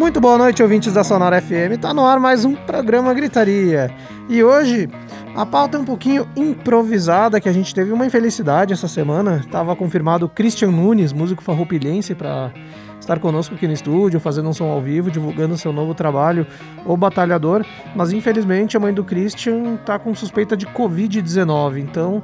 Muito 0.00 0.18
boa 0.18 0.38
noite, 0.38 0.62
ouvintes 0.62 0.94
da 0.94 1.04
Sonora 1.04 1.42
FM. 1.42 1.78
Tá 1.78 1.92
no 1.92 2.06
ar 2.06 2.18
mais 2.18 2.42
um 2.42 2.54
programa 2.54 3.12
Gritaria. 3.12 3.94
E 4.30 4.42
hoje 4.42 4.88
a 5.36 5.44
pauta 5.44 5.76
é 5.76 5.80
um 5.80 5.84
pouquinho 5.84 6.26
improvisada, 6.34 7.38
que 7.38 7.46
a 7.50 7.52
gente 7.52 7.74
teve 7.74 7.92
uma 7.92 8.06
infelicidade 8.06 8.72
essa 8.72 8.88
semana. 8.88 9.44
Tava 9.50 9.76
confirmado 9.76 10.26
Christian 10.26 10.70
Nunes, 10.70 11.12
músico 11.12 11.42
farroupilhense, 11.42 12.14
para 12.14 12.50
estar 12.98 13.18
conosco 13.18 13.54
aqui 13.54 13.66
no 13.66 13.74
estúdio, 13.74 14.18
fazendo 14.18 14.48
um 14.48 14.54
som 14.54 14.70
ao 14.70 14.80
vivo, 14.80 15.10
divulgando 15.10 15.58
seu 15.58 15.70
novo 15.70 15.92
trabalho, 15.92 16.46
O 16.86 16.96
Batalhador. 16.96 17.62
Mas 17.94 18.10
infelizmente 18.10 18.78
a 18.78 18.80
mãe 18.80 18.94
do 18.94 19.04
Christian 19.04 19.76
tá 19.84 19.98
com 19.98 20.14
suspeita 20.14 20.56
de 20.56 20.66
Covid-19. 20.66 21.76
Então, 21.76 22.22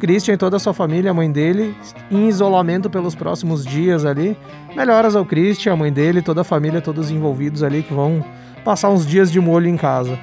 Christian 0.00 0.34
e 0.34 0.36
toda 0.36 0.56
a 0.56 0.58
sua 0.58 0.74
família, 0.74 1.10
a 1.10 1.14
mãe 1.14 1.30
dele, 1.30 1.76
em 2.10 2.28
isolamento 2.28 2.88
pelos 2.88 3.14
próximos 3.14 3.64
dias 3.64 4.04
ali. 4.04 4.36
Melhoras 4.74 5.14
ao 5.14 5.24
Christian, 5.24 5.74
a 5.74 5.76
mãe 5.76 5.92
dele, 5.92 6.22
toda 6.22 6.40
a 6.40 6.44
família, 6.44 6.80
todos 6.80 7.10
envolvidos 7.10 7.62
ali 7.62 7.82
que 7.82 7.94
vão 7.94 8.24
passar 8.64 8.90
uns 8.90 9.06
dias 9.06 9.30
de 9.30 9.38
molho 9.38 9.68
em 9.68 9.76
casa. 9.76 10.18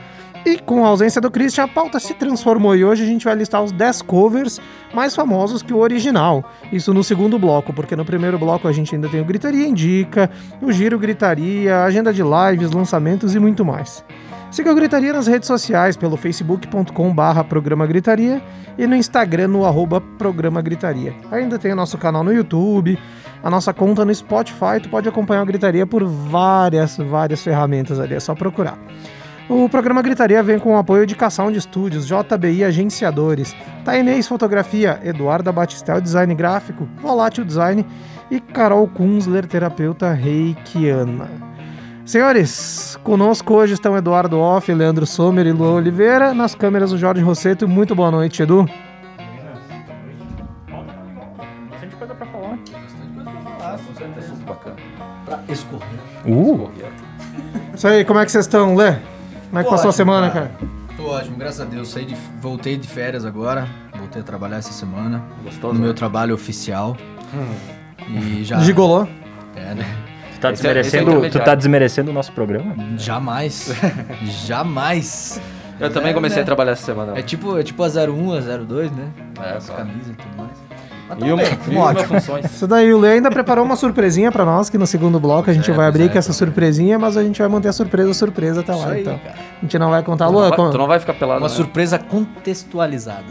E 0.46 0.58
com 0.60 0.86
a 0.86 0.88
ausência 0.88 1.20
do 1.20 1.30
Christian, 1.30 1.66
a 1.66 1.68
pauta 1.68 2.00
se 2.00 2.14
transformou 2.14 2.76
e 2.76 2.84
hoje 2.86 3.04
a 3.04 3.06
gente 3.06 3.26
vai 3.26 3.36
listar 3.36 3.62
os 3.62 3.72
10 3.72 4.02
covers 4.04 4.62
mais 4.94 5.14
famosos 5.14 5.62
que 5.62 5.74
o 5.74 5.78
original. 5.78 6.44
Isso 6.72 6.94
no 6.94 7.04
segundo 7.04 7.38
bloco, 7.38 7.74
porque 7.74 7.96
no 7.96 8.06
primeiro 8.06 8.40
bloco 8.40 8.68
a 8.68 8.72
gente 8.72 8.96
ainda 8.96 9.10
tem 9.10 9.20
o 9.20 9.26
Gritaria 9.26 9.68
Indica, 9.68 10.30
o 10.62 10.72
Giro 10.72 10.98
Gritaria, 10.98 11.84
agenda 11.84 12.14
de 12.14 12.24
lives, 12.24 12.72
lançamentos 12.72 13.36
e 13.36 13.40
muito 13.40 13.66
mais. 13.66 14.04
Siga 14.50 14.72
o 14.72 14.76
Gritaria 14.76 15.12
nas 15.12 15.28
redes 15.28 15.46
sociais 15.46 15.98
pelo 15.98 16.16
facebook.com 16.16 17.14
barra 17.14 17.44
programa 17.44 17.86
Gritaria 17.86 18.42
e 18.78 18.88
no 18.88 18.96
Instagram 18.96 19.50
no 19.50 19.66
arroba 19.66 20.00
programa 20.18 20.62
Gritaria. 20.62 21.14
Ainda 21.32 21.60
tem 21.60 21.74
o 21.74 21.76
nosso 21.76 21.98
canal 21.98 22.24
no 22.24 22.32
YouTube, 22.32 22.98
a 23.44 23.50
nossa 23.50 23.74
conta 23.74 24.06
no 24.06 24.16
Spotify, 24.16 24.80
tu 24.82 24.90
pode 24.90 25.08
acompanhar 25.08 25.42
a 25.42 25.46
Gritaria 25.46 25.86
por 25.86 26.04
várias, 26.06 26.98
várias 26.98 27.44
ferramentas 27.44 28.00
ali, 28.00 28.16
é 28.16 28.20
só 28.20 28.34
procurar. 28.34 28.78
O 29.50 29.70
programa 29.70 30.02
Gritaria 30.02 30.42
vem 30.42 30.60
com 30.60 30.76
o 30.76 30.78
apoio 30.78 31.06
de 31.06 31.16
Cação 31.16 31.52
de 31.52 31.58
Estúdios, 31.58 32.08
JBI 32.08 32.64
Agenciadores, 32.64 33.56
Tainês 33.86 34.28
Fotografia, 34.28 35.00
Eduarda 35.04 35.52
Batistel 35.52 36.02
Design 36.02 36.34
Gráfico, 36.36 36.88
Volátil 37.02 37.46
Design 37.46 37.86
e 38.32 38.40
Carol 38.40 38.88
Kunzler, 38.88 39.46
terapeuta 39.46 40.12
reikiana. 40.12 41.47
Senhores, 42.08 42.98
conosco 43.04 43.54
hoje 43.54 43.74
estão 43.74 43.98
Eduardo 43.98 44.40
Off, 44.40 44.74
Leandro 44.74 45.06
Sommer 45.06 45.46
e 45.46 45.52
Luan 45.52 45.74
Oliveira. 45.74 46.34
Nas 46.34 46.56
câmeras 46.56 46.94
o 46.94 46.98
Jorge 46.98 47.22
Rosseto. 47.22 47.68
Muito 47.68 47.94
boa 47.94 48.10
noite, 48.10 48.42
Edu. 48.42 48.66
Bastante 51.70 51.96
coisa 51.98 52.16
pra 52.16 52.26
falar. 52.28 52.58
Pra 55.26 55.40
escorrer. 55.50 56.00
Uh! 56.26 56.72
Isso 57.76 57.86
aí, 57.86 58.06
como 58.06 58.20
é 58.22 58.26
que 58.26 58.32
vocês 58.32 58.46
estão, 58.46 58.74
Lê? 58.74 58.94
Como 59.50 59.60
é 59.60 59.64
que 59.64 59.70
Tô 59.70 59.72
passou 59.72 59.74
a 59.74 59.90
ótimo, 59.90 59.92
semana, 59.92 60.30
cara? 60.32 60.52
Tô 60.96 61.08
ótimo, 61.10 61.36
graças 61.38 61.60
a 61.60 61.66
Deus. 61.66 61.90
Saí 61.90 62.06
de, 62.06 62.16
voltei 62.42 62.78
de 62.78 62.88
férias 62.88 63.26
agora. 63.26 63.68
Voltei 63.98 64.22
a 64.22 64.24
trabalhar 64.24 64.58
essa 64.60 64.72
semana. 64.72 65.22
Gostoso, 65.44 65.74
No 65.74 65.80
meu 65.82 65.90
né? 65.90 65.94
trabalho 65.96 66.34
oficial. 66.34 66.96
E 68.08 68.46
já. 68.46 68.60
Gigolô? 68.60 69.06
É, 69.58 69.76
né? 69.76 69.86
Tu 70.38 70.42
tá, 70.42 70.52
Esse 70.52 70.68
é- 70.68 70.80
esse 70.80 70.96
é 70.98 71.00
desmerecendo, 71.04 71.30
tu 71.32 71.40
tá 71.40 71.56
desmerecendo 71.56 72.12
o 72.12 72.14
nosso 72.14 72.32
programa? 72.32 72.76
Jamais. 72.98 73.74
Jamais. 74.46 75.42
Eu 75.80 75.92
também 75.92 76.12
É, 76.12 76.14
comecei 76.14 76.38
né? 76.38 76.42
a 76.44 76.46
trabalhar 76.46 76.72
essa 76.74 76.86
semana. 76.86 77.18
É 77.18 77.22
tipo, 77.24 77.58
é 77.58 77.64
tipo 77.64 77.82
a 77.84 77.88
01, 77.88 78.34
a 78.34 78.40
02, 78.40 78.92
né? 78.92 79.08
É, 79.42 79.58
As 79.58 79.66
claro. 79.68 79.86
camisas 79.86 80.10
e 80.10 80.14
tudo 80.14 80.38
mais. 80.38 80.52
Mas 81.10 81.20
E 81.20 81.24
uma, 81.32 81.38
bem, 81.38 81.46
e 81.54 81.56
tamo 81.56 81.72
uma 81.80 81.86
ótimo. 81.86 82.08
funções. 82.08 82.46
Isso 82.46 82.68
daí, 82.68 82.94
o 82.94 82.98
Lê 83.00 83.14
ainda 83.14 83.30
preparou 83.32 83.64
uma 83.64 83.76
surpresinha 83.78 84.32
pra 84.32 84.44
nós, 84.44 84.70
que 84.70 84.78
no 84.78 84.86
segundo 84.86 85.20
bloco 85.20 85.50
a 85.50 85.54
gente 85.54 85.72
é, 85.72 85.74
vai 85.74 85.88
abrir 85.88 86.04
é, 86.04 86.10
com 86.10 86.18
essa 86.18 86.32
é. 86.32 86.34
surpresinha, 86.34 87.00
mas 87.00 87.16
a 87.16 87.24
gente 87.24 87.40
vai 87.40 87.48
manter 87.48 87.70
a 87.70 87.74
surpresa 87.74 88.14
surpresa 88.14 88.60
até 88.60 88.74
lá, 88.74 88.78
Isso 88.80 88.88
aí, 88.90 89.02
então. 89.02 89.18
cara. 89.20 89.36
A 89.58 89.62
gente 89.62 89.80
não 89.80 89.90
vai 89.90 90.04
contar. 90.04 90.26
Tu 90.28 90.32
Lua, 90.34 90.42
não, 90.44 90.50
vai, 90.50 90.58
con- 90.58 90.70
tu 90.72 90.78
não 90.78 90.88
vai 90.88 91.00
ficar 91.00 91.14
pelado, 91.14 91.40
Uma 91.42 91.48
né? 91.48 91.56
surpresa 91.56 91.98
contextualizada. 91.98 93.24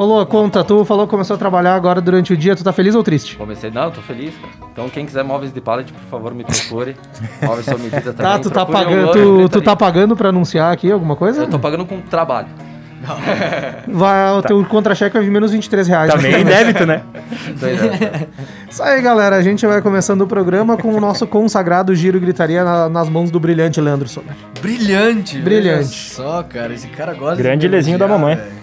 Ô, 0.00 0.04
Lua, 0.04 0.24
conta, 0.24 0.62
tu 0.62 0.84
falou 0.84 1.06
que 1.06 1.10
começou 1.10 1.34
a 1.34 1.38
trabalhar 1.38 1.74
agora 1.74 2.00
durante 2.00 2.32
o 2.32 2.36
dia, 2.36 2.54
tu 2.54 2.62
tá 2.62 2.72
feliz 2.72 2.94
ou 2.94 3.02
triste? 3.02 3.36
Comecei, 3.36 3.68
não, 3.68 3.86
eu 3.86 3.90
tô 3.90 4.00
feliz, 4.00 4.32
cara. 4.36 4.52
Então 4.72 4.88
quem 4.88 5.04
quiser 5.04 5.24
móveis 5.24 5.52
de 5.52 5.60
pallet, 5.60 5.92
por 5.92 6.02
favor, 6.08 6.32
me 6.32 6.44
procure. 6.44 6.94
móveis 7.42 7.64
são 7.66 7.76
medida 7.76 8.12
também. 8.14 8.30
Tá, 8.32 8.38
tu 8.38 8.48
tá, 8.48 8.64
pagando, 8.64 9.06
tu, 9.10 9.18
tu 9.18 9.36
Gritaria. 9.38 9.64
tá 9.64 9.74
pagando 9.74 10.14
pra 10.14 10.28
anunciar 10.28 10.72
aqui 10.72 10.88
alguma 10.92 11.16
coisa? 11.16 11.42
Eu 11.42 11.48
tô 11.48 11.58
pagando 11.58 11.84
com 11.84 12.00
trabalho. 12.00 12.46
Vai, 13.88 14.32
o 14.36 14.42
teu 14.42 14.64
contra-cheque 14.64 15.14
vai 15.16 15.22
vir 15.24 15.30
menos 15.30 15.52
23 15.52 15.86
reais. 15.86 16.12
Também 16.12 16.40
em 16.40 16.44
débito, 16.44 16.84
né? 16.86 17.02
Isso 18.68 18.82
aí, 18.82 19.00
galera. 19.00 19.36
A 19.36 19.42
gente 19.42 19.64
vai 19.66 19.80
começando 19.80 20.22
o 20.22 20.26
programa 20.26 20.76
com 20.76 20.92
o 20.92 21.00
nosso 21.00 21.24
consagrado 21.26 21.94
Giro 21.94 22.18
Gritaria 22.18 22.64
na- 22.64 22.88
nas 22.88 23.08
mãos 23.08 23.30
do 23.30 23.38
brilhante 23.38 23.80
Leandro 23.80 24.08
Sommer. 24.08 24.32
Brilhante, 24.60 25.38
Brilhante. 25.38 25.78
olha 25.78 25.84
Só, 26.32 26.42
cara, 26.42 26.74
esse 26.74 26.88
cara 26.88 27.14
gosta 27.14 27.36
Grande 27.36 27.60
de 27.62 27.68
me 27.68 27.76
lezinho 27.76 27.98
da 27.98 28.04
elogiar, 28.06 28.18
mamãe. 28.20 28.36
velho. 28.36 28.57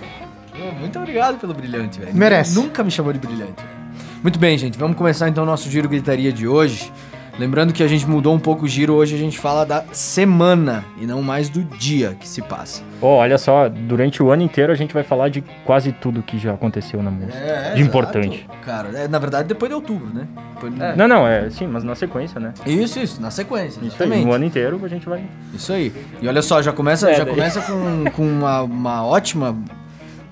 Muito 0.71 0.97
obrigado 0.99 1.37
pelo 1.39 1.53
brilhante, 1.53 1.99
velho. 1.99 2.15
Merece. 2.15 2.55
Nunca 2.55 2.83
me 2.83 2.91
chamou 2.91 3.11
de 3.13 3.19
brilhante. 3.19 3.53
velho. 3.57 3.75
Muito 4.21 4.39
bem, 4.39 4.57
gente. 4.57 4.77
Vamos 4.77 4.97
começar 4.97 5.29
então 5.29 5.43
o 5.43 5.47
nosso 5.47 5.69
giro 5.69 5.87
gritaria 5.87 6.31
de 6.33 6.47
hoje. 6.47 6.91
Lembrando 7.37 7.73
que 7.73 7.83
a 7.83 7.87
gente 7.87 8.07
mudou 8.07 8.33
um 8.33 8.39
pouco 8.39 8.63
o 8.63 8.67
giro, 8.67 8.93
hoje 8.93 9.13
a 9.13 9.17
gente 9.17 9.37
fala 9.37 9.65
da 9.65 9.83
semana 9.91 10.85
e 10.97 11.05
não 11.05 11.21
mais 11.21 11.49
do 11.49 11.65
dia 11.65 12.15
que 12.17 12.25
se 12.25 12.41
passa. 12.41 12.81
Pô, 13.01 13.07
olha 13.17 13.37
só, 13.37 13.67
durante 13.67 14.23
o 14.23 14.31
ano 14.31 14.41
inteiro 14.41 14.71
a 14.71 14.75
gente 14.75 14.93
vai 14.93 15.03
falar 15.03 15.27
de 15.27 15.43
quase 15.65 15.91
tudo 15.91 16.23
que 16.23 16.37
já 16.37 16.53
aconteceu 16.53 17.03
na 17.03 17.11
música. 17.11 17.37
de 17.37 17.45
exato. 17.49 17.79
importante. 17.81 18.47
Cara, 18.63 18.87
é, 18.97 19.07
na 19.09 19.19
verdade 19.19 19.49
depois 19.49 19.69
de 19.69 19.75
outubro, 19.75 20.07
né? 20.13 20.25
Depois 20.53 20.73
de- 20.73 20.79
Não, 20.95 21.07
não, 21.09 21.27
é 21.27 21.49
sim, 21.49 21.67
mas 21.67 21.83
na 21.83 21.93
sequência, 21.93 22.39
né? 22.39 22.53
Isso, 22.65 22.99
isso, 22.99 23.21
na 23.21 23.29
sequência, 23.29 23.79
Isso 23.79 23.81
aí, 23.81 23.87
exatamente. 23.87 24.25
no 24.25 24.31
ano 24.31 24.45
inteiro 24.45 24.79
a 24.81 24.87
gente 24.87 25.05
vai. 25.07 25.21
Isso 25.53 25.73
aí. 25.73 25.91
E 26.21 26.27
olha 26.29 26.41
só, 26.41 26.61
já 26.61 26.71
começa, 26.71 27.11
É, 27.11 27.15
já 27.15 27.25
daí. 27.25 27.33
começa 27.33 27.59
com, 27.61 28.05
com 28.11 28.25
uma, 28.25 28.61
uma 28.61 29.05
ótima 29.05 29.53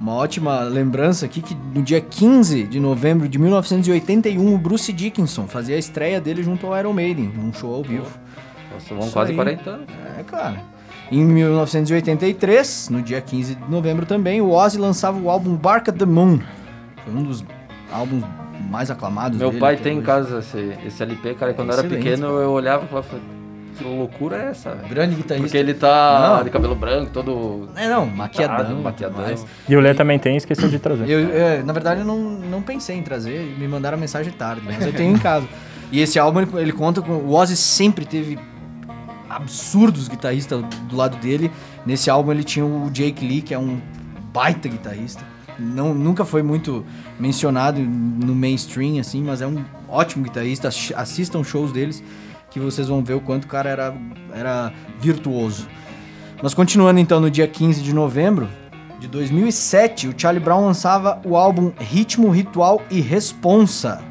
uma 0.04 0.16
ótima 0.16 0.60
lembrança 0.64 1.26
aqui 1.26 1.42
que 1.42 1.56
no 1.74 1.82
dia 1.82 2.02
15 2.02 2.64
de 2.64 2.78
novembro 2.78 3.30
de 3.30 3.40
1981 3.40 4.54
o 4.54 4.58
Bruce 4.58 4.92
Dickinson 4.92 5.48
fazia 5.48 5.78
a 5.78 5.80
estreia 5.80 6.20
dele 6.20 6.44
junto 6.44 6.68
ao 6.68 6.78
Iron 6.78 6.92
Maiden, 6.92 7.32
num 7.34 7.54
show 7.54 7.74
ao 7.74 7.84
vivo. 7.84 8.12
Nossa, 8.74 8.94
vão 8.94 9.10
quase 9.10 9.32
aí. 9.32 9.38
40 9.38 9.70
anos. 9.70 9.88
É, 10.20 10.24
cara. 10.24 10.62
Em 11.10 11.24
1983, 11.24 12.90
no 12.90 13.02
dia 13.02 13.22
15 13.22 13.56
de 13.56 13.72
novembro 13.72 14.06
também, 14.06 14.42
o 14.42 14.50
Ozzy 14.50 14.78
lançava 14.78 15.18
o 15.18 15.30
álbum 15.30 15.56
Bark 15.56 15.88
at 15.88 15.96
the 15.96 16.06
Moon. 16.06 16.38
Foi 17.06 17.14
um 17.14 17.24
dos 17.24 17.46
álbuns 17.90 18.26
mais 18.70 18.92
aclamados 18.92 19.38
Meu 19.38 19.52
dele 19.52 19.62
pai 19.62 19.78
tem 19.78 19.94
em 19.94 19.98
hoje. 20.00 20.06
casa 20.06 20.40
esse, 20.40 20.78
esse 20.86 21.02
LP, 21.02 21.36
cara, 21.36 21.52
e 21.52 21.56
quando 21.56 21.72
eu 21.72 21.80
era 21.80 21.88
pequeno 21.88 22.28
eu 22.28 22.52
olhava 22.52 22.84
e 22.84 22.88
falava, 22.90 23.08
que 23.84 23.96
loucura 23.98 24.38
é 24.38 24.46
essa? 24.50 24.72
Grande 24.90 25.16
guitarrista. 25.16 25.48
Porque 25.48 25.58
ele 25.58 25.74
tá 25.74 26.38
Não. 26.38 26.44
de 26.44 26.50
cabelo 26.50 26.76
branco, 26.76 27.12
todo... 27.12 27.68
É, 27.76 27.88
não, 27.90 28.06
maquiadão. 28.06 28.82
maquiadão. 28.82 29.18
tudo 29.18 29.28
mais. 29.28 29.46
E 29.68 29.76
o 29.76 29.80
Lê 29.80 29.94
também 29.94 30.18
tem, 30.20 30.36
esqueceu 30.38 30.70
de 30.70 30.80
trazer. 30.80 31.10
Eu, 31.10 31.30
é, 31.34 31.64
na 31.64 31.74
verdade, 31.74 32.02
eu 32.02 32.06
não, 32.06 32.18
não 32.20 32.62
pensei 32.62 32.96
em 32.98 33.02
trazer, 33.04 33.56
me 33.58 33.68
mandaram 33.68 33.98
a 33.98 34.02
mensagem 34.02 34.32
tarde, 34.34 34.62
mas 34.66 34.86
eu 34.86 34.94
tenho 34.94 35.16
em 35.16 35.20
casa. 35.20 35.48
E 35.92 36.00
esse 36.00 36.18
álbum, 36.18 36.42
ele, 36.42 36.50
ele 36.56 36.72
conta 36.72 37.02
com... 37.02 37.12
O 37.14 37.34
Ozzy 37.34 37.56
sempre 37.56 38.06
teve 38.06 38.40
absurdos 39.30 40.08
guitarristas 40.08 40.64
do 40.90 40.96
lado 40.96 41.18
dele. 41.18 41.52
Nesse 41.86 42.10
álbum 42.10 42.32
ele 42.32 42.44
tinha 42.44 42.66
o 42.66 42.90
Jake 42.92 43.26
Lee, 43.26 43.42
que 43.42 43.54
é 43.54 43.60
um 43.60 43.80
baita 44.34 44.68
guitarrista. 44.68 45.24
Não, 45.60 45.94
nunca 45.94 46.26
foi 46.26 46.42
muito 46.42 46.84
mencionado 47.20 47.80
no 47.80 48.34
mainstream, 48.34 49.00
assim, 49.00 49.24
mas 49.24 49.42
é 49.42 49.48
um 49.48 49.64
ótimo 49.88 50.24
guitarrista. 50.24 50.68
Assi- 50.70 50.94
Assistam 50.96 51.44
shows 51.44 51.72
deles, 51.72 52.04
que 52.54 52.60
vocês 52.60 52.88
vão 52.88 53.04
ver 53.04 53.16
o 53.16 53.20
quanto 53.20 53.46
o 53.46 53.48
cara 53.48 53.70
era, 53.70 53.94
era 54.34 54.72
virtuoso. 55.00 55.68
Mas 56.42 56.54
continuando 56.54 57.00
então 57.00 57.20
no 57.20 57.32
dia 57.32 57.48
15 57.48 57.82
de 57.82 57.94
novembro 57.94 58.48
de 59.00 59.08
2007, 59.08 60.08
o 60.10 60.14
Charlie 60.16 60.44
Brown 60.44 60.66
lançava 60.66 61.20
o 61.26 61.36
álbum 61.36 61.72
Ritmo, 61.80 62.30
Ritual 62.30 62.82
e 62.92 63.02
Responsa. 63.02 64.02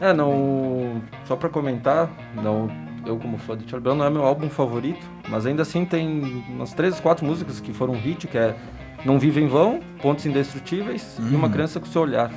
É, 0.00 0.12
não. 0.12 1.02
Só 1.26 1.36
pra 1.36 1.48
comentar, 1.48 2.10
não. 2.42 2.68
Eu, 3.06 3.16
como 3.18 3.36
fã 3.36 3.56
de 3.56 3.64
Charlie 3.68 3.82
Brown, 3.82 3.96
não 3.96 4.06
é 4.06 4.10
meu 4.10 4.24
álbum 4.24 4.48
favorito, 4.48 5.04
mas 5.28 5.44
ainda 5.44 5.62
assim 5.62 5.84
tem 5.84 6.42
umas 6.48 6.72
três, 6.72 6.98
quatro 7.00 7.26
músicas 7.26 7.60
que 7.60 7.72
foram 7.72 7.94
hit, 7.94 8.26
que 8.26 8.38
é 8.38 8.56
Não 9.04 9.18
Vive 9.18 9.42
em 9.42 9.46
Vão, 9.46 9.80
Pontos 10.00 10.24
Indestrutíveis 10.24 11.18
e 11.30 11.34
Uma 11.34 11.50
Criança 11.50 11.78
com 11.78 11.84
Seu 11.86 12.00
Olhar, 12.02 12.30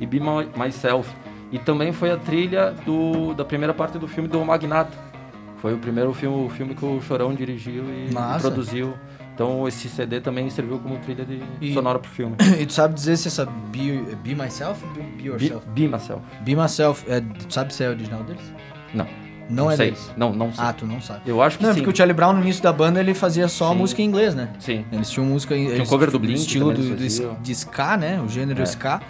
e 0.00 0.06
Be 0.06 0.18
My- 0.20 0.48
Myself. 0.56 1.10
E 1.54 1.58
também 1.60 1.92
foi 1.92 2.10
a 2.10 2.16
trilha 2.16 2.72
do, 2.84 3.32
da 3.32 3.44
primeira 3.44 3.72
parte 3.72 3.96
do 3.96 4.08
filme 4.08 4.28
do 4.28 4.44
Magnata. 4.44 4.90
Foi 5.58 5.72
o 5.72 5.78
primeiro 5.78 6.12
filme, 6.12 6.46
o 6.46 6.50
filme 6.50 6.74
que 6.74 6.84
o 6.84 7.00
Chorão 7.00 7.32
dirigiu 7.32 7.84
e, 7.84 8.12
Massa. 8.12 8.40
produziu. 8.50 8.94
Então 9.34 9.66
esse 9.68 9.88
CD 9.88 10.20
também 10.20 10.50
serviu 10.50 10.78
como 10.80 10.96
trilha 10.98 11.24
de 11.24 11.40
E- 11.60 11.72
sonora 11.72 11.98
pro 12.00 12.10
filme. 12.10 12.34
E 12.58 12.66
tu 12.66 12.72
sabe 12.72 12.94
dizer 12.94 13.16
se 13.16 13.28
essa 13.28 13.46
Be, 13.46 14.02
be 14.22 14.34
Myself 14.34 14.84
ou 14.84 14.90
Be, 14.92 15.00
be 15.02 15.22
Be, 15.22 15.24
Yourself? 15.28 15.66
Be 15.68 15.88
Myself. 15.88 16.22
Be, 16.42 16.56
Myself, 16.56 17.04
é, 17.08 17.20
tu 17.20 17.52
sabe 17.54 17.72
se 17.72 17.84
é 17.84 17.88
original 17.88 18.24
deles? 18.24 18.42
Não. 18.92 19.06
Não, 19.48 19.70
é 19.70 19.76
sei. 19.76 19.86
deles. 19.92 20.10
Não, 20.16 20.32
não 20.32 20.52
sei. 20.52 20.64
Ah, 20.64 20.72
tu 20.72 20.86
não 20.86 21.00
sabe. 21.00 21.20
Eu 21.26 21.40
acho 21.42 21.58
que 21.58 21.62
Não, 21.62 21.70
é 21.70 21.74
sim. 21.74 21.80
porque 21.80 21.92
o 21.92 21.96
Charlie 21.96 22.14
Brown 22.14 22.32
no 22.32 22.40
início 22.42 22.62
da 22.62 22.72
banda 22.72 22.98
ele 22.98 23.12
fazia 23.14 23.46
só 23.46 23.70
Sim. 23.72 23.78
música 23.78 24.02
em 24.02 24.06
inglês, 24.06 24.34
né? 24.34 24.48
Sim. 24.58 24.84
Eles 24.90 25.08
tinham 25.10 25.26
música 25.26 25.54
Tinha 25.54 25.82
um 25.82 25.86
cover 25.86 26.10
do 26.10 26.18
Blink 26.18 26.38
estilo 26.40 26.72
do, 26.72 26.82
do- 26.96 26.96
de 27.42 27.52
ska, 27.52 27.96
né? 27.96 28.20
O 28.24 28.28
gênero 28.28 28.60
É. 28.62 28.64
ska. 28.66 29.00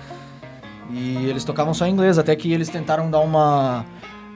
E 0.90 1.26
eles 1.26 1.44
tocavam 1.44 1.72
só 1.74 1.86
em 1.86 1.92
inglês, 1.92 2.18
até 2.18 2.34
que 2.36 2.52
eles 2.52 2.68
tentaram 2.68 3.10
dar 3.10 3.20
uma 3.20 3.84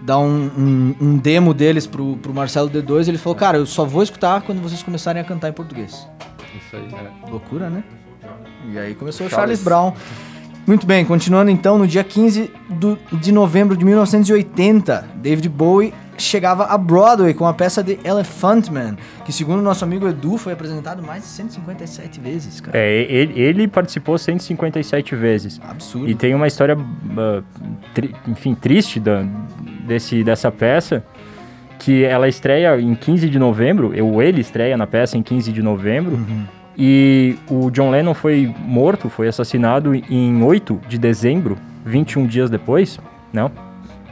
dar 0.00 0.18
um, 0.18 0.46
um, 0.56 0.94
um 1.00 1.16
demo 1.16 1.52
deles 1.52 1.84
pro, 1.86 2.16
pro 2.18 2.32
Marcelo 2.32 2.70
D2 2.70 3.06
e 3.06 3.10
ele 3.10 3.18
falou, 3.18 3.34
cara, 3.36 3.58
eu 3.58 3.66
só 3.66 3.84
vou 3.84 4.02
escutar 4.02 4.40
quando 4.42 4.60
vocês 4.62 4.80
começarem 4.82 5.20
a 5.20 5.24
cantar 5.24 5.48
em 5.48 5.52
português. 5.52 6.08
Isso 6.56 6.76
aí, 6.76 6.88
é. 6.94 7.30
Loucura, 7.30 7.68
né? 7.68 7.82
E 8.72 8.78
aí 8.78 8.94
começou 8.94 9.26
o 9.26 9.30
Charles. 9.30 9.60
Charles 9.60 9.64
Brown. 9.64 9.92
Muito 10.66 10.86
bem, 10.86 11.04
continuando 11.04 11.50
então, 11.50 11.78
no 11.78 11.86
dia 11.86 12.04
15 12.04 12.50
do- 12.68 12.98
de 13.12 13.32
novembro 13.32 13.76
de 13.76 13.84
1980, 13.84 15.08
David 15.16 15.48
Bowie 15.48 15.92
chegava 16.18 16.64
a 16.64 16.76
Broadway 16.76 17.32
com 17.32 17.46
a 17.46 17.54
peça 17.54 17.82
de 17.82 17.98
Elephant 18.04 18.68
Man, 18.70 18.96
que 19.24 19.32
segundo 19.32 19.62
nosso 19.62 19.84
amigo 19.84 20.06
Edu 20.08 20.36
foi 20.36 20.52
apresentado 20.52 21.02
mais 21.02 21.22
de 21.22 21.28
157 21.28 22.20
vezes, 22.20 22.60
cara. 22.60 22.76
É, 22.76 23.06
ele, 23.10 23.40
ele 23.40 23.68
participou 23.68 24.18
157 24.18 25.14
vezes. 25.14 25.60
Absurdo. 25.66 26.08
E 26.08 26.14
tem 26.14 26.34
uma 26.34 26.46
história, 26.46 26.76
ah, 27.16 27.42
tri- 27.94 28.14
enfim, 28.26 28.54
triste 28.54 28.98
da, 29.00 29.24
desse, 29.86 30.22
dessa 30.24 30.50
peça, 30.50 31.04
que 31.78 32.02
ela 32.04 32.26
estreia 32.28 32.78
em 32.80 32.94
15 32.94 33.28
de 33.30 33.38
novembro, 33.38 33.92
ou 34.04 34.20
ele 34.22 34.40
estreia 34.40 34.76
na 34.76 34.86
peça 34.86 35.16
em 35.16 35.22
15 35.22 35.52
de 35.52 35.62
novembro, 35.62 36.16
Uhum. 36.16 36.44
e 36.76 37.36
o 37.48 37.70
John 37.70 37.90
Lennon 37.90 38.14
foi 38.14 38.52
morto, 38.58 39.08
foi 39.08 39.28
assassinado 39.28 39.94
em 39.94 40.42
8 40.42 40.80
de 40.88 40.98
dezembro, 40.98 41.56
21 41.86 42.26
dias 42.26 42.50
depois, 42.50 42.98
não? 43.32 43.50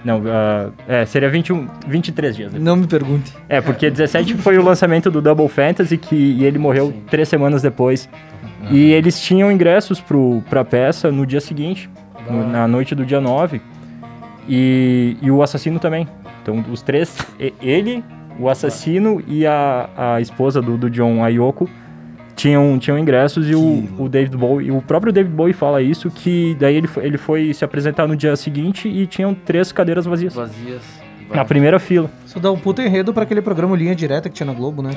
Não, 0.06 0.22
ah, 0.28 0.70
é, 0.86 1.04
seria 1.04 1.28
21, 1.28 1.66
23 1.88 2.36
dias 2.36 2.52
depois. 2.52 2.64
Não 2.64 2.76
me 2.76 2.86
pergunte. 2.86 3.34
É, 3.48 3.60
porque 3.60 3.90
17 3.90 4.34
foi 4.34 4.56
o 4.56 4.62
lançamento 4.62 5.10
do 5.10 5.20
Double 5.20 5.48
Fantasy 5.48 5.98
que, 5.98 6.14
e 6.14 6.44
ele 6.44 6.58
morreu 6.58 6.94
três 7.10 7.28
semanas 7.28 7.60
depois. 7.60 8.08
E 8.70 8.92
eles 8.92 9.20
tinham 9.20 9.50
ingressos 9.50 10.00
pro, 10.00 10.42
pra 10.48 10.64
peça 10.64 11.10
no 11.10 11.26
dia 11.26 11.40
seguinte, 11.40 11.90
no- 12.30 12.48
na 12.48 12.68
noite 12.68 12.94
do 12.94 13.04
dia 13.04 13.20
9. 13.20 13.60
E, 14.48 15.16
e 15.20 15.28
o 15.30 15.42
assassino 15.42 15.78
também. 15.80 16.06
Então, 16.42 16.64
os 16.70 16.82
três, 16.82 17.16
ele, 17.60 18.04
o 18.38 18.48
assassino 18.48 19.20
e 19.26 19.44
a, 19.44 19.88
a 19.96 20.20
esposa 20.20 20.62
do, 20.62 20.76
do 20.78 20.88
John, 20.88 21.24
a 21.24 21.28
Yoko, 21.28 21.68
tinham, 22.36 22.78
tinham 22.78 22.98
ingressos 22.98 23.48
e 23.48 23.54
o, 23.54 23.88
o 23.98 24.08
David 24.08 24.36
Bowie, 24.36 24.70
o 24.70 24.82
próprio 24.82 25.12
David 25.12 25.34
Bowie 25.34 25.54
fala 25.54 25.80
isso, 25.80 26.10
que 26.10 26.54
daí 26.60 26.76
ele 26.76 26.86
foi, 26.86 27.04
ele 27.06 27.18
foi 27.18 27.54
se 27.54 27.64
apresentar 27.64 28.06
no 28.06 28.14
dia 28.14 28.36
seguinte 28.36 28.86
e 28.86 29.06
tinham 29.06 29.34
três 29.34 29.72
cadeiras 29.72 30.04
vazias. 30.04 30.34
Vazias. 30.34 30.82
Na 31.30 31.44
primeira 31.44 31.80
fila. 31.80 32.08
Isso 32.24 32.38
dá 32.38 32.52
um 32.52 32.56
puto 32.56 32.80
enredo 32.80 33.12
pra 33.12 33.24
aquele 33.24 33.42
programa 33.42 33.76
Linha 33.76 33.96
Direta 33.96 34.28
que 34.28 34.34
tinha 34.36 34.46
na 34.46 34.52
Globo, 34.52 34.80
né? 34.80 34.90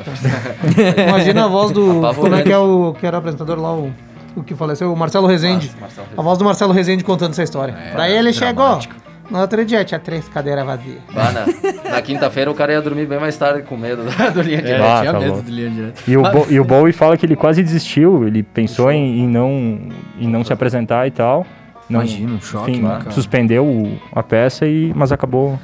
Imagina 1.07 1.45
a 1.45 1.47
voz 1.47 1.71
do. 1.71 2.01
Como 2.13 2.35
é 2.35 2.43
que 2.43 2.51
é 2.51 2.57
o 2.57 2.93
que 2.93 3.07
era 3.07 3.17
o 3.17 3.19
apresentador 3.19 3.59
lá, 3.59 3.73
o, 3.73 3.91
o 4.35 4.43
que 4.43 4.53
faleceu? 4.53 4.93
O 4.93 4.95
Marcelo 4.95 5.25
Rezende. 5.25 5.67
Nossa, 5.67 5.81
Marcelo 5.81 6.07
A 6.15 6.21
voz 6.21 6.37
do 6.37 6.45
Marcelo 6.45 6.71
Rezende 6.71 7.03
contando 7.03 7.31
essa 7.31 7.41
história. 7.41 7.75
Daí 7.95 8.11
ele 8.15 8.31
dramático. 8.31 8.93
chegou. 8.93 9.08
No 9.29 9.39
outro 9.39 9.63
dia 9.63 9.85
tinha 9.85 9.99
três 9.99 10.27
cadeiras 10.27 10.65
vazias. 10.65 10.97
Ah, 11.15 11.31
na, 11.31 11.91
na 11.91 12.01
quinta-feira 12.01 12.49
o 12.49 12.55
cara 12.55 12.71
ia 12.73 12.81
dormir 12.81 13.05
bem 13.05 13.19
mais 13.19 13.37
tarde 13.37 13.61
com 13.63 13.77
medo 13.77 14.03
do 14.33 14.41
linha 14.41 14.61
de 14.61 14.71
É, 14.71 14.75
Ah, 14.81 14.99
tinha 15.01 15.13
tá 15.13 15.19
medo 15.19 15.33
bom. 15.35 15.41
do 15.41 15.51
linha 15.51 15.69
direta. 15.69 16.01
E 16.07 16.17
o, 16.17 16.23
Bo- 16.23 16.47
e 16.49 16.59
o 16.59 16.63
Bowie 16.65 16.91
fala 16.93 17.15
que 17.15 17.25
ele 17.25 17.35
quase 17.35 17.61
desistiu, 17.61 18.25
ele 18.27 18.41
pensou 18.41 18.91
em, 18.91 19.19
em 19.19 19.27
não, 19.27 19.79
em 20.19 20.27
não 20.27 20.43
se 20.43 20.51
apresentar 20.51 21.05
e 21.07 21.11
tal. 21.11 21.45
Não, 21.89 22.01
Imagina, 22.01 22.33
um 22.33 22.41
choque, 22.41 22.71
enfim, 22.71 22.81
né, 22.81 22.97
cara? 22.99 23.11
suspendeu 23.11 23.65
o- 23.65 23.99
a 24.13 24.21
peça, 24.23 24.65
e, 24.67 24.91
mas 24.95 25.11
acabou 25.11 25.59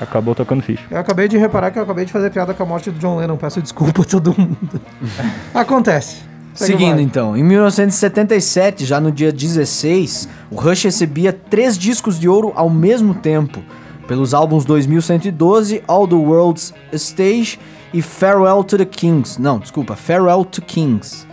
acabou 0.00 0.34
tocando 0.34 0.62
ficha. 0.62 0.82
Eu 0.90 0.98
acabei 0.98 1.26
de 1.26 1.36
reparar 1.36 1.70
que 1.70 1.78
eu 1.78 1.82
acabei 1.82 2.04
de 2.04 2.12
fazer 2.12 2.30
piada 2.30 2.54
com 2.54 2.62
a 2.62 2.66
morte 2.66 2.90
do 2.90 2.98
John 2.98 3.16
Lennon. 3.16 3.36
Peço 3.36 3.60
desculpa 3.60 4.02
a 4.02 4.04
todo 4.04 4.32
mundo. 4.38 4.80
Acontece. 5.52 6.22
O 6.60 6.64
Seguindo 6.64 7.00
então, 7.00 7.36
em 7.36 7.44
1977, 7.44 8.84
já 8.84 8.98
no 9.00 9.12
dia 9.12 9.30
16, 9.30 10.28
o 10.50 10.56
Rush 10.56 10.82
recebia 10.82 11.32
três 11.32 11.78
discos 11.78 12.18
de 12.18 12.28
ouro 12.28 12.52
ao 12.56 12.68
mesmo 12.68 13.14
tempo, 13.14 13.62
pelos 14.08 14.34
álbuns 14.34 14.64
2112, 14.64 15.84
All 15.86 16.08
the 16.08 16.16
World's 16.16 16.74
Stage 16.92 17.60
e 17.94 18.02
Farewell 18.02 18.64
to 18.64 18.76
the 18.76 18.84
Kings. 18.84 19.40
Não, 19.40 19.60
desculpa, 19.60 19.94
Farewell 19.94 20.44
to 20.44 20.60
Kings. 20.60 21.27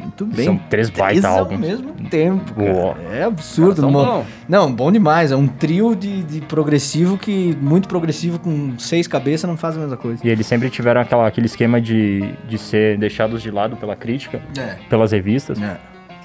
Muito 0.00 0.26
bem. 0.26 0.44
São 0.44 0.56
três 0.56 0.90
baita 0.90 1.28
ao 1.28 1.38
álbuns. 1.40 1.58
mesmo 1.60 1.92
tempo. 2.10 2.54
É 3.12 3.24
absurdo. 3.24 3.82
Cara, 3.82 3.92
bom. 3.92 4.24
Não, 4.48 4.72
bom 4.72 4.90
demais. 4.92 5.32
É 5.32 5.36
um 5.36 5.46
trio 5.46 5.94
de, 5.94 6.22
de 6.22 6.40
progressivo 6.42 7.16
que, 7.18 7.56
muito 7.60 7.88
progressivo, 7.88 8.38
com 8.38 8.78
seis 8.78 9.06
cabeças, 9.06 9.48
não 9.48 9.56
faz 9.56 9.76
a 9.76 9.80
mesma 9.80 9.96
coisa. 9.96 10.20
E 10.24 10.28
eles 10.28 10.46
sempre 10.46 10.70
tiveram 10.70 11.00
aquela, 11.00 11.26
aquele 11.26 11.46
esquema 11.46 11.80
de, 11.80 12.32
de 12.48 12.58
ser 12.58 12.98
deixados 12.98 13.42
de 13.42 13.50
lado 13.50 13.76
pela 13.76 13.96
crítica, 13.96 14.40
É. 14.56 14.76
pelas 14.88 15.12
revistas. 15.12 15.60
É. 15.60 15.76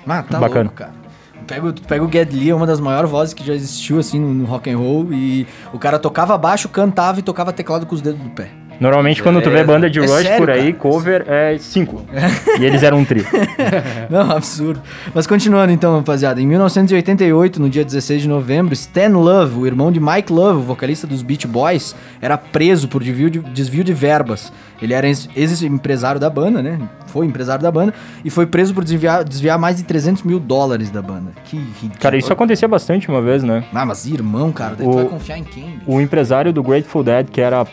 Mas 0.06 0.26
tá 0.28 0.40
Bacana. 0.40 0.62
louco, 0.66 0.76
cara. 0.76 1.04
Pega, 1.46 1.74
pega 1.88 2.06
o 2.06 2.10
Geddy 2.12 2.38
Lee, 2.40 2.50
é 2.52 2.56
uma 2.56 2.66
das 2.66 2.80
maiores 2.80 3.10
vozes 3.10 3.34
que 3.34 3.46
já 3.46 3.54
existiu, 3.54 4.00
assim, 4.00 4.18
no, 4.18 4.34
no 4.34 4.46
rock 4.46 4.70
and 4.70 4.78
roll. 4.78 5.12
E 5.12 5.46
o 5.74 5.80
cara 5.80 6.00
tocava 6.00 6.38
baixo, 6.38 6.70
cantava 6.70 7.20
e 7.20 7.22
tocava 7.22 7.52
teclado 7.52 7.86
com 7.86 7.94
os 7.94 8.02
dedos 8.02 8.22
do 8.22 8.30
pé. 8.30 8.50
Normalmente, 8.80 9.22
quando 9.24 9.38
tu 9.42 9.46
vê 9.50 9.64
Beleza. 9.64 9.68
banda 9.72 9.90
de 9.90 10.00
É 10.00 10.02
Rush 10.02 10.12
sério, 10.24 10.38
por 10.38 10.50
aí, 10.50 10.74
cara? 10.74 10.74
cover 10.74 11.26
é 11.28 11.58
cinco. 11.60 12.02
e 12.60 12.66
eles 12.66 12.84
eram 12.84 12.98
um 13.00 13.06
trio. 13.06 13.26
Não, 14.10 14.32
absurdo. 14.32 14.82
Mas 15.14 15.26
continuando 15.28 15.72
então, 15.72 15.96
rapaziada. 15.96 16.42
Em 16.42 16.46
1988, 16.48 17.62
no 17.62 17.70
dia 17.70 17.84
16 17.86 18.24
de 18.24 18.28
novembro, 18.28 18.74
Stan 18.74 19.10
Love, 19.18 19.58
o 19.60 19.66
irmão 19.68 19.92
de 19.92 20.00
Mike 20.00 20.32
Love, 20.34 20.60
o 20.60 20.64
vocalista 20.64 21.08
dos 21.08 21.22
Beach 21.22 21.48
Boys, 21.48 21.96
era 22.22 22.38
preso 22.38 22.88
por 22.88 23.04
desvio 23.04 23.30
de, 23.30 23.40
desvio 23.40 23.84
de 23.84 23.94
verbas. 23.94 24.52
Ele 24.82 24.94
era 24.94 25.08
ex- 25.08 25.30
ex-empresário 25.36 26.20
da 26.20 26.30
banda, 26.30 26.62
né? 26.62 26.78
Foi 27.08 27.26
empresário 27.26 27.64
da 27.64 27.72
banda. 27.72 27.94
E 28.26 28.30
foi 28.30 28.46
preso 28.46 28.74
por 28.74 28.84
desviar, 28.84 29.24
desviar 29.24 29.58
mais 29.58 29.78
de 29.78 29.84
300 29.84 30.24
mil 30.24 30.40
dólares 30.40 30.90
da 30.90 31.02
banda. 31.02 31.32
Que 31.46 31.56
ridículo. 31.58 32.00
Cara, 32.00 32.18
isso 32.18 32.34
acontecia 32.34 32.68
bastante 32.68 33.08
uma 33.08 33.22
vez, 33.22 33.44
né? 33.44 33.64
Ah, 33.74 33.86
mas 33.86 34.06
irmão, 34.06 34.52
cara, 34.52 34.76
daí 34.76 34.86
O- 34.88 34.92
tu 34.92 34.96
vai 34.98 35.06
confiar 35.06 35.38
em 35.38 35.44
quem? 35.44 35.64
bicho? 35.64 35.84
o 35.86 36.02
empresário 36.02 36.52
do 36.52 36.62
Grateful 36.62 37.04
Dead, 37.04 37.28
que 37.30 37.40
era 37.40 37.66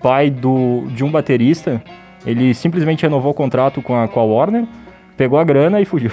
pai 0.00 0.30
do, 0.30 0.86
de 0.94 1.04
um 1.04 1.10
baterista, 1.10 1.82
ele 2.26 2.54
simplesmente 2.54 3.02
renovou 3.02 3.30
o 3.32 3.34
contrato 3.34 3.80
com 3.82 3.94
a, 3.94 4.08
com 4.08 4.20
a 4.20 4.24
Warner, 4.24 4.66
pegou 5.16 5.38
a 5.38 5.44
grana 5.44 5.80
e 5.80 5.84
fugiu. 5.84 6.10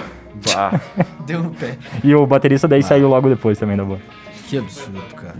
Bah. 0.54 0.80
Deu 1.26 1.42
no 1.42 1.50
pé. 1.50 1.76
E 2.04 2.14
o 2.14 2.26
baterista 2.26 2.68
daí 2.68 2.82
saiu 2.82 3.08
logo 3.08 3.28
depois 3.28 3.58
também 3.58 3.76
da 3.76 3.84
banda. 3.84 4.00
Que 4.48 4.58
absurdo, 4.58 5.02
cara. 5.14 5.34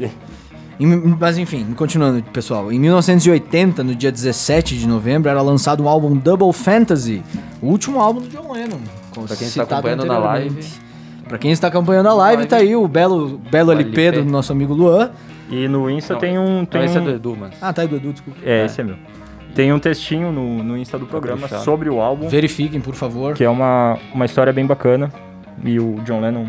Mas 1.19 1.39
enfim, 1.39 1.73
continuando, 1.75 2.23
pessoal. 2.25 2.71
Em 2.71 2.79
1980, 2.79 3.83
no 3.83 3.95
dia 3.95 4.13
17 4.13 4.77
de 4.77 4.87
novembro, 4.87 5.31
era 5.31 5.41
lançado 5.41 5.85
o 5.85 5.89
álbum 5.89 6.15
Double 6.17 6.53
Fantasy, 6.53 7.23
o 7.63 7.69
último 7.69 7.99
álbum 7.99 8.21
do 8.21 8.29
John 8.29 8.53
Lennon. 8.53 8.79
Pra 9.27 9.37
quem 9.37 9.47
está 9.47 9.63
acompanhando 9.63 10.05
na 10.05 10.19
live. 10.19 10.69
Pra 11.27 11.39
quem 11.39 11.51
está 11.51 11.69
acompanhando 11.69 12.09
a 12.09 12.15
live, 12.15 12.37
Live. 12.37 12.51
tá 12.51 12.57
aí 12.59 12.77
o 12.77 12.87
belo, 12.87 13.41
belo 13.51 13.71
O 13.71 13.73
LP, 13.73 14.01
LP. 14.01 14.23
do 14.23 14.31
nosso 14.31 14.53
amigo 14.53 14.75
Luan. 14.75 15.11
E 15.51 15.69
no 15.69 15.89
Insta 15.91 16.15
Não, 16.15 16.21
tem 16.21 16.39
um. 16.39 16.45
Tem 16.45 16.63
Então 16.65 16.85
esse 16.85 16.97
é 16.97 17.01
um- 17.01 17.05
do 17.05 17.11
Edu, 17.11 17.37
mas. 17.39 17.55
Ah, 17.63 17.73
tá 17.73 17.83
aí 17.83 17.89
do 17.89 17.97
Edu, 17.97 18.13
desculpa. 18.13 18.39
É, 18.45 18.65
esse 18.65 18.81
é 18.81 18.85
meu. 18.85 18.97
Tem 19.55 19.73
um 19.73 19.79
textinho 19.79 20.31
no, 20.33 20.63
no 20.63 20.77
Insta 20.77 20.99
do 20.99 21.07
programa 21.07 21.49
sobre 21.49 21.89
o 21.89 22.01
álbum, 22.01 22.29
Verifiquem, 22.29 22.81
por 22.81 22.95
favor. 22.95 23.35
que 23.35 23.43
é 23.45 23.49
uma, 23.49 23.97
uma 24.13 24.25
história 24.27 24.53
bem 24.53 24.67
bacana. 24.67 25.11
E 25.65 25.79
o 25.81 25.95
John 26.05 26.21
Lennon 26.21 26.47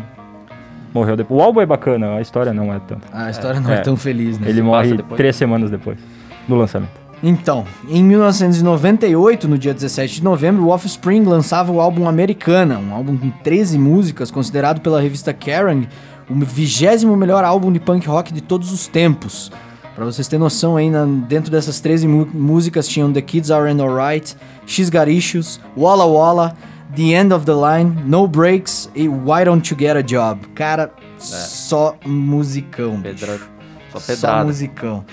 morreu 0.92 1.16
depois. 1.16 1.40
O 1.40 1.42
álbum 1.42 1.60
é 1.62 1.66
bacana, 1.66 2.16
a 2.16 2.20
história 2.20 2.52
não 2.52 2.72
é 2.74 2.78
tanto. 2.86 3.06
Ah, 3.12 3.26
a 3.26 3.30
história 3.30 3.60
não 3.60 3.70
é, 3.72 3.76
É. 3.76 3.80
tão 3.80 3.96
feliz, 3.96 4.38
né? 4.38 4.48
Ele 4.50 4.60
morre 4.60 4.94
depois. 4.94 5.16
três 5.16 5.36
semanas 5.36 5.70
depois 5.70 5.98
do 6.46 6.54
lançamento. 6.54 6.90
Então, 7.22 7.64
em 7.88 8.04
1998, 8.04 9.48
no 9.48 9.58
dia 9.58 9.74
17 9.74 10.16
de 10.16 10.24
novembro, 10.24 10.64
o 10.64 10.68
Offspring 10.68 11.22
lançava 11.24 11.72
o 11.72 11.80
álbum 11.80 12.06
Americana, 12.08 12.78
um 12.78 12.94
álbum 12.94 13.16
com 13.16 13.30
13 13.30 13.78
músicas, 13.78 14.30
considerado 14.30 14.80
pela 14.80 15.00
revista 15.00 15.32
Kerrang 15.32 15.88
o 16.30 16.34
vigésimo 16.44 17.16
melhor 17.16 17.44
álbum 17.44 17.72
de 17.72 17.80
punk 17.80 18.06
rock 18.06 18.32
de 18.32 18.40
todos 18.40 18.72
os 18.72 18.86
tempos. 18.86 19.50
Pra 19.94 20.04
vocês 20.04 20.28
terem 20.28 20.40
noção 20.42 20.76
aí, 20.76 20.88
na- 20.90 21.04
dentro 21.04 21.50
dessas 21.50 21.80
13 21.80 22.06
mu- 22.06 22.28
músicas 22.32 22.86
tinham 22.86 23.12
The 23.12 23.20
Kids 23.20 23.50
Are 23.50 23.68
And 23.70 23.82
Alright, 23.82 24.36
She's 24.66 24.90
Got 24.90 25.08
Issues, 25.10 25.58
Walla 25.76 26.04
Walla, 26.06 26.54
The 26.94 27.02
End 27.14 27.34
of 27.34 27.44
the 27.44 27.52
Line, 27.52 27.96
No 28.06 28.28
Breaks 28.28 28.88
e 28.94 29.08
Why 29.08 29.44
Don't 29.44 29.72
You 29.72 29.78
Get 29.78 29.96
a 29.96 30.00
Job. 30.02 30.46
Cara, 30.54 30.92
só 31.18 31.96
musicão. 32.06 33.00
Pedra... 33.02 33.38
Só 33.92 33.98
Só 33.98 34.06
pedrada. 34.12 34.44
musicão. 34.44 35.04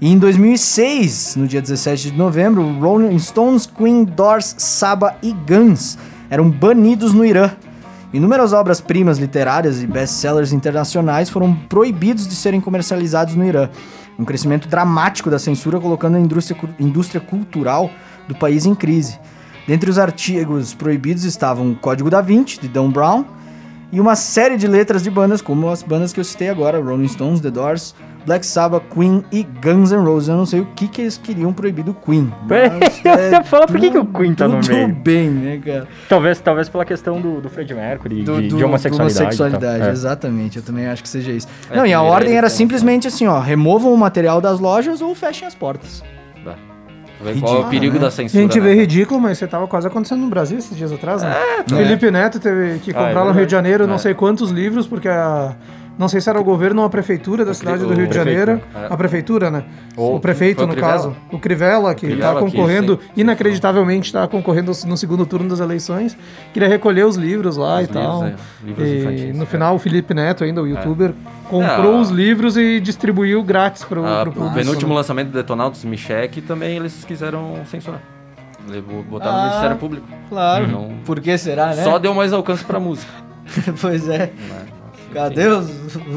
E 0.00 0.10
em 0.10 0.18
2006, 0.18 1.36
no 1.36 1.46
dia 1.46 1.60
17 1.62 2.10
de 2.10 2.16
novembro, 2.16 2.62
Rolling 2.80 3.16
Stones, 3.18 3.66
Queen, 3.66 4.04
Doors, 4.04 4.54
Saba 4.58 5.14
e 5.22 5.32
Guns 5.32 5.96
eram 6.28 6.50
banidos 6.50 7.12
no 7.12 7.24
Irã. 7.24 7.50
Inúmeras 8.12 8.52
obras-primas 8.52 9.16
literárias 9.16 9.82
e 9.82 9.86
best-sellers 9.86 10.52
internacionais 10.52 11.30
foram 11.30 11.54
proibidos 11.54 12.28
de 12.28 12.34
serem 12.34 12.60
comercializados 12.60 13.34
no 13.34 13.44
Irã. 13.44 13.70
um 14.18 14.24
crescimento 14.24 14.68
dramático 14.68 15.30
da 15.30 15.38
censura, 15.38 15.80
colocando 15.80 16.16
a 16.16 16.20
indústria, 16.20 16.58
indústria 16.78 17.20
cultural 17.22 17.90
do 18.28 18.34
país 18.34 18.66
em 18.66 18.74
crise. 18.74 19.18
Dentre 19.66 19.88
os 19.88 19.98
artigos 19.98 20.74
proibidos 20.74 21.24
estavam 21.24 21.72
o 21.72 21.74
Código 21.74 22.10
da 22.10 22.20
Vinci, 22.20 22.60
de 22.60 22.68
Dan 22.68 22.90
Brown, 22.90 23.24
e 23.92 24.00
uma 24.00 24.16
série 24.16 24.56
de 24.56 24.66
letras 24.66 25.02
de 25.02 25.10
bandas, 25.10 25.40
como 25.42 25.68
as 25.68 25.82
bandas 25.82 26.12
que 26.12 26.18
eu 26.18 26.24
citei 26.24 26.48
agora, 26.48 26.80
Rolling 26.80 27.06
Stones, 27.08 27.40
The 27.40 27.50
Doors, 27.50 27.94
Black 28.24 28.46
Sabbath, 28.46 28.84
Queen 28.94 29.22
e 29.30 29.42
Guns 29.42 29.90
N' 29.92 30.04
Roses. 30.04 30.28
Eu 30.30 30.36
não 30.36 30.46
sei 30.46 30.60
o 30.60 30.66
que, 30.74 30.88
que 30.88 31.02
eles 31.02 31.18
queriam 31.18 31.52
proibir 31.52 31.84
do 31.84 31.92
Queen. 31.92 32.32
mas 32.48 33.04
Eu 33.04 33.12
é 33.12 33.42
falar, 33.44 33.66
por 33.66 33.78
que 33.78 33.90
que 33.90 33.98
o 33.98 34.04
tudo- 34.04 34.18
Queen 34.18 34.34
tá 34.34 34.48
no 34.48 34.60
tudo 34.60 34.72
meio? 34.74 34.88
bem, 34.94 35.28
né, 35.28 35.60
cara? 35.64 35.88
Talvez, 36.08 36.40
talvez 36.40 36.68
pela 36.68 36.84
questão 36.84 37.20
do, 37.20 37.40
do 37.40 37.50
Fred 37.50 37.74
Mercury, 37.74 38.22
do, 38.22 38.40
de, 38.40 38.48
do- 38.48 38.56
de 38.56 38.64
homossexualidade. 38.64 39.18
do 39.18 39.22
homossexualidade. 39.42 39.84
É. 39.88 39.90
exatamente. 39.90 40.56
Eu 40.56 40.62
também 40.62 40.86
acho 40.86 41.02
que 41.02 41.08
seja 41.08 41.30
isso. 41.32 41.46
É, 41.70 41.76
não, 41.76 41.84
e 41.84 41.92
a 41.92 41.98
primeiro 41.98 42.14
ordem 42.14 42.36
era 42.36 42.48
têm, 42.48 42.56
simplesmente 42.56 43.06
assim, 43.08 43.26
ó, 43.26 43.40
removam 43.40 43.92
o 43.92 43.98
material 43.98 44.40
das 44.40 44.58
lojas 44.58 45.00
ou 45.02 45.14
fechem 45.14 45.46
as 45.46 45.54
portas. 45.54 46.02
Dá. 46.44 46.54
Qual 47.40 47.56
é 47.56 47.60
o 47.60 47.68
perigo 47.68 47.94
né? 47.94 48.00
da 48.00 48.06
A 48.08 48.10
censura? 48.10 48.42
gente 48.42 48.58
vê 48.60 48.74
né? 48.74 48.80
ridículo, 48.80 49.20
mas 49.20 49.38
você 49.38 49.46
tava 49.46 49.66
quase 49.66 49.86
acontecendo 49.86 50.20
no 50.20 50.28
Brasil 50.28 50.58
esses 50.58 50.76
dias 50.76 50.92
atrás, 50.92 51.22
né? 51.22 51.30
tá. 51.68 51.76
Felipe 51.76 52.10
Neto 52.10 52.38
teve 52.40 52.78
que 52.80 52.90
Ah, 52.90 52.94
comprar 52.94 53.10
é 53.10 53.14
lá 53.14 53.24
no 53.26 53.32
Rio 53.32 53.46
de 53.46 53.52
Janeiro 53.52 53.86
não 53.86 53.94
É. 53.94 53.98
sei 53.98 54.14
quantos 54.14 54.50
livros, 54.50 54.86
porque 54.86 55.08
a. 55.08 55.54
Não 55.98 56.08
sei 56.08 56.20
se 56.20 56.28
era 56.30 56.40
o 56.40 56.44
governo 56.44 56.80
ou 56.80 56.86
a 56.86 56.90
prefeitura 56.90 57.44
da 57.44 57.50
O 57.50 57.54
cidade 57.54 57.84
do 57.84 57.92
Rio 57.92 58.06
o 58.06 58.08
de 58.08 58.14
Janeiro. 58.14 58.54
né? 58.54 58.60
É. 58.88 58.92
A 58.92 58.96
prefeitura, 58.96 59.50
né? 59.50 59.64
O 59.96 60.18
prefeito, 60.18 60.64
o 60.64 60.66
no 60.66 60.74
caso. 60.74 61.14
O 61.30 61.38
Crivella, 61.38 61.94
que 61.94 62.16
tá 62.16 62.32
que 62.34 62.40
concorrendo, 62.40 62.98
inacreditavelmente 63.14 64.06
está 64.06 64.26
concorrendo 64.26 64.72
no 64.86 64.96
segundo 64.96 65.26
turno 65.26 65.48
das 65.50 65.60
eleições. 65.60 66.16
Queria 66.52 66.68
recolher 66.68 67.04
os 67.04 67.16
livros 67.16 67.56
lá 67.56 67.78
Os 67.80 67.84
e 67.84 67.86
tal. 67.88 68.24
é, 68.24 68.34
livros 68.64 68.88
e 68.88 68.96
infantis, 68.98 69.36
no 69.36 69.42
é. 69.42 69.46
final, 69.46 69.74
o 69.74 69.78
Felipe 69.78 70.14
Neto, 70.14 70.44
ainda, 70.44 70.62
o 70.62 70.66
youtuber, 70.66 71.12
comprou 71.48 71.94
É. 71.96 72.00
os 72.00 72.08
livros 72.10 72.56
e 72.56 72.80
distribuiu 72.80 73.42
grátis 73.42 73.84
pro, 73.84 74.04
Ah, 74.04 74.22
o 74.22 74.32
público. 74.32 74.54
penúltimo 74.54 74.90
né? 74.90 74.96
lançamento 74.96 75.28
do 75.28 75.34
Detonautas 75.34 75.84
Michek 75.84 76.40
também 76.40 76.76
eles 76.76 77.04
quiseram 77.04 77.54
censurar. 77.66 78.00
Levou- 78.68 79.02
Botaram 79.02 79.32
Ah, 79.34 79.38
no 79.40 79.46
Ministério 79.48 79.76
Público. 79.76 80.06
Claro. 80.28 80.68
Não- 80.68 80.92
Por 81.04 81.20
que 81.20 81.36
será, 81.36 81.74
né? 81.74 81.82
Só 81.82 81.98
deu 81.98 82.14
mais 82.14 82.32
alcance 82.32 82.64
pra 82.64 82.80
música. 82.80 83.12
pois 83.80 84.08
é. 84.08 84.18
né? 84.18 84.30
Cadê 85.12 85.48
os, 85.48 85.68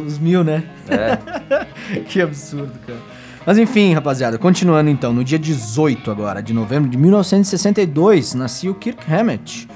os 0.05 0.19
mil, 0.19 0.43
né? 0.43 0.63
É. 0.87 1.99
que 2.07 2.21
absurdo, 2.21 2.73
cara. 2.85 2.99
Mas 3.45 3.59
enfim, 3.59 3.93
rapaziada, 3.93 4.39
continuando 4.39 4.89
então, 4.89 5.13
no 5.13 5.23
dia 5.23 5.37
18 5.37 6.09
agora 6.09 6.41
de 6.41 6.51
novembro 6.51 6.89
de 6.89 6.97
1962, 6.97 8.33
nascia 8.33 8.71
o 8.71 8.73
Kirk 8.73 9.03
Hammett, 9.11 9.67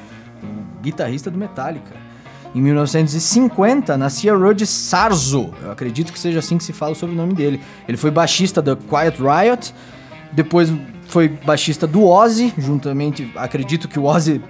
o 0.41 0.81
guitarrista 0.81 1.29
do 1.29 1.37
Metallica. 1.37 2.09
Em 2.55 2.61
1950, 2.61 3.95
nascia 3.95 4.35
Rod 4.35 4.59
Sarzo, 4.63 5.53
eu 5.61 5.71
acredito 5.71 6.11
que 6.11 6.17
seja 6.17 6.39
assim 6.39 6.57
que 6.57 6.63
se 6.63 6.73
fala 6.73 6.95
sobre 6.95 7.13
o 7.13 7.17
nome 7.17 7.33
dele. 7.33 7.61
Ele 7.87 7.95
foi 7.95 8.09
baixista 8.09 8.59
da 8.59 8.75
Quiet 8.75 9.19
Riot, 9.19 9.71
depois 10.31 10.73
foi 11.09 11.27
baixista 11.27 11.85
do 11.87 12.05
Ozzy, 12.07 12.53
juntamente, 12.57 13.31
acredito 13.35 13.87
que 13.87 13.99
o 13.99 14.05
Ozzy 14.05 14.41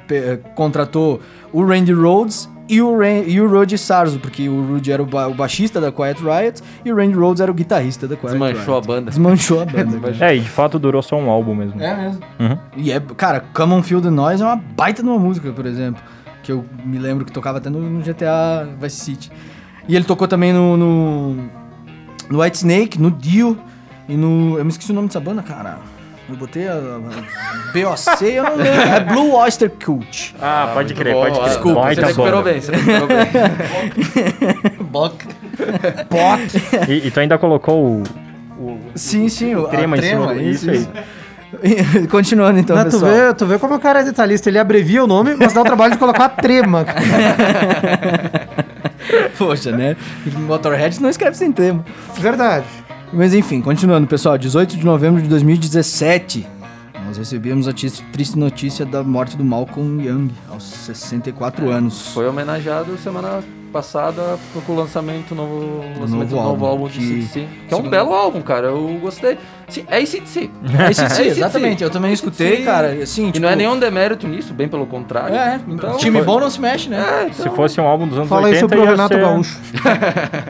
contratou 0.56 1.20
o 1.52 1.64
Randy 1.66 1.94
Rhoads 1.94 2.50
e 2.68 2.82
o, 2.82 2.96
Ran 3.00 3.24
e 3.26 3.42
o 3.42 3.50
Rod 3.50 3.74
Sarzo, 3.78 4.20
porque 4.20 4.48
o 4.48 4.62
Rudy 4.74 4.92
era 4.92 5.02
o, 5.02 5.06
ba- 5.06 5.28
o 5.28 5.34
baixista 5.34 5.82
da 5.82 5.92
Quiet 5.92 6.20
Riot 6.22 6.62
e 6.86 6.92
o 6.92 6.96
Randy 6.96 7.16
Rhoads 7.16 7.42
era 7.42 7.50
o 7.50 7.54
guitarrista 7.54 8.08
da 8.08 8.16
Quiet 8.16 8.34
Desmanchou 8.34 8.74
a 8.76 8.78
Riot. 8.78 8.88
banda. 8.88 9.10
Desmanchou 9.10 9.62
a 9.62 9.66
banda. 9.66 10.00
É, 10.24 10.36
e 10.36 10.40
de 10.40 10.50
fato 10.50 10.78
durou 10.78 11.02
só 11.02 11.18
um 11.18 11.30
álbum 11.32 11.56
mesmo. 11.56 11.82
É 11.82 11.96
mesmo. 11.96 12.22
Uhum. 12.40 12.58
E 12.78 12.92
é, 12.92 13.00
cara, 13.18 13.44
Come 13.54 13.74
On 13.74 13.82
Feel 13.82 14.02
the 14.02 14.12
Noise 14.12 14.44
é 14.44 14.46
uma 14.46 14.56
baita 14.56 15.02
de 15.02 15.10
uma 15.10 15.18
música, 15.18 15.52
por 15.52 15.66
exemplo. 15.66 16.00
Que 16.44 16.52
eu 16.52 16.64
me 16.86 17.00
lembro 17.00 17.26
que 17.26 17.32
tocava 17.32 17.58
até 17.58 17.70
no, 17.72 17.80
no 17.82 18.02
GTA 18.02 18.68
Vice 18.80 18.98
City. 18.98 19.32
E 19.88 19.96
ele 19.96 20.06
tocou 20.06 20.28
também 20.28 20.54
no, 20.54 20.78
no, 20.78 21.34
no 22.30 22.42
White 22.42 22.58
Snake, 22.58 23.02
no 23.02 23.10
Dio 23.10 23.58
e 24.08 24.16
no. 24.16 24.60
Eu 24.60 24.64
me 24.64 24.70
esqueci 24.70 24.92
o 24.92 24.96
nome 24.96 25.08
dessa 25.08 25.20
banda, 25.20 25.42
cara. 25.42 25.80
Eu 26.30 26.36
botei 26.36 26.68
a, 26.68 26.74
a 26.74 27.72
BOC, 27.74 28.22
eu 28.24 28.44
não 28.44 28.56
lembro. 28.56 28.82
É 28.82 29.00
Blue 29.00 29.34
Oyster 29.36 29.70
Cult. 29.84 30.36
Ah, 30.42 30.70
pode 30.74 30.94
muito 30.94 31.02
crer, 31.02 31.14
bom. 31.16 31.22
pode 31.24 31.36
crer. 31.40 31.50
Desculpa, 31.50 31.82
Baita 31.82 32.02
você 32.02 32.08
recuperou 32.08 32.44
banda. 32.44 32.52
bem, 32.52 32.62
você 32.62 32.72
recuperou 32.72 33.08
bem. 33.08 33.28
Bock. 34.86 35.28
E, 36.88 37.08
e 37.08 37.12
tu 37.12 37.20
ainda 37.20 37.38
colocou 37.38 37.84
o, 37.84 38.04
o 38.58 38.80
Sim, 38.96 39.28
sim, 39.28 39.56
o 39.56 39.66
a 39.66 39.70
trema 39.70 39.98
em 39.98 40.02
cima 40.02 40.28
trema, 40.28 40.34
do- 40.36 40.42
isso 40.50 40.70
aí. 40.70 40.88
Continuando 42.10 42.60
então, 42.60 42.76
Não, 42.78 42.84
tu, 42.86 42.92
pessoal. 42.92 43.12
vê, 43.12 43.34
tu 43.34 43.46
vê 43.46 43.60
como 43.60 43.76
o 43.76 43.80
cara 43.80 44.00
é 44.00 44.04
detalhista, 44.04 44.48
ele 44.50 44.58
abrevia 44.60 45.04
o 45.04 45.08
nome, 45.08 45.36
mas 45.36 45.52
dá 45.52 45.60
o 45.62 45.64
trabalho 45.66 45.92
de 45.94 46.00
colocar 46.00 46.26
a 46.26 46.30
trema. 46.30 46.86
Poxa, 49.38 49.72
né? 49.72 49.96
Motorhead 50.48 51.02
não 51.02 51.10
escreve 51.10 51.36
sem 51.36 51.52
tema. 51.52 51.84
Verdade. 52.18 52.66
Mas 53.12 53.34
enfim, 53.34 53.60
continuando, 53.62 54.08
pessoal. 54.08 54.38
18 54.38 54.78
de 54.78 54.86
novembro 54.86 55.22
de 55.22 55.28
2017, 55.28 56.46
nós 57.06 57.18
recebemos 57.18 57.68
a 57.68 57.74
triste 57.74 58.38
notícia 58.38 58.86
da 58.86 59.04
morte 59.04 59.36
do 59.36 59.44
Malcolm 59.44 60.04
Young, 60.06 60.30
aos 60.48 60.64
64 60.64 61.70
anos. 61.70 62.10
Foi 62.14 62.28
homenageado 62.28 62.96
semana 62.98 63.44
passada 63.70 64.38
com 64.66 64.74
o 64.74 64.76
lançamento 64.76 65.34
novo, 65.34 65.82
lançamento 66.00 66.30
do 66.30 66.36
novo 66.36 66.36
novo 66.36 66.66
álbum, 66.66 66.68
álbum 66.84 66.88
de 66.88 67.02
CDC. 67.02 67.48
Que 67.68 67.74
é 67.74 67.78
um 67.78 67.90
belo 67.90 68.14
álbum, 68.14 68.42
cara. 68.42 68.68
Eu 68.68 69.00
gostei. 69.02 69.38
Sim, 69.68 69.84
é 69.88 69.98
ACDC. 69.98 70.50
Esse 70.90 71.10
sim, 71.10 71.24
É 71.24 71.28
exatamente. 71.28 71.84
Eu 71.84 71.90
também 71.90 72.12
escutei, 72.12 72.58
Sim. 72.58 72.66
cara. 72.66 72.88
Assim, 73.04 73.30
E 73.30 73.32
tipo, 73.32 73.40
não 73.46 73.50
é 73.50 73.56
nenhum 73.56 73.78
demérito 73.78 74.28
nisso, 74.28 74.54
bem 74.54 74.68
pelo 74.68 74.86
contrário. 74.88 75.36
É, 75.36 75.60
então, 75.68 75.96
time 75.98 76.18
foi- 76.18 76.26
bom 76.26 76.40
não 76.40 76.50
se 76.50 76.60
mexe, 76.60 76.90
né? 76.90 76.98
É, 76.98 77.24
então, 77.30 77.44
Se 77.46 77.50
fosse 77.56 77.80
um 77.80 77.86
álbum 77.86 78.08
dos 78.08 78.18
anos 78.18 78.30
Fala 78.30 78.48
80, 78.48 78.58
isso 78.58 78.68
pro 78.68 78.84
ia 78.84 78.90
Renato 78.90 79.14
ser... 79.14 79.22
Gaúcho. 79.22 79.60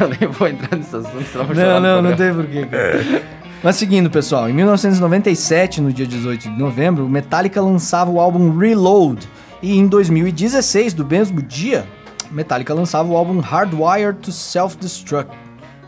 eu 0.00 0.08
nem 0.08 0.28
vou 0.28 0.48
entrar 0.48 0.76
nesse 0.76 0.94
assunto, 0.94 1.54
Não, 1.54 1.80
não, 1.80 2.02
não 2.02 2.16
tem 2.16 2.32
porquê. 2.32 2.66
cara. 2.66 3.22
Mas 3.62 3.76
seguindo, 3.76 4.10
pessoal, 4.10 4.48
em 4.48 4.52
1997, 4.52 5.80
no 5.80 5.92
dia 5.92 6.06
18 6.06 6.42
de 6.50 6.58
novembro, 6.58 7.04
o 7.04 7.08
Metallica 7.08 7.60
lançava 7.60 8.10
o 8.10 8.20
álbum 8.20 8.56
Reload. 8.56 9.26
E 9.66 9.76
em 9.76 9.86
2016, 9.88 10.94
do 10.94 11.04
mesmo 11.04 11.42
dia, 11.42 11.84
Metallica 12.30 12.72
lançava 12.72 13.08
o 13.08 13.16
álbum 13.16 13.40
Hardwired 13.40 14.20
to 14.20 14.30
Self-Destruct. 14.30 15.36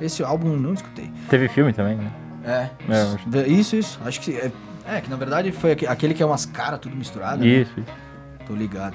Esse 0.00 0.23
álbum 0.23 0.52
eu 0.52 0.56
não 0.58 0.75
escutei. 0.75 1.08
Teve 1.30 1.49
filme 1.49 1.73
também, 1.73 1.97
né? 1.97 2.11
É. 2.44 2.70
É, 3.38 3.47
Isso, 3.49 3.76
isso. 3.76 4.00
Acho 4.04 4.20
que. 4.20 4.32
É, 4.32 4.50
é, 4.85 5.00
que 5.00 5.08
na 5.08 5.16
verdade 5.16 5.52
foi 5.52 5.73
aque- 5.73 5.87
aquele 5.87 6.12
que 6.14 6.23
é 6.23 6.26
umas 6.26 6.44
caras 6.44 6.80
tudo 6.80 6.97
misturado. 6.97 7.38
né? 7.44 7.47
Isso, 7.47 7.70
isso. 7.78 7.92
Tô 8.47 8.54
ligado. 8.54 8.94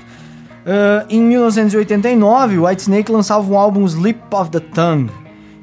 Ah, 0.65 1.05
em 1.09 1.21
1989, 1.21 2.57
o 2.57 2.65
Whitesnake 2.65 3.11
lançava 3.11 3.49
o 3.49 3.57
álbum 3.57 3.85
Slip 3.85 4.19
of 4.33 4.49
the 4.51 4.59
Tongue. 4.59 5.09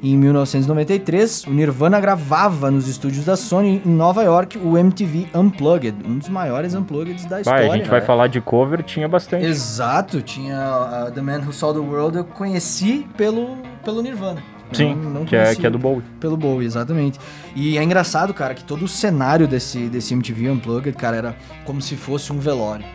Em 0.03 0.17
1993, 0.17 1.45
o 1.45 1.51
Nirvana 1.51 1.99
gravava 1.99 2.71
nos 2.71 2.87
estúdios 2.87 3.23
da 3.23 3.35
Sony 3.37 3.83
em 3.85 3.89
Nova 3.89 4.23
York 4.23 4.57
o 4.57 4.75
MTV 4.75 5.27
Unplugged, 5.35 5.95
um 6.03 6.17
dos 6.17 6.27
maiores 6.27 6.73
unpluggeds 6.73 7.25
da 7.25 7.35
Vai, 7.35 7.41
história. 7.41 7.71
a 7.71 7.77
gente 7.77 7.87
vai 7.87 7.99
né? 7.99 8.05
falar 8.07 8.25
de 8.25 8.41
cover, 8.41 8.81
tinha 8.81 9.07
bastante. 9.07 9.45
Exato, 9.45 10.19
tinha 10.23 10.57
ah, 10.57 11.11
The 11.13 11.21
Man 11.21 11.41
Who 11.45 11.53
Saw 11.53 11.73
the 11.73 11.79
World, 11.79 12.17
eu 12.17 12.23
conheci 12.23 13.05
pelo, 13.15 13.57
pelo 13.85 14.01
Nirvana. 14.01 14.41
Sim, 14.73 14.95
Não- 14.95 15.09
não 15.11 15.25
que, 15.25 15.35
é, 15.35 15.53
que 15.53 15.67
é 15.67 15.69
do 15.69 15.77
Bowie. 15.77 16.01
Pelo 16.19 16.35
Bowie, 16.35 16.65
exatamente. 16.65 17.19
E 17.55 17.77
é 17.77 17.83
engraçado, 17.83 18.33
cara, 18.33 18.55
que 18.55 18.63
todo 18.63 18.85
o 18.85 18.87
cenário 18.87 19.47
desse, 19.47 19.87
desse 19.87 20.15
MTV 20.15 20.49
Unplugged, 20.49 20.97
cara, 20.97 21.15
era 21.17 21.35
como 21.63 21.79
se 21.79 21.95
fosse 21.95 22.33
um 22.33 22.39
velório. 22.39 22.85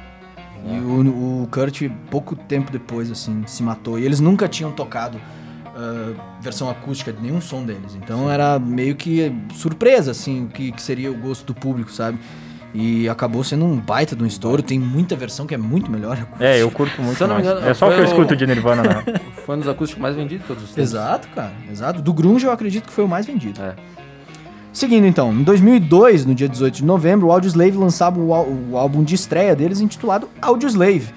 E 0.68 0.78
o, 0.80 1.42
o 1.42 1.48
Kurt, 1.52 1.82
pouco 2.10 2.34
tempo 2.34 2.72
depois, 2.72 3.12
assim, 3.12 3.44
se 3.46 3.62
matou. 3.62 3.96
E 3.96 4.04
eles 4.04 4.18
nunca 4.18 4.48
tinham 4.48 4.72
tocado 4.72 5.20
ah, 5.76 6.14
versão 6.40 6.70
acústica 6.70 7.12
de 7.12 7.20
nenhum 7.20 7.40
som 7.40 7.62
deles. 7.62 7.94
Então 7.94 8.30
era 8.30 8.58
meio 8.58 8.96
que 8.96 9.30
surpresa, 9.54 10.12
assim, 10.12 10.44
o 10.44 10.48
que, 10.48 10.72
que 10.72 10.80
seria 10.80 11.10
o 11.10 11.14
gosto 11.14 11.44
do 11.44 11.54
público, 11.54 11.92
sabe? 11.92 12.18
E 12.72 13.08
acabou 13.08 13.44
sendo 13.44 13.64
um 13.64 13.76
baita 13.76 14.16
de 14.16 14.22
um 14.22 14.26
estouro. 14.26 14.62
Tem 14.62 14.78
muita 14.78 15.14
versão 15.14 15.46
que 15.46 15.54
é 15.54 15.58
muito 15.58 15.90
melhor 15.90 16.14
acústica. 16.14 16.44
É, 16.44 16.62
eu 16.62 16.70
curto 16.70 17.00
muito 17.02 17.22
eu 17.22 17.38
engano, 17.38 17.60
é 17.60 17.74
só 17.74 17.88
o 17.88 17.92
que 17.92 18.00
eu 18.00 18.04
escuto 18.04 18.34
de 18.34 18.46
Nirvana, 18.46 18.82
né? 18.82 19.04
Foi 19.44 19.54
um 19.54 19.60
dos 19.60 19.68
acústicos 19.68 20.00
mais 20.02 20.16
vendidos 20.16 20.42
de 20.42 20.48
todos 20.48 20.64
os 20.64 20.70
tempos. 20.70 20.90
Exato, 20.90 21.28
cara. 21.28 21.52
Exato. 21.70 22.02
Do 22.02 22.12
Grunge 22.12 22.44
eu 22.44 22.52
acredito 22.52 22.86
que 22.86 22.92
foi 22.92 23.04
o 23.04 23.08
mais 23.08 23.24
vendido. 23.24 23.62
É. 23.62 23.76
Seguindo 24.72 25.06
então, 25.06 25.32
em 25.32 25.42
2002, 25.42 26.26
no 26.26 26.34
dia 26.34 26.48
18 26.48 26.74
de 26.74 26.84
novembro, 26.84 27.28
o 27.28 27.32
Audioslave 27.32 27.76
lançava 27.78 28.18
o, 28.18 28.72
o 28.72 28.76
álbum 28.76 29.04
de 29.04 29.14
estreia 29.14 29.54
deles 29.54 29.80
intitulado 29.80 30.28
Audioslave. 30.42 31.14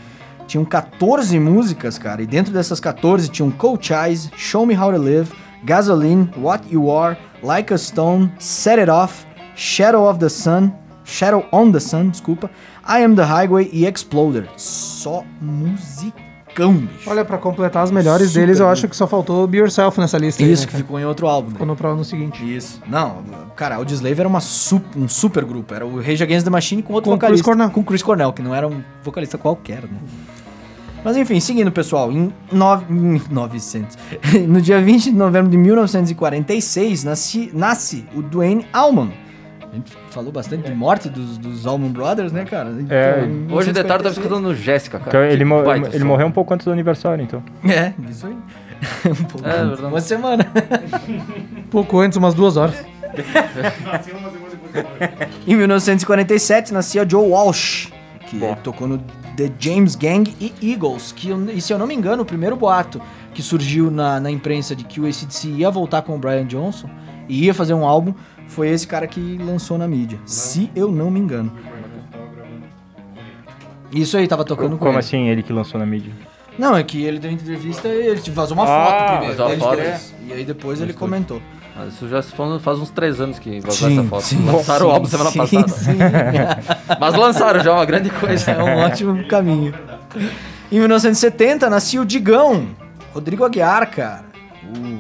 Tinham 0.50 0.66
14 0.66 1.40
músicas, 1.40 2.00
cara, 2.00 2.24
e 2.24 2.26
dentro 2.26 2.52
dessas 2.52 2.80
14 2.80 3.30
tinham 3.30 3.52
Coach 3.52 3.94
Eyes, 3.94 4.32
Show 4.36 4.66
Me 4.66 4.76
How 4.76 4.92
to 4.92 4.98
Live, 5.00 5.32
Gasoline, 5.64 6.28
What 6.36 6.64
You 6.74 6.92
Are, 6.92 7.16
Like 7.44 7.72
a 7.74 7.78
Stone, 7.78 8.32
Set 8.40 8.80
It 8.80 8.90
Off, 8.90 9.26
Shadow 9.56 10.10
of 10.10 10.20
the 10.20 10.28
Sun, 10.30 10.72
Shadow 11.06 11.46
on 11.52 11.72
the 11.72 11.80
Sun, 11.80 12.10
desculpa, 12.10 12.50
I 12.88 13.04
Am 13.04 13.16
the 13.16 13.22
Highway 13.24 13.70
e 13.72 13.86
Exploder. 13.86 14.48
Só 14.58 15.24
musicão, 15.40 16.74
bicho. 16.74 17.10
Olha, 17.10 17.24
pra 17.24 17.38
completar 17.38 17.84
as 17.84 17.92
melhores 17.92 18.30
Super 18.30 18.40
deles, 18.42 18.60
eu 18.60 18.68
acho 18.70 18.88
que 18.88 18.96
só 18.96 19.06
faltou 19.08 19.46
Be 19.48 19.58
Yourself 19.60 20.00
nessa 20.00 20.18
lista. 20.18 20.44
aí, 20.44 20.52
Isso, 20.52 20.62
né, 20.64 20.66
que 20.68 20.72
cara? 20.74 20.84
ficou 20.84 21.00
em 21.00 21.06
outro 21.06 21.28
álbum. 21.28 21.48
né? 21.50 21.54
Ficou 21.54 21.68
no, 21.68 21.76
pro- 21.76 21.96
no 21.96 22.04
seguinte. 22.04 22.44
Isso. 22.56 22.82
Não, 22.88 23.24
cara, 23.56 23.76
o 23.76 23.80
Audioslave 23.80 24.20
era 24.20 24.28
uma 24.28 24.40
sup- 24.40 24.96
um 24.98 25.08
super 25.08 25.46
grupo. 25.46 25.74
Era 25.74 25.86
o 25.86 25.98
Rage 26.02 26.24
Against 26.24 26.44
the 26.46 26.50
Machine 26.50 26.82
com 26.82 26.94
outro 26.94 27.12
Com 27.12 27.18
vocalista. 27.18 27.44
Chris 27.44 27.46
Cornell. 27.46 27.70
Com 27.72 27.84
Chris 27.84 28.02
Cornell, 28.04 28.34
que 28.34 28.42
não 28.42 28.56
era 28.56 28.68
um 28.68 28.82
vocalista 29.04 29.38
qualquer, 29.38 29.84
né? 29.84 29.98
Mas 31.04 31.16
enfim, 31.18 31.40
seguindo, 31.40 31.72
pessoal, 31.72 32.12
em, 32.12 32.32
nove, 32.52 32.86
em 32.94 33.22
900. 33.32 33.98
no 34.48 34.62
dia 34.62 34.82
20 34.82 35.06
de 35.06 35.12
novembro 35.16 35.50
de 35.50 35.58
1946, 35.58 37.04
nasce, 37.04 37.52
nasce 37.54 38.06
o 38.14 38.22
Dwayne 38.22 38.66
Allman. 38.74 39.12
A 39.72 39.76
gente 39.76 39.92
falou 40.10 40.32
bastante 40.32 40.64
de 40.68 40.74
morte 40.74 41.08
dos, 41.10 41.38
dos 41.38 41.66
Allman 41.68 41.92
Brothers, 41.92 42.32
né, 42.32 42.44
cara? 42.44 42.72
Então, 42.72 42.98
É, 42.98 43.22
Hoje 43.52 43.72
de 43.72 43.84
tarde 43.84 44.06
eu 44.08 44.12
tava 44.12 44.16
1946 44.16 44.18
escutando 44.18 44.56
Jéssica, 44.56 44.98
cara. 44.98 45.10
Então, 45.10 45.24
ele, 45.24 45.46
mo- 45.46 45.64
baita 45.64 45.96
ele 45.96 46.04
morreu 46.04 46.26
um 46.28 46.32
pouco 46.32 46.54
antes 46.54 46.66
do 46.66 46.72
aniversário, 46.72 47.24
então. 47.24 47.44
É, 47.64 47.94
isso 48.10 48.26
aí. 48.28 48.36
um 49.12 49.24
pouco 49.26 49.48
É, 49.48 49.52
antes, 49.52 49.68
verdade. 49.70 49.94
uma 49.94 50.02
semana. 50.02 50.48
Pouco 51.70 52.00
antes, 52.00 52.18
umas 52.18 52.34
duas 52.34 52.58
horas. 52.58 52.84
Em 55.46 55.56
1947 55.56 56.74
nascia 56.74 57.08
Joe 57.08 57.28
Walsh, 57.30 57.92
que 58.28 58.40
tocou 58.64 58.88
no 58.88 58.98
The 59.40 59.50
James 59.58 59.96
Gang 59.96 60.36
e 60.42 60.54
Eagles, 60.62 61.14
que, 61.14 61.30
e 61.56 61.62
se 61.62 61.72
eu 61.72 61.80
não 61.80 61.88
me 61.88 61.96
engano, 61.96 62.24
o 62.24 62.26
primeiro 62.26 62.58
boato 62.58 63.02
que 63.34 63.42
surgiu 63.42 63.90
na, 63.90 64.20
na 64.20 64.30
imprensa 64.30 64.76
de 64.76 64.84
que 64.84 65.00
o 65.00 65.06
ACDC 65.06 65.48
ia 65.48 65.72
voltar 65.72 66.02
com 66.02 66.14
o 66.14 66.18
Brian 66.20 66.46
Johnson 66.46 66.90
e 67.30 67.46
ia 67.46 67.54
fazer 67.54 67.74
um 67.74 67.86
álbum, 67.86 68.14
foi 68.48 68.68
esse 68.68 68.86
cara 68.86 69.08
que 69.08 69.38
lançou 69.38 69.78
na 69.78 69.88
mídia. 69.88 70.20
Se 70.26 70.70
eu 70.76 70.92
não 70.92 71.10
me 71.10 71.22
engano. 71.22 71.54
Isso 73.94 74.18
aí, 74.18 74.28
tava 74.28 74.44
tocando 74.44 74.72
com 74.72 74.80
Como 74.80 74.92
ele. 74.92 74.98
assim, 75.00 75.30
ele 75.30 75.42
que 75.42 75.54
lançou 75.54 75.80
na 75.80 75.86
mídia? 75.86 76.12
Não, 76.58 76.76
é 76.76 76.84
que 76.84 77.02
ele 77.04 77.18
deu 77.20 77.32
entrevista 77.32 77.88
e 77.88 78.08
ele 78.08 78.20
vazou 78.32 78.58
uma 78.58 78.66
Ah, 78.66 78.86
foto 78.86 79.12
primeiro. 79.20 79.38
vazou 79.38 79.58
foto. 79.58 79.76
dois. 79.78 80.14
E 80.28 80.34
aí 80.34 80.44
depois 80.44 80.82
ele 80.82 80.92
comentou. 80.94 81.42
Mas 81.80 81.94
isso 81.94 82.08
já 82.10 82.22
se 82.22 82.32
faz 82.34 82.62
faz 82.62 82.78
uns 82.80 82.90
três 82.90 83.20
anos 83.22 83.40
que 83.40 83.60
vazou 83.62 83.88
Sim, 83.90 84.00
essa 84.00 84.08
foto. 84.10 84.22
sim, 84.24 84.46
lançaram 84.46 84.80
sim, 84.82 84.86
o 84.86 84.92
álbum 84.92 85.08
semana 85.08 85.32
sim, 85.32 85.38
passada. 85.40 85.68
sim. 85.70 85.98
Mas 87.00 87.16
lançaram 87.16 87.64
já, 87.64 87.72
é 87.72 87.74
uma 87.74 87.86
grande 87.86 88.10
coisa. 88.10 88.52
É 88.52 88.64
um 88.64 88.78
ótimo 88.80 89.28
caminho. 89.28 89.74
Em 90.72 90.78
1970 90.80 91.70
nascia 91.70 92.02
o 92.02 92.06
Digão, 92.06 92.68
Rodrigo 93.14 93.44
Aguiar, 93.46 93.90
cara. 93.90 94.30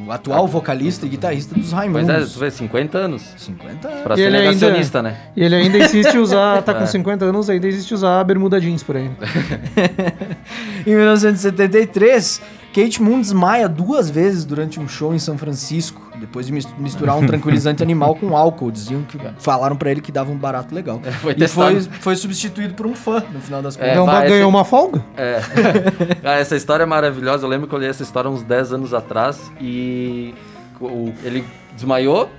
O 0.07 0.12
atual 0.12 0.48
vocalista 0.48 1.05
e 1.05 1.09
guitarrista 1.09 1.53
dos 1.53 1.71
Pois 1.71 1.74
é, 1.74 1.75
Raimundos. 1.75 2.33
tu 2.33 2.39
vê, 2.39 2.50
50 2.50 2.98
anos. 2.98 3.21
50 3.38 3.88
anos. 3.88 4.01
Pra 4.01 4.15
E 4.15 4.17
ser 4.17 4.24
ele 4.24 4.38
ainda- 4.38 4.48
negacionista, 4.50 5.03
né? 5.03 5.17
E 5.36 5.43
ele 5.43 5.55
ainda 5.55 5.77
insiste 5.77 6.15
em 6.15 6.17
usar, 6.17 6.62
tá 6.63 6.74
com 6.74 6.83
É. 6.83 6.88
50 6.88 7.25
anos, 7.25 7.50
ainda 7.51 7.67
insiste 7.67 7.91
em 7.91 7.93
usar 7.93 8.19
a 8.19 8.24
bermuda 8.24 8.59
jeans 8.59 8.81
por 8.81 8.98
aí. 8.98 9.12
Em 10.88 10.95
1973, 10.95 12.41
Kate 12.74 13.01
Moon 13.01 13.21
desmaia 13.21 13.67
duas 13.69 14.09
vezes 14.09 14.45
durante 14.45 14.79
um 14.79 14.88
show 14.88 15.13
em 15.13 15.19
São 15.19 15.38
Francisco, 15.38 16.08
depois 16.19 16.45
de 16.45 16.51
mis- 16.53 16.67
misturar 16.77 17.17
um 17.17 17.25
tranquilizante 17.25 17.81
animal 17.81 18.15
com 18.15 18.35
álcool. 18.35 18.71
Diziam 18.71 19.01
que 19.03 19.17
falaram 19.39 19.75
pra 19.75 19.89
ele 19.91 20.01
que 20.01 20.11
dava 20.11 20.31
um 20.31 20.38
barato 20.38 20.73
legal. 20.75 20.99
Foi 21.21 21.35
e 21.38 21.47
foi, 21.47 21.81
foi 21.81 22.15
substituído 22.15 22.73
por 22.73 22.85
um 22.85 22.93
fã, 22.95 23.23
no 23.31 23.39
final 23.41 23.61
das 23.61 23.75
É, 23.75 23.79
contas. 23.79 23.91
Então 23.93 24.05
bah, 24.05 24.19
esse- 24.19 24.29
ganhou 24.29 24.49
uma 24.49 24.63
folga? 24.65 25.03
É. 25.17 25.39
Ah, 26.23 26.33
essa 26.39 26.55
história 26.55 26.83
é 26.83 26.85
maravilhosa. 26.85 27.45
Eu 27.45 27.49
lembro 27.49 27.67
que 27.67 27.73
eu 27.73 27.79
li 27.79 27.85
essa 27.88 28.03
história 28.03 28.29
uns 28.29 28.43
10 28.43 28.73
anos 28.73 28.93
atrás 28.93 29.51
e 29.59 30.33
o- 30.79 31.11
ele 31.23 31.43
desmaiou 31.75 32.29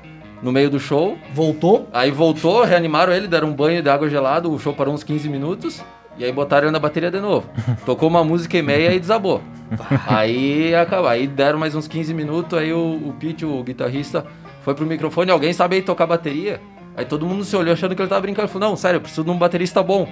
no 0.43 0.53
meio 0.53 0.71
do 0.71 0.79
show. 0.79 1.17
Voltou. 1.35 1.89
Aí 1.93 2.11
voltou, 2.11 2.65
reanimaram 2.65 3.13
ele, 3.13 3.27
deram 3.27 3.49
um 3.49 3.53
banho 3.55 3.83
de 3.83 3.89
água 3.89 4.09
gelada, 4.09 4.49
o 4.49 4.59
show 4.59 4.73
parou 4.75 4.95
uns 4.95 5.03
15 5.03 5.29
minutos. 5.29 5.83
E 6.19 6.25
aí 6.25 6.33
botaram 6.33 6.65
ele 6.67 6.73
na 6.73 6.79
bateria 6.79 7.11
de 7.11 7.21
novo. 7.21 7.49
Tocou 7.87 8.09
uma 8.09 8.23
música 8.23 8.57
e 8.59 8.63
meia 8.63 8.93
e 8.95 9.01
desabou. 9.01 9.41
Aí 10.07 10.75
acabou. 10.75 11.09
Aí 11.09 11.27
deram 11.27 11.59
mais 11.59 11.75
uns 11.75 11.87
15 11.87 12.13
minutos, 12.13 12.59
aí 12.59 12.73
o, 12.73 12.97
o 13.09 13.15
Pete, 13.19 13.45
o 13.45 13.63
guitarrista, 13.63 14.27
foi 14.63 14.75
pro 14.75 14.85
microfone, 14.85 15.31
alguém 15.31 15.53
sabe 15.53 15.77
aí 15.77 15.83
tocar 15.83 16.07
bateria? 16.07 16.61
Aí 16.97 17.05
todo 17.05 17.25
mundo 17.25 17.45
se 17.45 17.57
olhou 17.57 17.73
achando 17.73 17.95
que 17.95 18.03
ele 18.03 18.09
tava 18.09 18.21
brincando. 18.21 18.47
Ele 18.47 18.53
falou, 18.53 18.71
não, 18.71 18.77
sério, 18.77 18.97
eu 18.97 19.01
preciso 19.01 19.25
de 19.25 19.31
um 19.31 19.39
baterista 19.39 19.83
bom. 19.83 20.09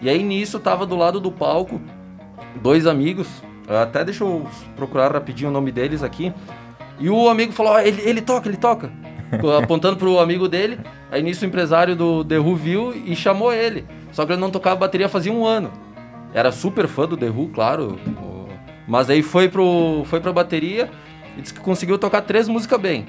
E 0.00 0.08
aí 0.08 0.22
nisso 0.22 0.58
tava 0.60 0.86
do 0.86 0.96
lado 0.96 1.20
do 1.20 1.30
palco 1.30 1.80
dois 2.60 2.86
amigos. 2.86 3.28
Até 3.68 4.04
deixa 4.04 4.24
eu 4.24 4.46
procurar 4.76 5.12
rapidinho 5.12 5.50
o 5.50 5.52
nome 5.52 5.72
deles 5.72 6.02
aqui. 6.02 6.32
E 6.98 7.08
o 7.08 7.28
amigo 7.28 7.52
falou, 7.52 7.78
ele, 7.80 8.00
ele 8.02 8.20
toca, 8.20 8.48
ele 8.48 8.56
toca. 8.56 8.90
Apontando 9.62 9.96
pro 9.96 10.18
amigo 10.18 10.48
dele. 10.48 10.78
Aí 11.10 11.22
nisso 11.22 11.44
o 11.44 11.48
empresário 11.48 11.96
do 11.96 12.24
The 12.24 12.38
Who 12.38 12.56
viu 12.56 12.94
e 12.94 13.16
chamou 13.16 13.52
ele. 13.52 13.84
Só 14.10 14.26
que 14.26 14.32
ele 14.32 14.40
não 14.40 14.50
tocava 14.50 14.76
bateria 14.76 15.08
fazia 15.08 15.32
um 15.32 15.46
ano. 15.46 15.70
Era 16.34 16.52
super 16.52 16.86
fã 16.86 17.06
do 17.06 17.16
The 17.16 17.28
Who, 17.28 17.48
claro. 17.48 17.98
Mas 18.86 19.08
aí 19.10 19.22
foi, 19.22 19.48
pro, 19.48 20.02
foi 20.06 20.20
pra 20.20 20.32
bateria 20.32 20.90
e 21.36 21.40
disse 21.42 21.54
que 21.54 21.60
conseguiu 21.60 21.98
tocar 21.98 22.20
três 22.22 22.48
músicas 22.48 22.80
bem. 22.80 23.06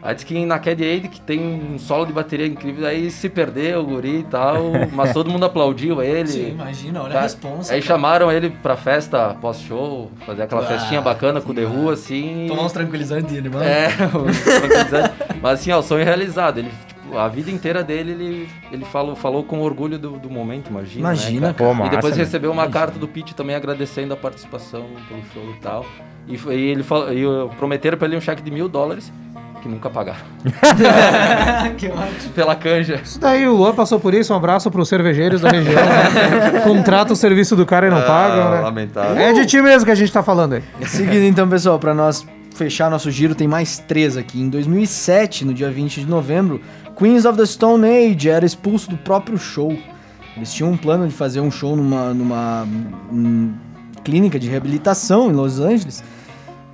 Aí 0.00 0.14
disse 0.14 0.24
que 0.24 0.46
na 0.46 0.60
Cad 0.60 0.80
Aid, 0.80 1.08
que 1.08 1.20
tem 1.20 1.40
um 1.40 1.76
solo 1.76 2.06
de 2.06 2.12
bateria 2.12 2.46
incrível, 2.46 2.86
aí 2.86 3.10
se 3.10 3.28
perdeu 3.28 3.80
o 3.80 3.84
guri 3.84 4.20
e 4.20 4.22
tal, 4.22 4.66
mas 4.94 5.12
todo 5.12 5.28
mundo 5.28 5.44
aplaudiu 5.44 6.00
ele. 6.00 6.28
Sim, 6.28 6.50
imagina, 6.50 7.02
olha 7.02 7.14
Tá. 7.14 7.18
a 7.18 7.22
responsa. 7.22 7.74
Aí 7.74 7.80
cara. 7.80 7.94
chamaram 7.94 8.30
ele 8.30 8.48
pra 8.50 8.76
festa 8.76 9.34
pós-show, 9.40 10.08
fazer 10.24 10.42
aquela 10.42 10.60
Ah, 10.62 10.66
festinha 10.66 11.00
bacana 11.00 11.40
com 11.40 11.50
o 11.50 11.54
The 11.54 11.64
Who, 11.64 11.90
assim. 11.90 12.44
Tomar 12.48 12.62
uns 12.62 12.72
tranquilizantes 12.72 13.32
de 13.32 13.38
animal. 13.38 13.60
É, 13.60 13.88
os 14.14 14.38
tranquilizantes. 14.40 15.10
mas 15.42 15.58
assim, 15.60 15.72
ó, 15.72 15.80
o 15.80 15.82
sonho 15.82 16.04
realizado. 16.04 16.58
Ele, 16.58 16.70
tipo, 16.86 16.97
a 17.16 17.28
vida 17.28 17.50
inteira 17.50 17.82
dele, 17.84 18.12
ele, 18.12 18.48
ele 18.72 18.84
falou, 18.84 19.14
falou 19.16 19.44
com 19.44 19.60
orgulho 19.60 19.98
do, 19.98 20.12
do 20.18 20.30
momento, 20.30 20.68
imagina. 20.70 21.00
Imagina, 21.00 21.46
né, 21.48 21.54
Pô, 21.56 21.70
E 21.70 21.74
massa, 21.74 21.90
depois 21.90 22.16
né? 22.16 22.24
recebeu 22.24 22.50
uma 22.50 22.68
carta 22.68 22.98
do 22.98 23.06
Pete 23.06 23.34
também 23.34 23.54
agradecendo 23.54 24.12
a 24.14 24.16
participação 24.16 24.86
pelo 25.08 25.22
show 25.32 25.54
e 25.56 25.60
tal. 25.60 25.86
E, 26.26 26.36
e 26.54 26.70
ele 26.70 26.82
falou, 26.82 27.12
e 27.12 27.26
uh, 27.26 27.50
prometeram 27.58 27.96
pra 27.96 28.06
ele 28.06 28.16
um 28.16 28.20
cheque 28.20 28.42
de 28.42 28.50
mil 28.50 28.68
dólares, 28.68 29.12
que 29.62 29.68
nunca 29.68 29.88
pagaram. 29.90 30.20
que 31.76 31.88
ótimo. 31.88 32.32
Pela 32.34 32.54
canja. 32.54 33.00
Isso 33.02 33.18
daí, 33.18 33.46
o 33.46 33.54
Luan 33.56 33.74
passou 33.74 33.98
por 33.98 34.14
isso. 34.14 34.32
Um 34.32 34.36
abraço 34.36 34.70
pros 34.70 34.88
cervejeiros 34.88 35.40
da 35.40 35.48
região. 35.50 35.74
né? 35.74 36.60
Contrata 36.64 37.12
o 37.12 37.16
serviço 37.16 37.56
do 37.56 37.66
cara 37.66 37.86
e 37.86 37.90
não 37.90 38.00
pagam, 38.02 38.50
né? 38.50 38.58
Ah, 38.58 38.60
Lamentável. 38.62 39.16
É 39.18 39.32
de 39.32 39.46
ti 39.46 39.60
mesmo 39.60 39.84
que 39.84 39.90
a 39.90 39.94
gente 39.94 40.12
tá 40.12 40.22
falando 40.22 40.54
aí. 40.54 40.62
Seguindo 40.86 41.24
então, 41.24 41.48
pessoal, 41.48 41.78
pra 41.78 41.92
nós 41.92 42.24
fechar 42.54 42.90
nosso 42.90 43.10
giro, 43.10 43.34
tem 43.34 43.46
mais 43.48 43.78
três 43.78 44.16
aqui. 44.16 44.40
Em 44.40 44.48
2007, 44.48 45.44
no 45.44 45.54
dia 45.54 45.70
20 45.70 46.00
de 46.00 46.06
novembro, 46.06 46.60
Queens 46.98 47.24
of 47.24 47.38
the 47.38 47.46
Stone 47.46 47.86
Age 47.86 48.28
era 48.28 48.44
expulso 48.44 48.90
do 48.90 48.96
próprio 48.96 49.38
show. 49.38 49.72
Eles 50.36 50.52
tinham 50.52 50.72
um 50.72 50.76
plano 50.76 51.06
de 51.06 51.14
fazer 51.14 51.40
um 51.40 51.48
show 51.48 51.76
numa, 51.76 52.12
numa 52.12 52.66
hum, 53.12 53.54
clínica 54.02 54.36
de 54.36 54.48
reabilitação 54.48 55.30
em 55.30 55.32
Los 55.32 55.60
Angeles 55.60 56.02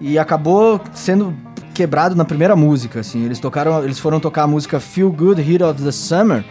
e 0.00 0.18
acabou 0.18 0.80
sendo 0.94 1.36
quebrado 1.74 2.14
na 2.14 2.24
primeira 2.24 2.56
música, 2.56 3.00
assim. 3.00 3.22
Eles 3.22 3.38
tocaram, 3.38 3.84
eles 3.84 3.98
foram 3.98 4.18
tocar 4.18 4.44
a 4.44 4.46
música 4.46 4.80
Feel 4.80 5.12
Good 5.12 5.42
Heat 5.42 5.62
of 5.62 5.82
the 5.82 5.92
Summer, 5.92 6.42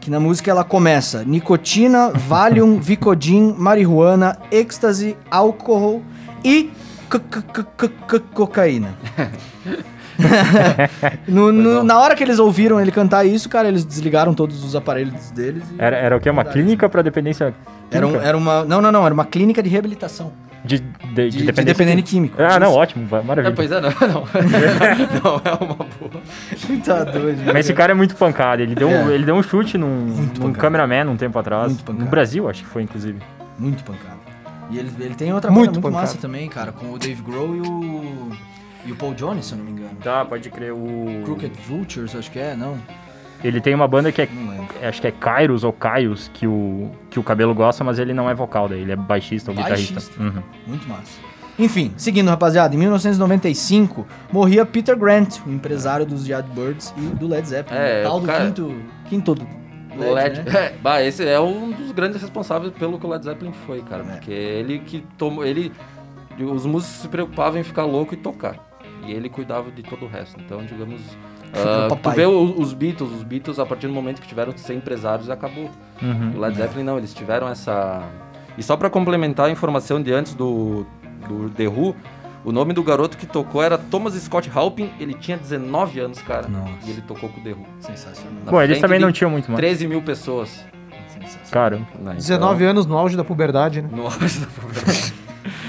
que 0.00 0.10
na 0.10 0.18
música 0.18 0.50
ela 0.50 0.64
começa 0.64 1.22
nicotina, 1.24 2.10
Valium, 2.26 2.80
Vicodin, 2.80 3.54
marihuana, 3.56 4.36
êxtase, 4.50 5.16
álcool 5.30 6.02
e 6.44 6.72
cocaína. 8.34 8.98
No- 11.26 11.52
no- 11.52 11.82
na 11.82 11.98
hora 11.98 12.14
que 12.14 12.22
eles 12.22 12.38
ouviram 12.38 12.80
ele 12.80 12.90
cantar 12.90 13.24
isso, 13.24 13.48
cara, 13.48 13.68
eles 13.68 13.84
desligaram 13.84 14.34
todos 14.34 14.62
os 14.64 14.74
aparelhos 14.76 15.30
deles. 15.30 15.64
e- 15.70 15.74
Era, 15.82 15.96
era 15.96 16.16
o 16.16 16.20
quê? 16.20 16.30
Uma 16.30 16.44
clínica 16.44 16.88
pra 16.88 17.02
dependência 17.02 17.54
Era, 17.90 18.06
um- 18.06 18.10
química? 18.10 18.26
era 18.28 18.36
uma. 18.36 18.64
Não, 18.64 18.80
não, 18.80 18.92
não, 18.92 19.04
era 19.04 19.14
uma 19.14 19.24
clínica 19.24 19.62
de 19.62 19.68
reabilitação. 19.68 20.32
de, 20.64 20.78
de, 20.78 20.84
de, 20.84 21.14
De, 21.14 21.30
de 21.30 21.44
dependência 21.44 21.64
dependente 21.64 22.02
químico. 22.10 22.36
Ah, 22.40 22.58
não, 22.60 22.72
ótimo, 22.72 23.06
va- 23.06 23.18
É, 23.18 23.22
maravilha. 23.22 23.54
pois 23.54 23.70
é, 23.72 23.80
não, 23.80 23.90
não. 24.00 24.24
não 25.22 25.40
é 25.44 25.54
uma 25.64 25.74
boa. 25.74 26.22
Tá 26.84 27.04
doido. 27.04 27.42
Mas 27.46 27.66
esse 27.66 27.74
cara 27.74 27.92
é 27.92 27.94
muito 27.94 28.14
pancada. 28.16 28.62
Ele 28.62 28.74
deu, 28.74 28.88
um- 28.88 29.10
É. 29.10 29.14
ele 29.14 29.24
deu 29.24 29.34
um 29.34 29.42
chute 29.42 29.76
num, 29.76 29.88
Muito 29.88 30.40
num 30.40 30.46
pancada. 30.52 30.58
cameraman 30.78 31.10
um 31.10 31.16
tempo 31.16 31.38
atrás. 31.38 31.76
No 31.88 32.06
Brasil, 32.06 32.48
acho 32.48 32.62
que 32.62 32.68
foi, 32.68 32.82
inclusive. 32.82 33.18
Muito 33.58 33.82
pancado. 33.84 34.20
E 34.70 34.78
ele, 34.78 34.90
ele 35.00 35.14
tem 35.14 35.32
outra 35.34 35.50
Muito 35.50 35.72
muito 35.80 35.90
massa 35.92 36.16
também, 36.16 36.48
cara, 36.48 36.72
com 36.72 36.92
o 36.92 36.98
Dave 36.98 37.20
Grohl 37.22 37.56
e 37.56 37.60
o. 37.60 38.30
E 38.84 38.92
o 38.92 38.96
Paul 38.96 39.14
Jones, 39.14 39.46
se 39.46 39.52
eu 39.52 39.58
não 39.58 39.64
me 39.64 39.72
engano. 39.72 39.96
Tá, 40.02 40.24
pode 40.24 40.50
crer. 40.50 40.72
O... 40.72 41.22
Crooked 41.24 41.52
Vultures, 41.66 42.14
acho 42.16 42.30
que 42.30 42.38
é, 42.38 42.56
não? 42.56 42.78
Ele 43.44 43.60
tem 43.60 43.74
uma 43.74 43.88
banda 43.88 44.12
que 44.12 44.22
é. 44.22 44.26
Lembro. 44.26 44.66
Acho 44.82 45.00
que 45.00 45.06
é 45.06 45.10
Kairos 45.10 45.64
ou 45.64 45.72
Caios 45.72 46.30
que 46.32 46.46
o, 46.46 46.90
que 47.10 47.18
o 47.18 47.22
cabelo 47.22 47.54
gosta, 47.54 47.82
mas 47.82 47.98
ele 47.98 48.14
não 48.14 48.30
é 48.30 48.34
vocal 48.34 48.68
daí, 48.68 48.80
ele 48.80 48.92
é 48.92 48.96
baixista 48.96 49.50
ou 49.50 49.56
guitarrista. 49.56 49.94
Baixista. 49.94 50.22
Uhum. 50.22 50.42
Muito 50.66 50.88
massa. 50.88 51.20
Enfim, 51.58 51.92
seguindo, 51.96 52.28
rapaziada, 52.28 52.74
em 52.74 52.78
1995 52.78 54.06
morria 54.32 54.64
Peter 54.64 54.96
Grant, 54.96 55.38
o 55.46 55.50
empresário 55.50 56.06
dos 56.06 56.26
Yardbirds 56.26 56.94
e 56.96 57.00
do 57.00 57.28
Led 57.28 57.46
Zeppelin. 57.46 57.78
É, 57.78 58.02
tal 58.02 58.20
do 58.20 58.26
cara- 58.26 58.46
quinto. 58.46 58.74
Quinto 59.08 59.34
do 59.34 59.46
Led, 59.98 60.40
Led, 60.40 60.50
né? 60.50 60.58
é, 60.66 60.74
bah, 60.80 61.02
esse 61.02 61.26
é 61.26 61.38
um 61.38 61.70
dos 61.72 61.92
grandes 61.92 62.20
responsáveis 62.20 62.72
pelo 62.72 62.98
que 62.98 63.06
o 63.06 63.08
Led 63.08 63.24
Zeppelin 63.24 63.52
foi, 63.66 63.82
cara. 63.82 64.02
É. 64.02 64.12
Porque 64.12 64.30
ele 64.30 64.78
que 64.78 65.04
tomou. 65.18 65.44
Ele. 65.44 65.72
Os 66.40 66.64
músicos 66.64 67.02
se 67.02 67.08
preocupavam 67.08 67.60
em 67.60 67.62
ficar 67.62 67.84
louco 67.84 68.14
e 68.14 68.16
tocar. 68.16 68.71
E 69.06 69.12
ele 69.12 69.28
cuidava 69.28 69.70
de 69.70 69.82
todo 69.82 70.04
o 70.04 70.08
resto. 70.08 70.40
Então, 70.40 70.64
digamos. 70.64 71.00
ah, 71.54 71.94
tu 71.94 72.10
vê 72.10 72.26
os 72.26 72.72
Beatles, 72.72 73.10
os 73.12 73.22
Beatles, 73.22 73.58
a 73.58 73.66
partir 73.66 73.86
do 73.86 73.92
momento 73.92 74.20
que 74.20 74.28
tiveram 74.28 74.52
que 74.52 74.60
ser 74.60 74.74
empresários, 74.74 75.28
acabou. 75.28 75.70
Uhum. 76.00 76.32
O 76.36 76.40
Led 76.40 76.56
Zeppelin 76.56 76.84
não, 76.84 76.98
eles 76.98 77.12
tiveram 77.12 77.48
essa. 77.48 78.02
E 78.56 78.62
só 78.62 78.76
pra 78.76 78.90
complementar 78.90 79.46
a 79.46 79.50
informação 79.50 80.02
de 80.02 80.12
antes 80.12 80.34
do, 80.34 80.86
do 81.26 81.48
The 81.50 81.66
Who, 81.68 81.96
o 82.44 82.52
nome 82.52 82.72
do 82.72 82.82
garoto 82.82 83.16
que 83.16 83.26
tocou 83.26 83.62
era 83.62 83.78
Thomas 83.78 84.14
Scott 84.14 84.50
Halpin, 84.52 84.90
ele 84.98 85.14
tinha 85.14 85.36
19 85.36 86.00
anos, 86.00 86.20
cara. 86.20 86.48
Nossa. 86.48 86.72
E 86.84 86.90
ele 86.90 87.00
tocou 87.02 87.28
com 87.28 87.40
o 87.40 87.42
The 87.42 87.50
Who. 87.50 87.66
Sensacional. 87.80 88.32
Na 88.44 88.50
Bom, 88.50 88.62
eles 88.62 88.80
também 88.80 88.98
não 88.98 89.12
tinham 89.12 89.30
muito 89.30 89.50
mais. 89.50 89.58
13 89.58 89.86
mil 89.86 90.02
pessoas. 90.02 90.64
Sensacional. 91.08 91.50
Caramba. 91.50 91.86
né? 91.98 91.98
Então, 92.00 92.14
19 92.14 92.64
anos 92.64 92.86
no 92.86 92.96
auge 92.96 93.16
da 93.16 93.24
puberdade, 93.24 93.80
né? 93.80 93.88
No 93.92 94.06
auge 94.06 94.40
da 94.40 94.46
pobreza. 94.46 95.12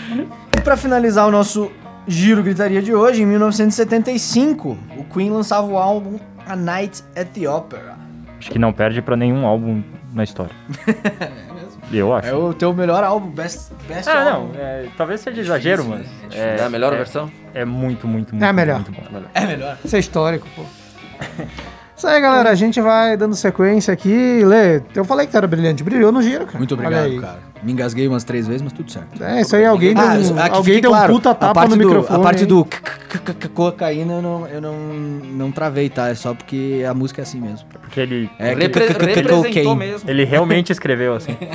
pra 0.64 0.78
finalizar 0.78 1.28
o 1.28 1.32
nosso 1.32 1.72
giro 2.08 2.44
gritaria 2.44 2.82
de 2.82 2.94
hoje, 2.94 3.22
em 3.22 3.26
1975, 3.26 4.78
o 4.98 5.04
Queen 5.06 5.30
lançava 5.30 5.68
o 5.68 5.78
álbum 5.78 6.20
A 6.46 6.56
Night 6.56 7.04
at 7.16 7.28
the 7.30 7.50
Opera. 7.50 7.96
Acho 8.38 8.52
que 8.52 8.60
não 8.60 8.74
perde 8.74 9.02
pra 9.02 9.16
nenhum 9.16 9.46
álbum 9.46 9.82
na 10.14 10.24
história. 10.24 10.56
Eu 11.92 12.14
acho. 12.14 12.28
É 12.28 12.34
o 12.34 12.54
teu 12.54 12.74
melhor 12.74 13.04
álbum, 13.04 13.30
best, 13.30 13.72
best 13.88 14.08
Ah, 14.10 14.34
álbum. 14.34 14.48
não. 14.54 14.60
é, 14.60 14.88
talvez 14.98 15.22
seja 15.22 15.42
exagero, 15.42 15.86
mas. 15.86 16.08
É, 16.34 16.64
a 16.64 16.70
melhor 16.70 16.92
é, 16.94 16.98
versão? 16.98 17.30
É 17.54 17.64
muito, 17.64 18.08
muito, 18.08 18.34
muito. 18.34 18.44
É 18.44 18.48
a 18.48 18.54
melhor. 18.54 18.82
muito 18.82 18.92
bom. 18.92 19.22
É 19.34 19.46
melhor. 19.46 19.78
Isso 19.84 19.96
é 19.96 20.00
histórico, 20.00 20.48
pô. 20.56 20.64
Isso 21.96 22.08
aí, 22.08 22.20
galera. 22.20 22.50
A 22.50 22.56
gente 22.56 22.82
vai 22.82 23.16
dando 23.16 23.36
sequência 23.36 23.94
aqui. 23.94 24.44
Lê, 24.44 24.82
eu 24.96 25.06
falei 25.06 25.26
que 25.28 25.32
tu 25.32 25.38
era 25.38 25.46
brilhante. 25.48 25.84
Brilhou 25.84 26.12
no 26.12 26.22
giro, 26.22 26.46
cara. 26.46 26.58
Muito 26.58 26.74
obrigado, 26.74 27.22
cara. 27.22 27.40
Me 27.64 27.72
engasguei 27.72 28.08
umas 28.08 28.24
três 28.24 28.48
vezes, 28.48 28.62
mas 28.62 28.74
tudo 28.74 28.92
certo. 28.92 29.24
É, 29.24 29.42
isso 29.42 29.56
aí. 29.56 29.66
Alguém 29.66 29.94
deu, 29.94 30.04
Ah, 30.04 30.16
um, 30.16 30.40
aqui 30.40 30.56
alguém 30.56 30.82
deu 30.82 30.92
claro, 30.92 31.14
um 31.14 31.16
puta 31.16 31.34
tapa 31.34 31.64
no 31.64 31.70
do, 31.70 31.78
microfone. 31.78 32.20
A 32.20 32.24
parte 32.24 32.42
hein? 32.42 32.48
do 32.48 32.68
cocaína 33.54 34.14
eu 34.14 34.22
não, 34.22 34.48
eu 34.48 34.62
não, 34.62 34.78
não 34.78 35.52
travei, 35.52 35.90
tá? 35.90 36.10
É 36.10 36.16
só 36.16 36.34
porque 36.34 36.84
a 36.88 36.94
música 36.94 37.22
é 37.22 37.24
assim 37.24 37.40
mesmo. 37.40 37.68
Porque 37.82 38.00
ele. 38.00 38.30
É 38.38 38.54
representou 38.54 39.76
mesmo. 39.76 40.10
Ele 40.10 40.24
realmente 40.24 40.72
escreveu 40.72 41.16
assim. 41.16 41.38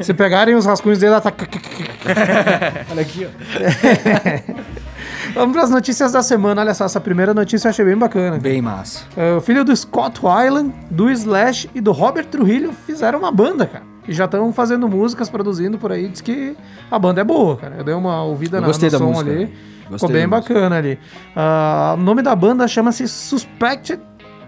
Se 0.00 0.12
pegarem 0.12 0.54
os 0.54 0.66
rascunhos 0.66 0.98
dele, 0.98 1.12
ela 1.12 1.20
tá... 1.20 1.32
Olha 2.90 3.02
aqui, 3.02 3.26
ó. 3.26 3.28
Vamos 5.34 5.52
para 5.52 5.62
as 5.62 5.70
notícias 5.70 6.12
da 6.12 6.22
semana. 6.22 6.62
Olha 6.62 6.74
só, 6.74 6.84
essa 6.84 7.00
primeira 7.00 7.34
notícia 7.34 7.68
eu 7.68 7.70
achei 7.70 7.84
bem 7.84 7.96
bacana. 7.96 8.38
Bem 8.38 8.60
massa. 8.60 9.04
É, 9.16 9.34
o 9.34 9.40
filho 9.40 9.64
do 9.64 9.74
Scott 9.76 10.20
Weiland, 10.22 10.72
do 10.90 11.10
Slash 11.10 11.70
e 11.74 11.80
do 11.80 11.92
Robert 11.92 12.26
Trujillo 12.26 12.72
fizeram 12.72 13.20
uma 13.20 13.30
banda, 13.30 13.66
cara. 13.66 13.84
E 14.08 14.12
já 14.14 14.24
estão 14.24 14.52
fazendo 14.52 14.88
músicas, 14.88 15.28
produzindo 15.28 15.78
por 15.78 15.92
aí. 15.92 16.08
Diz 16.08 16.22
que 16.22 16.56
a 16.90 16.98
banda 16.98 17.20
é 17.20 17.24
boa, 17.24 17.56
cara. 17.58 17.76
Eu 17.76 17.84
dei 17.84 17.94
uma 17.94 18.22
ouvida 18.22 18.60
na, 18.60 18.66
gostei 18.66 18.88
no 18.88 18.92
da 18.92 18.98
som 18.98 19.04
música. 19.12 19.30
ali. 19.30 19.44
Gostei 19.44 20.08
Ficou 20.08 20.08
bem 20.08 20.28
bacana 20.28 20.76
ali. 20.76 20.98
Ah, 21.36 21.94
o 21.96 22.00
nome 22.00 22.22
da 22.22 22.34
banda 22.34 22.66
chama-se 22.66 23.06
Suspected 23.06 24.00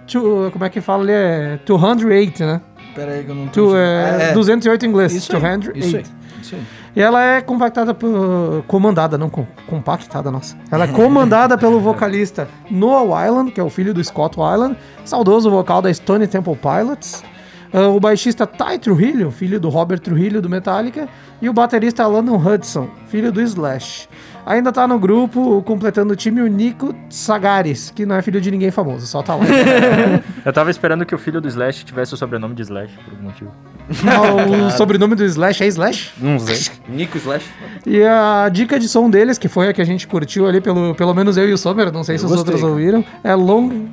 to, 0.06 0.50
Como 0.52 0.64
é 0.64 0.68
que 0.68 0.80
fala 0.80 1.02
ali? 1.02 1.12
É 1.12 1.60
208, 1.64 2.44
né? 2.44 2.60
Pera 2.94 3.12
aí 3.12 3.24
que 3.24 3.30
eu 3.30 3.34
não 3.34 3.46
tô... 3.48 3.76
É, 3.76 4.30
É, 4.30 4.32
208 4.32 4.84
em 4.84 4.88
inglês. 4.88 5.12
Isso 5.14 5.32
aí, 5.34 5.40
208. 5.40 5.78
isso 5.78 5.96
aí. 5.96 6.04
Isso 6.42 6.54
aí. 6.54 6.62
E 6.96 7.00
ela 7.00 7.22
é 7.22 7.40
compactada 7.40 7.94
por. 7.94 8.64
comandada, 8.66 9.16
não 9.16 9.30
com, 9.30 9.46
compactada, 9.68 10.30
nossa. 10.30 10.56
Ela 10.70 10.84
é 10.84 10.88
comandada 10.88 11.56
pelo 11.56 11.78
vocalista 11.78 12.48
Noah 12.68 13.02
Wyland, 13.02 13.52
que 13.52 13.60
é 13.60 13.62
o 13.62 13.70
filho 13.70 13.94
do 13.94 14.02
Scott 14.02 14.38
Wyland, 14.38 14.76
saudoso 15.04 15.48
vocal 15.50 15.80
da 15.80 15.92
Stone 15.94 16.26
Temple 16.26 16.56
Pilots. 16.56 17.22
Ah, 17.72 17.88
o 17.88 18.00
baixista 18.00 18.46
Ty 18.46 18.78
Trujillo, 18.80 19.30
filho 19.30 19.60
do 19.60 19.68
Robert 19.68 20.00
Trujillo 20.00 20.40
do 20.40 20.48
Metallica, 20.48 21.08
e 21.40 21.48
o 21.48 21.52
baterista 21.52 22.06
Landon 22.06 22.36
Hudson, 22.36 22.88
filho 23.06 23.30
do 23.32 23.40
Slash. 23.40 24.08
Ainda 24.44 24.72
tá 24.72 24.88
no 24.88 24.98
grupo, 24.98 25.62
completando 25.62 26.12
o 26.12 26.16
time, 26.16 26.40
o 26.40 26.46
Nico 26.46 26.94
Sagares, 27.10 27.90
que 27.90 28.06
não 28.06 28.16
é 28.16 28.22
filho 28.22 28.40
de 28.40 28.50
ninguém 28.50 28.70
famoso, 28.70 29.06
só 29.06 29.22
tá 29.22 29.34
lá. 29.34 29.44
Eu 30.44 30.52
tava 30.52 30.70
esperando 30.70 31.04
que 31.04 31.14
o 31.14 31.18
filho 31.18 31.40
do 31.40 31.48
Slash 31.48 31.84
tivesse 31.84 32.14
o 32.14 32.16
sobrenome 32.16 32.54
de 32.54 32.62
Slash, 32.62 32.92
por 33.04 33.12
algum 33.12 33.24
motivo. 33.24 33.52
o 34.66 34.70
sobrenome 34.70 35.14
do 35.14 35.24
Slash 35.24 35.62
é 35.62 35.66
Slash? 35.68 36.12
Não 36.18 36.38
sei. 36.38 36.74
Nico 36.88 37.18
Slash. 37.18 37.46
E 37.86 38.02
a 38.02 38.48
dica 38.50 38.78
de 38.78 38.88
som 38.88 39.10
deles, 39.10 39.36
que 39.38 39.48
foi 39.48 39.68
a 39.68 39.72
que 39.72 39.82
a 39.82 39.86
gente 39.86 40.08
curtiu 40.08 40.46
ali, 40.46 40.60
pelo, 40.60 40.94
pelo 40.94 41.14
menos 41.14 41.36
eu 41.36 41.48
e 41.48 41.52
o 41.52 41.58
Sommer, 41.58 41.92
não 41.92 42.02
sei 42.02 42.18
se 42.18 42.24
os 42.24 42.30
gostei, 42.30 42.54
outros 42.54 42.60
cara. 42.60 42.72
ouviram, 42.72 43.04
é 43.22 43.34
Long. 43.34 43.88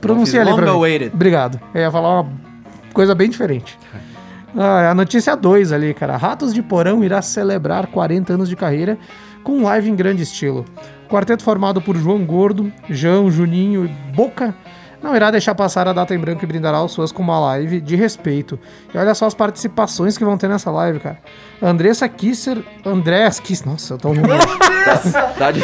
Pronuncia 0.00 0.40
ali 0.40 0.50
Long 0.50 0.56
pra 0.56 0.66
mim. 0.66 0.72
Awaited. 0.72 1.10
Obrigado. 1.14 1.60
Eu 1.74 1.82
ia 1.82 1.90
falar 1.90 2.22
uma 2.22 2.53
coisa 2.94 3.14
bem 3.14 3.28
diferente. 3.28 3.78
Ah, 4.56 4.90
a 4.90 4.94
notícia 4.94 5.36
2 5.36 5.72
ali, 5.72 5.92
cara. 5.92 6.16
Ratos 6.16 6.54
de 6.54 6.62
Porão 6.62 7.04
irá 7.04 7.20
celebrar 7.20 7.88
40 7.88 8.32
anos 8.32 8.48
de 8.48 8.56
carreira 8.56 8.96
com 9.42 9.58
um 9.58 9.64
live 9.64 9.90
em 9.90 9.96
grande 9.96 10.22
estilo. 10.22 10.64
Quarteto 11.08 11.42
formado 11.42 11.82
por 11.82 11.96
João 11.96 12.24
Gordo, 12.24 12.72
João, 12.88 13.30
Juninho 13.30 13.84
e 13.84 13.88
Boca 14.14 14.54
não 15.04 15.14
irá 15.14 15.30
deixar 15.30 15.54
passar 15.54 15.86
a 15.86 15.92
data 15.92 16.14
em 16.14 16.18
branco 16.18 16.42
e 16.42 16.46
brindará 16.46 16.82
os 16.82 16.96
fãs 16.96 17.12
com 17.12 17.22
uma 17.22 17.38
live 17.38 17.78
de 17.78 17.94
respeito. 17.94 18.58
E 18.92 18.96
olha 18.96 19.14
só 19.14 19.26
as 19.26 19.34
participações 19.34 20.16
que 20.16 20.24
vão 20.24 20.38
ter 20.38 20.48
nessa 20.48 20.70
live, 20.70 20.98
cara. 20.98 21.18
Andressa 21.62 22.08
Kisser, 22.08 22.58
Andréas 22.84 23.38
Kisser, 23.38 23.68
nossa, 23.68 23.94
eu 23.94 23.98
tô 23.98 24.08
ruim. 24.08 24.22
Tá 25.38 25.50
de... 25.50 25.60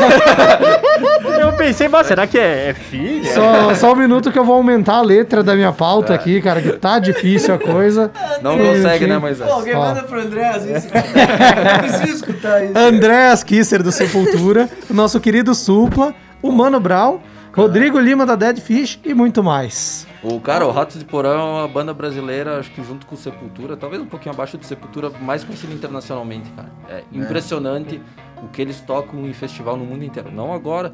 Eu 1.40 1.53
pensei, 1.53 1.88
mas 1.88 2.07
será 2.07 2.26
que 2.26 2.38
é, 2.38 2.70
é 2.70 2.74
filha? 2.74 3.35
só, 3.35 3.74
só 3.74 3.92
um 3.92 3.96
minuto 3.96 4.33
que 4.33 4.38
eu 4.38 4.44
vou 4.46 4.55
aumentar 4.55 4.94
a 4.94 5.03
letra 5.03 5.42
da 5.42 5.55
minha 5.55 5.72
pauta 5.72 6.14
aqui, 6.14 6.40
cara, 6.40 6.62
que 6.62 6.72
tá 6.72 6.98
difícil 6.98 7.55
a 7.55 7.59
coisa. 7.59 8.11
Não 8.40 8.55
Um 8.57 8.66
consegue, 8.66 9.07
né. 9.07 9.18
Moisés? 9.18 9.46
Pô, 9.46 9.57
alguém 9.57 9.74
Ó. 9.74 9.79
manda 9.79 10.03
pro 10.05 10.20
André, 10.22 10.48
às 10.48 10.64
vezes. 10.64 10.88
Eu 10.90 11.79
preciso 11.81 12.14
escutar 12.14 12.64
isso. 12.64 12.72
Andréas 12.79 13.44
Kisser 13.44 13.83
do 13.83 13.92
Sepultura, 13.92 14.70
o 14.88 14.94
nosso 14.94 15.20
querido 15.20 15.55
Supla, 15.55 16.14
o 16.40 16.50
Mano 16.50 16.81
Brown, 16.81 17.18
Rodrigo 17.53 17.99
Lima 17.99 18.25
da 18.25 18.37
Dead 18.37 18.59
Fish 18.59 19.01
e 19.05 19.13
muito 19.13 19.43
mais. 19.43 20.07
O 20.23 20.41
cara, 20.41 20.67
o 20.67 20.71
Ratos 20.71 20.99
de 20.99 21.05
Porão 21.05 21.59
é 21.59 21.61
uma 21.61 21.69
banda 21.69 21.93
brasileira, 21.93 22.59
acho 22.59 22.71
que 22.71 22.83
junto 22.83 23.07
com 23.07 23.17
Sepultura, 23.17 23.77
talvez 23.77 24.01
um 24.01 24.07
pouquinho 24.07 24.35
abaixo 24.35 24.57
do 24.57 24.65
Sepultura, 24.65 25.11
mais 25.21 25.43
conhecida 25.43 25.73
internacionalmente, 25.73 26.49
cara. 26.51 26.71
É 26.89 27.03
impressionante 27.13 28.01
o 28.43 28.49
que 28.49 28.63
eles 28.63 28.81
tocam 28.81 29.27
em 29.27 29.33
festival 29.33 29.77
no 29.77 29.85
mundo 29.85 30.05
inteiro. 30.05 30.31
Não 30.31 30.53
agora, 30.53 30.93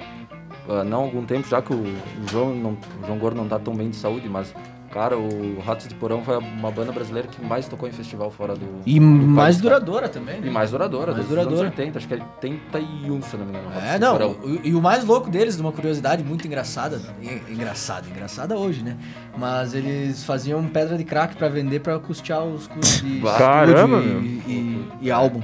ah, 0.68 0.82
não 0.82 1.00
há 1.00 1.02
algum 1.02 1.24
tempo, 1.24 1.46
já 1.48 1.60
que 1.60 1.72
o, 1.72 1.76
o 1.76 2.28
João, 2.30 2.54
não, 2.54 2.70
o 3.02 3.06
João 3.06 3.18
Gordo 3.18 3.36
não 3.36 3.48
tá 3.48 3.58
tão 3.58 3.74
bem 3.74 3.90
de 3.90 3.96
saúde, 3.96 4.28
mas, 4.28 4.54
cara, 4.96 5.18
o 5.18 5.60
Ratos 5.60 5.86
de 5.88 5.94
Porão 5.94 6.24
foi 6.24 6.38
uma 6.38 6.70
banda 6.70 6.90
brasileira 6.90 7.28
que 7.28 7.44
mais 7.44 7.68
tocou 7.68 7.86
em 7.86 7.92
festival 7.92 8.30
fora 8.30 8.54
do. 8.54 8.66
E 8.86 8.98
do 8.98 9.04
mais 9.04 9.56
país, 9.56 9.62
cara. 9.62 9.74
duradoura 9.80 10.08
também, 10.08 10.40
né? 10.40 10.48
E 10.48 10.50
mais 10.50 10.70
duradoura, 10.70 11.12
Mais 11.12 11.16
desde 11.16 11.32
os 11.34 11.38
anos 11.38 11.48
duradoura. 11.58 11.68
80, 11.82 11.98
acho 11.98 12.08
que 12.08 12.14
é 12.14 12.16
81, 12.16 13.22
se 13.22 13.34
eu 13.34 13.40
não 13.40 13.46
me 13.46 13.52
engano. 13.58 13.70
É, 13.86 13.98
não. 13.98 14.12
Porão. 14.12 14.30
o- 14.42 14.60
E 14.64 14.74
o 14.74 14.80
mais 14.80 15.04
louco 15.04 15.28
deles, 15.28 15.54
de 15.56 15.60
uma 15.60 15.70
curiosidade 15.72 16.24
muito 16.24 16.46
engraçada. 16.46 16.98
en- 17.22 17.52
Engraçada, 17.52 18.08
engraçada 18.08 18.56
hoje, 18.56 18.82
né? 18.82 18.96
Mas 19.36 19.74
eles 19.74 20.24
faziam 20.24 20.64
pedra 20.66 20.96
de 20.96 21.04
crack 21.04 21.36
pra 21.36 21.48
vender 21.48 21.80
pra 21.80 21.98
custear 21.98 22.42
os 22.42 22.66
custos 22.66 23.02
de. 23.02 23.20
Caramba, 23.36 23.98
e, 23.98 24.42
e, 24.48 24.88
e 25.02 25.10
álbum. 25.10 25.42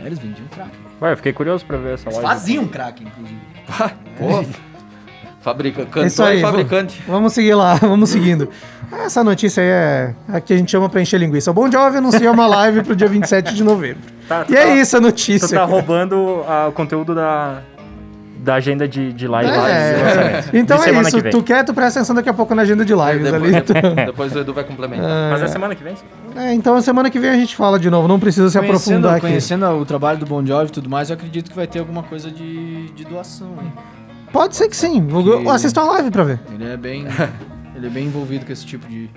É, 0.00 0.06
eles 0.06 0.20
vendiam 0.20 0.46
crack. 0.48 0.70
Ué, 1.02 1.12
eu 1.12 1.16
fiquei 1.16 1.32
curioso 1.32 1.66
pra 1.66 1.76
ver 1.76 1.94
essa 1.94 2.08
Eles 2.08 2.22
live. 2.22 2.28
faziam 2.40 2.68
crack, 2.68 3.02
inclusive. 3.02 3.40
Pô, 4.16 4.44
fabrica, 5.40 5.82
É 5.82 6.06
isso 6.06 6.16
cantor 6.18 6.26
aí, 6.32 6.38
e 6.38 6.42
fabricante. 6.42 7.02
Vamos 7.06 7.32
seguir 7.32 7.54
lá, 7.54 7.74
vamos 7.80 8.10
seguindo. 8.10 8.48
Essa 9.04 9.22
notícia 9.22 9.62
aí 9.62 9.68
é 9.68 10.14
a 10.36 10.40
que 10.40 10.52
a 10.52 10.56
gente 10.56 10.70
chama 10.70 10.88
pra 10.88 11.00
encher 11.00 11.18
linguiça. 11.18 11.50
O 11.50 11.54
Bom 11.54 11.70
Jovi 11.70 11.98
anuncia 11.98 12.30
uma 12.30 12.46
live 12.46 12.82
pro 12.82 12.94
dia 12.96 13.06
27 13.08 13.54
de 13.54 13.62
novembro. 13.64 14.02
Tá, 14.28 14.44
tu 14.44 14.52
E 14.52 14.56
é 14.56 14.62
tá- 14.66 14.74
isso 14.74 14.96
a 14.96 15.00
Tu 15.00 15.02
notícia. 15.04 15.58
tá 15.58 15.64
roubando 15.64 16.44
ah, 16.48 16.66
o 16.68 16.72
conteúdo 16.72 17.14
da, 17.14 17.60
da 18.38 18.54
agenda 18.56 18.88
de, 18.88 19.12
de 19.12 19.28
live. 19.28 19.48
É, 19.50 19.54
lives 19.92 20.02
lançamentos. 20.16 20.50
Então 20.52 20.76
De 20.76 20.82
é 20.82 20.86
semana 20.86 21.08
isso. 21.08 21.16
que 21.16 21.22
vem. 21.22 21.32
Tu 21.32 21.42
quer, 21.42 21.64
tu 21.64 21.72
presta 21.74 22.00
atenção 22.00 22.16
daqui 22.16 22.28
a 22.28 22.34
pouco 22.34 22.52
na 22.54 22.62
agenda 22.62 22.84
de 22.84 22.92
lives 22.94 23.32
ali. 23.32 23.52
Depois, 23.52 23.94
depois 24.06 24.34
o 24.34 24.38
Edu 24.40 24.52
vai 24.52 24.64
complementar. 24.64 25.30
Mas 25.30 25.42
é 25.42 25.46
semana 25.46 25.74
que 25.76 25.84
vem? 25.84 25.94
É, 26.36 26.52
então 26.52 26.74
a 26.74 26.82
semana 26.82 27.08
que 27.10 27.18
vem 27.20 27.30
a 27.30 27.34
gente 27.36 27.54
fala 27.54 27.78
de 27.78 27.88
novo. 27.88 28.08
Não 28.08 28.18
precisa 28.18 28.50
se 28.50 28.58
aprofundar 28.58 29.12
aqui. 29.12 29.20
conhecendo 29.22 29.66
o 29.68 29.84
trabalho 29.84 30.18
do 30.18 30.26
Bon 30.26 30.44
Jovi 30.44 30.66
e 30.66 30.70
tudo 30.72 30.88
mais, 30.90 31.10
eu 31.10 31.14
acredito 31.14 31.48
que 31.50 31.56
vai 31.56 31.66
ter 31.68 31.78
alguma 31.78 32.02
coisa 32.02 32.28
de, 32.30 32.88
de 32.90 33.04
doação, 33.04 33.48
hein? 33.62 33.72
Pode 34.32 34.56
ser 34.56 34.68
que 34.68 34.76
sim. 34.76 35.06
Vou- 35.06 35.22
Que- 35.42 35.48
Assistam 35.48 35.82
a 35.82 35.84
live 35.92 36.10
pra 36.10 36.24
ver. 36.24 36.40
Ele 36.52 36.64
é 36.70 36.76
bem. 36.76 37.06
ele 37.74 37.86
é 37.86 37.90
bem 37.90 38.06
envolvido 38.06 38.46
com 38.46 38.52
esse 38.52 38.64
tipo 38.66 38.86
de. 38.88 39.10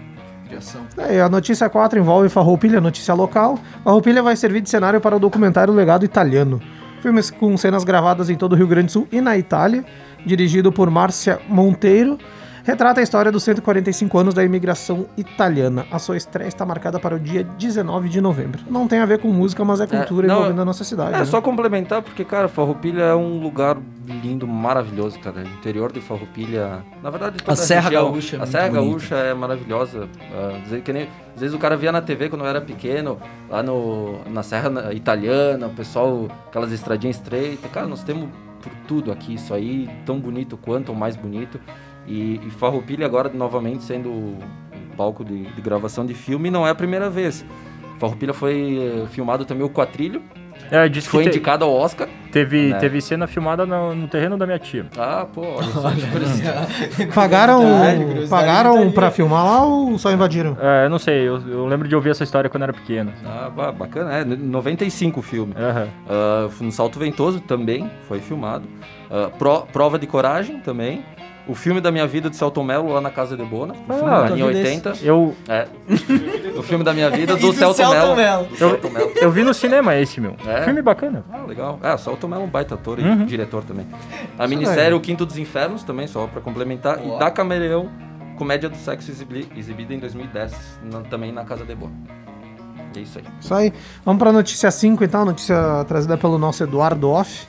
É, 0.97 1.19
a 1.21 1.28
notícia 1.30 1.67
4 1.67 1.97
envolve 1.97 2.30
Farroupilha, 2.30 2.80
notícia 2.80 3.12
local. 3.15 3.58
Farroupilha 3.84 4.21
vai 4.21 4.36
servir 4.36 4.62
de 4.62 4.69
cenário 4.69 5.02
para 5.02 5.15
o 5.15 5.19
documentário 5.19 5.73
Legado 5.73 6.06
Italiano. 6.06 6.62
Filmes 7.02 7.32
com 7.32 7.58
cenas 7.58 7.84
gravadas 7.84 8.30
em 8.30 8.36
todo 8.36 8.54
o 8.54 8.56
Rio 8.56 8.67
Grande 8.67 8.86
do 8.88 8.91
Sul 8.91 9.08
e 9.12 9.19
na 9.19 9.36
Itália, 9.36 9.84
dirigido 10.26 10.71
por 10.71 10.91
Márcia 10.91 11.39
Monteiro, 11.49 12.19
retrata 12.63 12.99
a 12.99 13.04
história 13.04 13.32
dos 13.32 13.43
145 13.43 14.17
anos 14.17 14.34
da 14.34 14.43
imigração 14.43 15.06
italiana. 15.17 15.86
A 15.91 15.99
sua 15.99 16.17
estreia 16.17 16.47
está 16.47 16.65
marcada 16.65 16.99
para 16.99 17.15
o 17.15 17.19
dia 17.19 17.43
19 17.43 18.10
de 18.10 18.21
novembro. 18.21 18.62
Não 18.69 18.88
tem 18.88 18.99
a 18.99 19.06
ver 19.06 19.19
com 19.19 19.28
música, 19.30 19.63
mas 19.65 19.82
é 19.82 19.88
cultura 19.88 20.28
não, 20.28 20.36
envolvendo 20.38 20.62
a 20.62 20.65
nossa 20.65 20.84
cidade. 20.84 21.15
É, 21.15 21.19
né? 21.19 21.26
só 21.26 21.41
complementar, 21.41 22.02
porque, 22.02 22.23
cara, 22.23 22.47
Farroupilha 22.47 23.04
é 23.04 23.15
um 23.15 23.39
lugar 23.41 23.78
lindo, 24.06 24.47
maravilhoso, 24.47 25.19
cara. 25.19 25.38
O 25.41 25.47
interior 25.47 25.91
de 25.91 26.02
Farroupilha, 26.02 26.84
na 27.02 27.10
verdade, 27.10 27.38
toda 27.38 27.54
A 27.54 27.56
Serra 27.56 27.82
região- 27.89 28.12
Gaúcha 28.12 28.38
é 28.38 28.41
A 28.41 28.45
Serra 28.45 28.69
bonita. 28.69 28.86
Gaúcha 28.89 29.15
é 29.15 29.34
maravilhosa. 29.34 30.10
Dizer 30.63 30.82
que 30.82 30.93
nem, 30.93 31.10
às 31.36 31.41
vezes 31.41 31.56
o 31.56 31.60
cara 31.60 31.76
via 31.76 31.91
na 31.91 32.02
TV 32.02 32.30
quando 32.30 32.43
eu 32.43 32.47
era 32.47 32.62
pequeno, 32.62 33.17
lá 33.49 33.62
no, 33.62 34.19
na 34.30 34.43
Serra 34.43 34.69
na- 34.69 34.93
Italiana, 34.93 35.67
o 35.67 35.71
pessoal, 35.71 36.28
aquelas 36.47 36.71
estradinhas 36.71 37.17
estreitas. 37.17 37.69
Cara, 37.71 37.88
nós 37.88 38.04
temos 38.04 38.30
por 38.62 38.71
tudo 38.88 39.12
aqui, 39.12 39.34
isso 39.34 39.54
aí, 39.54 39.89
tão 40.06 40.17
bonito 40.19 40.56
quanto 40.58 40.89
ou 40.89 40.95
mais 40.95 41.15
bonito. 41.17 41.60
E, 42.07 42.39
e 42.45 42.49
Farroupilha 42.51 43.05
agora, 43.05 43.29
novamente, 43.33 43.83
sendo 43.83 44.09
o 44.09 44.37
palco 44.97 45.23
de, 45.23 45.43
de 45.43 45.61
gravação 45.61 46.05
de 46.05 46.13
filme, 46.13 46.49
não 46.51 46.65
é 46.67 46.69
a 46.71 46.75
primeira 46.75 47.09
vez. 47.09 47.45
Farroupilha 47.99 48.33
foi 48.33 49.03
eh, 49.03 49.07
filmado 49.09 49.45
também 49.45 49.63
o 49.65 49.69
Quatrilho, 49.69 50.21
É, 50.69 50.87
disse 50.89 51.07
Foi 51.09 51.23
que 51.23 51.29
te- 51.29 51.35
indicado 51.37 51.63
ao 51.63 51.71
Oscar. 51.73 52.07
teve, 52.31 52.69
né? 52.69 52.77
teve 52.79 52.99
cena 53.01 53.25
filmada 53.27 53.65
no, 53.65 53.95
no 53.95 54.07
terreno 54.07 54.37
da 54.37 54.45
minha 54.45 54.59
tia. 54.59 54.85
Ah, 54.97 55.25
pô. 55.33 55.41
Pagaram, 57.13 57.59
curiosidade 57.61 58.29
pagaram 58.29 58.91
pra 58.91 59.11
filmar 59.11 59.45
lá 59.45 59.63
ou 59.65 59.97
só 59.97 60.11
invadiram? 60.11 60.57
É, 60.59 60.85
eu 60.85 60.89
não 60.89 60.99
sei, 60.99 61.27
eu, 61.27 61.39
eu 61.47 61.65
lembro 61.65 61.87
de 61.87 61.95
ouvir 61.95 62.09
essa 62.09 62.23
história 62.23 62.49
quando 62.49 62.63
era 62.63 62.73
pequeno. 62.73 63.11
Ah, 63.25 63.49
ba- 63.49 63.71
bacana, 63.71 64.13
é. 64.17 64.25
95 64.25 65.19
o 65.19 65.23
filme. 65.23 65.53
Aham. 65.57 65.87
Ah, 66.09 66.49
no 66.59 66.71
Salto 66.71 66.99
Ventoso 66.99 67.39
também 67.41 67.89
foi 68.07 68.19
filmado. 68.19 68.65
Ah, 69.09 69.29
Pro- 69.37 69.65
Prova 69.71 69.97
de 69.97 70.07
Coragem 70.07 70.59
também. 70.59 71.03
O 71.45 71.53
filme 71.53 71.82
da 71.82 71.91
minha 71.91 72.08
vida 72.08 72.29
de 72.29 72.38
Celton 72.38 72.63
Mello 72.63 72.93
lá 72.93 73.01
na 73.01 73.10
Casa 73.10 73.36
de 73.36 73.43
Bona. 73.43 73.73
O 73.73 73.93
filme 73.93 74.10
Ah, 74.10 74.27
em 74.29 74.39
eu 74.39 74.47
vi 74.47 74.53
80. 74.56 74.93
Eu, 75.03 75.36
É. 75.49 75.67
o 76.58 76.63
filme 76.63 76.86
da 76.86 76.93
minha 76.93 77.10
vida 77.10 77.36
do, 77.36 77.47
do 77.47 77.53
Celton 77.53 77.89
Mello. 77.89 78.15
Mello. 78.15 78.45
Do 78.45 78.56
Celton 78.56 78.89
Mello. 78.89 79.12
eu 79.15 79.29
vi 79.29 79.43
no 79.43 79.53
cinema 79.53 79.93
esse, 79.97 80.21
meu. 80.21 80.38
É? 80.47 80.62
Filme 80.63 80.82
bacana. 80.82 81.25
Ah, 81.32 81.43
legal. 81.45 81.79
É, 81.84 81.93
o 81.93 81.97
Celton 81.97 82.27
Mello 82.29 82.43
é 82.43 82.45
um 82.45 82.49
baita 82.49 82.75
ator 82.75 82.97
e 82.97 83.03
Uhum. 83.03 83.25
diretor 83.25 83.63
também. 83.65 83.86
A 84.39 84.47
minissérie 84.47 84.93
O 84.95 85.01
Quinto 85.01 85.25
dos 85.25 85.38
Infernos 85.38 85.84
também, 85.84 86.08
só 86.08 86.27
pra 86.27 86.39
complementar. 86.39 86.97
Ó. 87.06 87.17
E 87.17 87.19
Da 87.19 87.29
Camaleão, 87.29 87.89
Comédia 88.38 88.69
do 88.69 88.77
Sexo 88.77 89.12
exibi- 89.12 89.47
exibida 89.58 89.93
em 89.93 89.99
2010, 89.99 90.53
na- 90.82 91.01
também 91.01 91.32
na 91.34 91.43
Casa 91.43 91.65
de 91.65 91.75
Bona. 91.75 91.93
É 92.95 92.99
isso 92.99 93.17
aí. 93.19 93.25
Isso 93.41 93.53
aí. 93.53 93.73
Vamos 94.06 94.19
pra 94.19 94.32
notícia 94.32 94.71
5 94.71 95.03
então, 95.03 95.25
notícia 95.25 95.84
trazida 95.89 96.15
pelo 96.17 96.38
nosso 96.38 96.63
Eduardo 96.63 97.10
Off. 97.10 97.47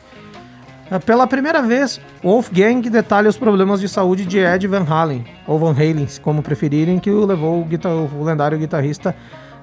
É, 0.91 0.99
Pela 0.99 1.27
primeira 1.27 1.63
vez, 1.63 2.01
Wolfgang 2.23 2.83
detalha 2.91 3.29
os 3.29 3.39
problemas 3.39 3.81
de 3.81 3.89
saúde 3.89 4.25
de 4.25 4.39
Ed 4.39 4.67
Van 4.67 4.85
Halen, 4.89 5.25
ou 5.47 5.59
Van 5.59 5.73
Halen, 5.73 6.07
como 6.23 6.43
preferirem, 6.43 6.99
que 6.99 7.11
o 7.11 7.25
levou 7.25 7.61
o, 7.63 7.65
guitar- 7.65 7.93
o 7.93 8.23
lendário 8.23 8.59
guitarrista 8.59 9.15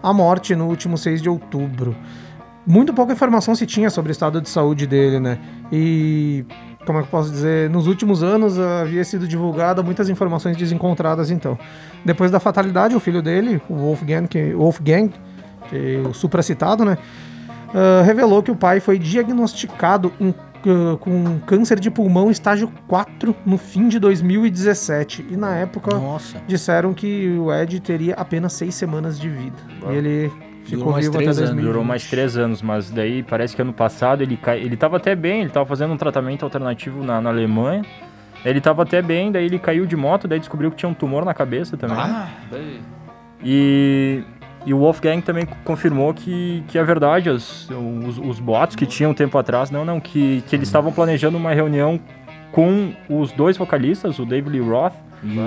à 0.02 0.12
morte 0.12 0.56
no 0.56 0.68
último 0.68 0.98
6 0.98 1.22
de 1.22 1.30
outubro. 1.30 1.96
Muito 2.66 2.94
pouca 2.94 3.14
informação 3.14 3.56
se 3.56 3.66
tinha 3.66 3.90
sobre 3.90 4.12
o 4.12 4.14
estado 4.14 4.40
de 4.42 4.50
saúde 4.50 4.86
dele, 4.86 5.20
né? 5.20 5.40
E, 5.72 6.46
como 6.86 7.00
é 7.00 7.02
que 7.02 7.08
eu 7.08 7.12
posso 7.12 7.32
dizer, 7.32 7.70
nos 7.70 7.88
últimos 7.88 8.22
anos 8.24 8.60
havia 8.60 9.04
sido 9.04 9.28
divulgada 9.28 9.82
muitas 9.82 10.10
informações 10.10 10.56
desencontradas, 10.58 11.32
então. 11.32 11.58
Depois 12.06 12.30
da 12.30 12.40
fatalidade, 12.40 12.96
o 12.96 13.00
filho 13.00 13.22
dele, 13.22 13.62
o 13.70 13.76
Wolfgang, 13.76 14.28
que, 14.28 14.54
Wolfgang 14.54 15.10
que 15.70 16.02
o 16.08 16.14
supracitado, 16.14 16.84
né? 16.86 16.98
ah, 17.74 18.02
revelou 18.04 18.44
que 18.44 18.52
o 18.52 18.56
pai 18.56 18.80
foi 18.80 19.00
diagnosticado 19.00 20.12
em, 20.20 20.34
com 21.00 21.39
câncer 21.45 21.80
de 21.80 21.89
pulmão 21.91 22.30
estágio 22.32 22.71
4 22.88 23.36
no 23.45 23.58
fim 23.58 23.88
de 23.88 24.00
2017. 24.00 25.26
E 25.30 25.36
na 25.38 25.56
época 25.56 25.95
Nossa. 25.95 26.41
disseram 26.47 26.93
que 26.93 27.30
o 27.38 27.54
Ed 27.54 27.80
teria 27.80 28.13
apenas 28.15 28.54
seis 28.54 28.76
semanas 28.76 29.19
de 29.19 29.30
vida. 29.30 29.58
E 29.89 29.95
ele 29.95 30.32
ficou 30.63 30.78
Durou 30.80 30.91
mais 30.93 31.06
vivo 31.06 31.15
até 31.17 31.24
três 31.24 31.38
anos. 31.38 31.50
2020. 31.50 31.65
Durou 31.71 31.84
mais 31.84 32.10
três 32.10 32.38
anos, 32.38 32.62
mas 32.62 32.89
daí 32.91 33.24
parece 33.24 33.56
que 33.56 33.62
ano 33.62 33.74
passado 33.74 34.21
ele 34.21 34.38
cai... 34.38 34.60
ele 34.60 34.78
tava 34.78 34.97
até 34.97 35.15
bem, 35.15 35.41
ele 35.41 35.50
tava 35.50 35.65
fazendo 35.65 35.93
um 35.93 35.97
tratamento 35.97 36.43
alternativo 36.43 37.04
na, 37.04 37.19
na 37.21 37.30
Alemanha. 37.30 37.84
Ele 38.43 38.60
tava 38.60 38.82
até 38.84 39.02
bem, 39.02 39.32
daí 39.32 39.45
ele 39.45 39.60
caiu 39.60 39.86
de 39.86 39.95
moto, 39.95 40.28
daí 40.28 40.39
descobriu 40.39 40.71
que 40.71 40.78
tinha 40.78 40.89
um 40.89 40.93
tumor 40.95 41.24
na 41.24 41.34
cabeça 41.34 41.78
também. 41.78 41.97
Ah, 41.97 42.28
Daí- 42.50 42.82
E, 43.43 44.24
e 44.65 44.74
o 44.74 44.80
Wolfgang 44.80 45.21
também 45.21 45.47
confirmou 45.63 46.13
que, 46.13 46.63
que 46.67 46.78
é 46.78 46.84
verdade, 46.84 47.30
os, 47.30 47.69
os, 47.69 48.17
os 48.17 48.39
boatos 48.39 48.76
que 48.76 48.86
tinham 48.86 49.12
um 49.12 49.13
tempo 49.13 49.38
atrás, 49.38 49.71
não, 49.71 49.84
não, 49.84 50.00
que, 50.00 50.43
que 50.47 50.56
eles 50.56 50.67
estavam 50.67 50.91
planejando 50.91 51.38
uma 51.38 51.54
reunião 51.54 52.00
com 52.52 52.93
os 53.10 53.32
dois 53.32 53.58
vocalistas, 53.58 54.19
o 54.19 54.26
David 54.26 54.58
Lee 54.58 54.67
Roth 54.67 54.93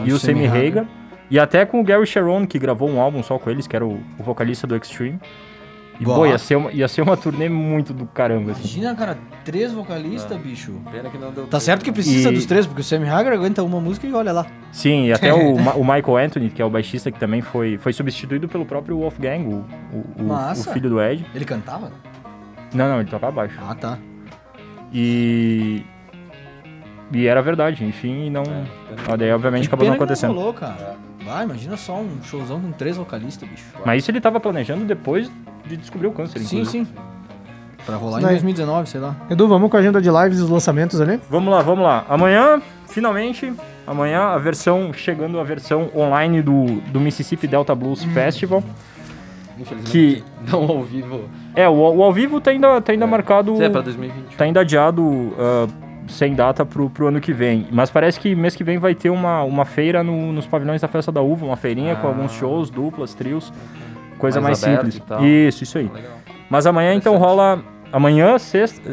e 0.04 0.12
o 0.12 0.18
Sammy 0.18 0.46
Hagar, 0.46 0.86
e 1.30 1.38
até 1.38 1.64
com 1.64 1.80
o 1.80 1.84
Gary 1.84 2.06
Sharon, 2.06 2.46
que 2.46 2.58
gravou 2.58 2.88
um 2.88 3.00
álbum 3.00 3.22
só 3.22 3.38
com 3.38 3.50
eles, 3.50 3.66
que 3.66 3.76
era 3.76 3.84
o, 3.84 4.00
o 4.18 4.22
vocalista 4.22 4.66
do 4.66 4.76
Extreme. 4.76 5.18
E, 6.00 6.04
Boa. 6.04 6.16
pô, 6.16 6.26
ia 6.26 6.36
ser, 6.38 6.56
uma, 6.56 6.72
ia 6.72 6.88
ser 6.88 7.02
uma 7.02 7.16
turnê 7.16 7.48
muito 7.48 7.92
do 7.94 8.04
caramba, 8.04 8.50
assim. 8.50 8.62
Imagina, 8.62 8.94
cara, 8.96 9.16
três 9.44 9.72
vocalistas, 9.72 10.36
bicho. 10.40 10.72
Pena 10.90 11.08
que 11.08 11.16
não 11.16 11.30
deu 11.32 11.44
Tá 11.44 11.50
tempo. 11.52 11.60
certo 11.60 11.84
que 11.84 11.92
precisa 11.92 12.30
E- 12.30 12.34
dos 12.34 12.46
três, 12.46 12.66
porque 12.66 12.80
o 12.80 12.84
Sammy 12.84 13.08
Hagar 13.08 13.32
aguenta 13.32 13.62
uma 13.62 13.80
música 13.80 14.04
e 14.04 14.12
olha 14.12 14.32
lá. 14.32 14.44
Sim, 14.72 15.06
e 15.06 15.12
até 15.12 15.32
o, 15.34 15.56
Ma- 15.56 15.74
o 15.74 15.84
Michael 15.84 16.16
Anthony, 16.16 16.50
que 16.50 16.60
é 16.60 16.64
o 16.64 16.70
baixista, 16.70 17.12
que 17.12 17.18
também 17.20 17.40
foi, 17.42 17.78
foi 17.78 17.92
substituído 17.92 18.48
pelo 18.48 18.66
próprio 18.66 18.98
Wolfgang, 18.98 19.44
o, 19.46 19.64
o, 19.92 20.22
o- 20.22 20.24
Massa. 20.24 20.68
o 20.68 20.72
filho 20.72 20.90
do 20.90 21.00
Ed. 21.00 21.24
Ele 21.32 21.44
cantava? 21.44 21.92
Não, 22.74 22.88
não, 22.88 23.00
ele 23.00 23.08
toca 23.08 23.30
baixo. 23.30 23.56
Ah, 23.64 23.74
tá. 23.76 23.96
E. 24.92 25.84
E 27.12 27.26
era 27.26 27.40
verdade, 27.42 27.84
enfim, 27.84 28.26
e 28.26 28.30
não. 28.30 28.42
Ah, 29.08 29.14
daí 29.14 29.30
obviamente 29.32 29.68
acabou 29.68 29.86
não 29.86 29.94
acontecendo. 29.94 30.34
rolou, 30.34 30.52
cara. 30.54 30.96
Vai, 31.24 31.44
imagina 31.44 31.76
só 31.76 31.96
um 32.00 32.20
showzão 32.22 32.60
com 32.60 32.72
três 32.72 32.96
vocalistas, 32.96 33.48
bicho. 33.48 33.64
Mas 33.84 34.02
isso 34.02 34.10
ele 34.10 34.20
tava 34.20 34.40
planejando 34.40 34.84
depois 34.84 35.30
de 35.66 35.76
descobrir 35.76 36.06
o 36.08 36.12
câncer, 36.12 36.38
Sim, 36.40 36.58
inclusive. 36.60 36.84
sim. 36.86 36.92
Pra 37.86 37.96
rolar 37.96 38.20
Daí. 38.20 38.24
em 38.30 38.34
2019, 38.34 38.88
sei 38.88 39.00
lá. 39.00 39.14
Edu, 39.28 39.46
vamos 39.46 39.70
com 39.70 39.76
a 39.76 39.80
agenda 39.80 40.00
de 40.00 40.08
lives 40.10 40.38
e 40.38 40.42
os 40.42 40.48
lançamentos 40.48 41.00
ali? 41.00 41.20
Vamos 41.28 41.52
lá, 41.52 41.60
vamos 41.60 41.84
lá. 41.84 42.04
Amanhã, 42.08 42.62
finalmente, 42.88 43.52
amanhã 43.86 44.20
a 44.28 44.38
versão, 44.38 44.90
chegando 44.94 45.38
a 45.38 45.44
versão 45.44 45.90
online 45.94 46.40
do, 46.40 46.64
do 46.90 46.98
Mississippi 46.98 47.46
Delta 47.46 47.74
Blues 47.74 48.02
Festival. 48.04 48.62
Infelizmente, 49.58 49.90
Que- 49.92 50.24
não 50.50 50.62
ao 50.62 50.82
vivo. 50.82 51.28
É, 51.54 51.68
o, 51.68 51.72
o 51.74 52.02
ao 52.02 52.12
vivo 52.12 52.40
tá 52.40 52.50
ainda, 52.50 52.80
tá 52.80 52.92
ainda 52.92 53.06
marcado. 53.06 53.62
É, 53.62 53.68
pra 53.68 53.82
2020. 53.82 54.34
tá 54.36 54.44
ainda 54.44 54.60
adiado 54.60 55.32
ah, 55.38 55.66
sem 56.08 56.34
data 56.34 56.64
pro, 56.64 56.88
pro 56.90 57.06
ano 57.08 57.20
que 57.20 57.32
vem. 57.32 57.66
Mas 57.70 57.90
parece 57.90 58.18
que 58.18 58.34
mês 58.34 58.56
que 58.56 58.64
vem 58.64 58.78
vai 58.78 58.94
ter 58.94 59.10
uma, 59.10 59.42
uma 59.44 59.64
feira 59.64 60.02
no- 60.02 60.32
nos 60.32 60.46
pavilhões 60.46 60.80
da 60.80 60.88
Festa 60.88 61.12
da 61.12 61.20
Uva, 61.20 61.44
uma 61.46 61.56
feirinha 61.56 61.94
com 61.96 62.06
Ah. 62.06 62.10
alguns 62.10 62.32
shows, 62.32 62.68
duplas, 62.70 63.14
trios, 63.14 63.52
coisa 64.18 64.40
Mais 64.40 64.62
mais, 64.64 64.78
simples. 64.78 65.02
e. 65.20 65.48
Isso, 65.48 65.62
isso 65.62 65.78
aí. 65.78 65.90
Legal. 65.92 66.12
Mas 66.48 66.66
amanhã 66.66 66.94
então 66.94 67.16
rola. 67.16 67.62
Amanhã, 67.92 68.36
sexta, 68.38 68.92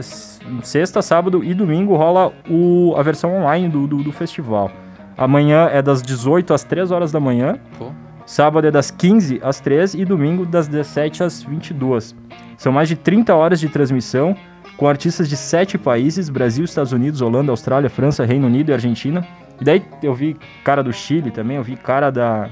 sexta, 0.61 1.01
sábado 1.01 1.43
e 1.43 1.55
domingo 1.55 1.95
rola 1.95 2.31
o, 2.47 2.93
a 2.95 3.01
versão 3.01 3.35
online 3.35 3.67
do, 3.67 3.87
do, 3.87 4.03
do 4.03 4.11
festival. 4.11 4.71
Amanhã 5.17 5.67
é 5.71 5.81
das 5.81 6.03
18 6.03 6.53
às 6.53 6.63
3 6.63 6.91
horas 6.91 7.11
da 7.11 7.19
manhã. 7.19 7.57
Pô. 7.79 7.87
Sábado 8.27 8.67
é 8.67 8.71
das 8.71 8.91
15 8.91 9.41
às 9.43 9.59
3 9.59 9.95
e 9.95 10.05
domingo 10.05 10.45
das 10.45 10.67
17 10.67 11.23
às 11.23 11.41
22. 11.41 12.15
São 12.57 12.71
mais 12.71 12.87
de 12.87 12.95
30 12.95 13.33
horas 13.35 13.59
de 13.59 13.69
transmissão 13.69 14.35
com 14.77 14.87
artistas 14.87 15.27
de 15.27 15.35
sete 15.35 15.77
países: 15.77 16.29
Brasil, 16.29 16.63
Estados 16.63 16.91
Unidos, 16.91 17.21
Holanda, 17.21 17.51
Austrália, 17.51 17.89
França, 17.89 18.23
Reino 18.23 18.47
Unido 18.47 18.69
e 18.69 18.73
Argentina. 18.73 19.25
E 19.59 19.63
daí 19.63 19.83
eu 20.01 20.13
vi 20.13 20.37
cara 20.63 20.83
do 20.83 20.93
Chile 20.93 21.29
também, 21.31 21.57
eu 21.57 21.63
vi 21.63 21.75
cara 21.75 22.09
da 22.11 22.49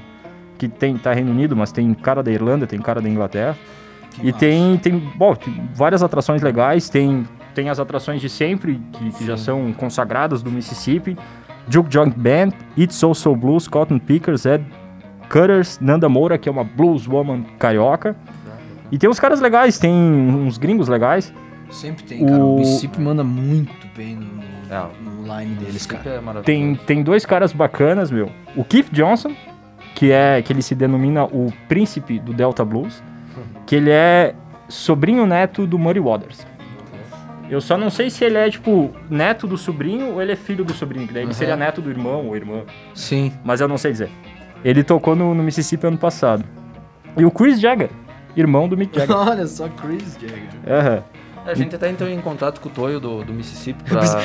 que 0.60 0.68
tem 0.68 0.96
tá 0.98 1.12
Reino 1.12 1.30
Unido, 1.30 1.56
mas 1.56 1.72
tem 1.72 1.92
cara 1.94 2.22
da 2.22 2.30
Irlanda, 2.30 2.66
tem 2.66 2.78
cara 2.78 3.00
da 3.00 3.08
Inglaterra. 3.08 3.56
Que 4.10 4.22
E 4.22 4.26
massa. 4.26 4.38
tem, 4.38 4.76
tem, 4.76 4.98
bom, 5.16 5.34
tem 5.34 5.54
várias 5.74 6.02
atrações 6.02 6.42
legais, 6.42 6.88
tem, 6.90 7.26
tem 7.54 7.70
as 7.70 7.80
atrações 7.80 8.20
de 8.20 8.28
sempre, 8.28 8.80
que, 8.92 9.10
que 9.12 9.24
já 9.26 9.36
são 9.36 9.72
consagradas 9.72 10.42
do 10.42 10.50
Mississippi. 10.50 11.16
Duke 11.66 11.92
Joint 11.92 12.14
Band, 12.16 12.50
It's 12.76 12.96
So 12.96 13.14
So 13.14 13.34
Blues, 13.34 13.68
Cotton 13.68 13.98
Pickers, 13.98 14.44
Ed 14.44 14.64
Cutters, 15.28 15.78
Nanda 15.80 16.08
Moura, 16.08 16.36
que 16.36 16.48
é 16.48 16.52
uma 16.52 16.64
blues 16.64 17.06
woman 17.06 17.44
carioca. 17.58 18.16
E 18.92 18.98
tem 18.98 19.08
uns 19.08 19.20
caras 19.20 19.40
legais, 19.40 19.78
tem 19.78 19.92
uns 19.94 20.58
gringos 20.58 20.88
legais. 20.88 21.32
Sempre 21.70 22.02
tem, 22.02 22.26
cara. 22.26 22.44
O 22.44 22.56
O- 22.56 22.58
Mississippi 22.58 23.00
manda 23.00 23.22
muito 23.22 23.72
bem 23.96 24.16
no, 24.16 24.24
no- 24.26 24.42
É, 24.68 24.86
no 25.04 25.38
line 25.38 25.54
deles, 25.54 25.86
cara. 25.86 26.20
É. 26.38 26.42
Tem, 26.42 26.74
tem 26.74 27.02
dois 27.04 27.24
caras 27.24 27.52
bacanas, 27.52 28.10
meu. 28.10 28.28
O 28.56 28.64
Keith 28.64 28.88
Johnson, 28.90 29.30
que 29.94 30.10
é 30.12 30.40
que 30.42 30.52
ele 30.52 30.62
se 30.62 30.74
denomina 30.74 31.24
o 31.24 31.52
príncipe 31.68 32.18
do 32.18 32.32
Delta 32.32 32.64
Blues, 32.64 33.02
que 33.66 33.76
ele 33.76 33.90
é 33.90 34.34
sobrinho 34.68 35.26
neto 35.26 35.66
do 35.66 35.78
Muddy 35.78 36.00
Waters. 36.00 36.46
Eu 37.50 37.60
só 37.60 37.76
não 37.76 37.90
sei 37.90 38.08
se 38.10 38.24
ele 38.24 38.38
é, 38.38 38.48
tipo, 38.48 38.92
neto 39.10 39.46
do 39.46 39.58
sobrinho 39.58 40.12
ou 40.12 40.22
ele 40.22 40.32
é 40.32 40.36
filho 40.36 40.64
do 40.64 40.72
sobrinho, 40.72 41.06
que 41.08 41.12
daí 41.12 41.22
ele 41.24 41.30
Uhum. 41.30 41.34
seria 41.34 41.56
neto 41.56 41.80
do 41.80 41.90
irmão 41.90 42.28
ou 42.28 42.36
irmã, 42.36 42.62
Sim. 42.94 43.32
mas 43.44 43.60
eu 43.60 43.66
não 43.66 43.76
sei 43.76 43.90
dizer. 43.90 44.08
Ele 44.64 44.84
tocou 44.84 45.16
no, 45.16 45.34
no 45.34 45.42
Mississippi 45.42 45.86
ano 45.86 45.98
passado. 45.98 46.44
E 47.16 47.24
o 47.24 47.30
Chris 47.30 47.60
Jagger, 47.60 47.90
irmão 48.36 48.68
do 48.68 48.76
Mick 48.76 48.96
Jagger. 48.96 49.16
Olha 49.18 49.46
só, 49.48 49.68
Chris 49.68 50.16
Jagger. 50.20 50.48
Aham. 50.68 51.02
A 51.46 51.54
gente 51.54 51.74
até 51.74 51.88
entrou 51.90 52.08
em 52.08 52.20
contato 52.20 52.60
com 52.60 52.68
o 52.68 52.72
Toyo 52.72 53.00
do, 53.00 53.24
do 53.24 53.32
Mississippi 53.32 53.82
pra... 53.84 54.00
Pra- 54.00 54.22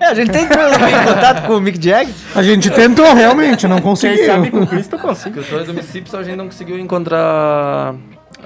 É, 0.00 0.06
a 0.06 0.14
gente 0.14 0.30
tem 0.30 0.48
que 0.48 0.54
em 0.54 1.04
contato 1.14 1.46
com 1.46 1.52
o 1.56 1.60
Mick 1.60 1.82
Jagger. 1.82 2.12
A 2.34 2.42
gente 2.42 2.70
tentou 2.70 3.04
realmente, 3.14 3.66
não 3.68 3.76
Quem 3.76 3.84
conseguiu. 3.84 4.26
sabe 4.26 4.50
com 4.50 4.60
o 4.62 4.66
Chris 4.66 4.88
tu 4.88 4.98
consegue. 4.98 5.34
que 5.34 5.40
o 5.40 5.44
Toyo 5.44 5.64
do 5.66 5.74
Mississippi 5.74 6.10
só 6.10 6.18
a 6.18 6.22
gente 6.22 6.36
não 6.36 6.46
conseguiu 6.46 6.78
encontrar 6.78 7.94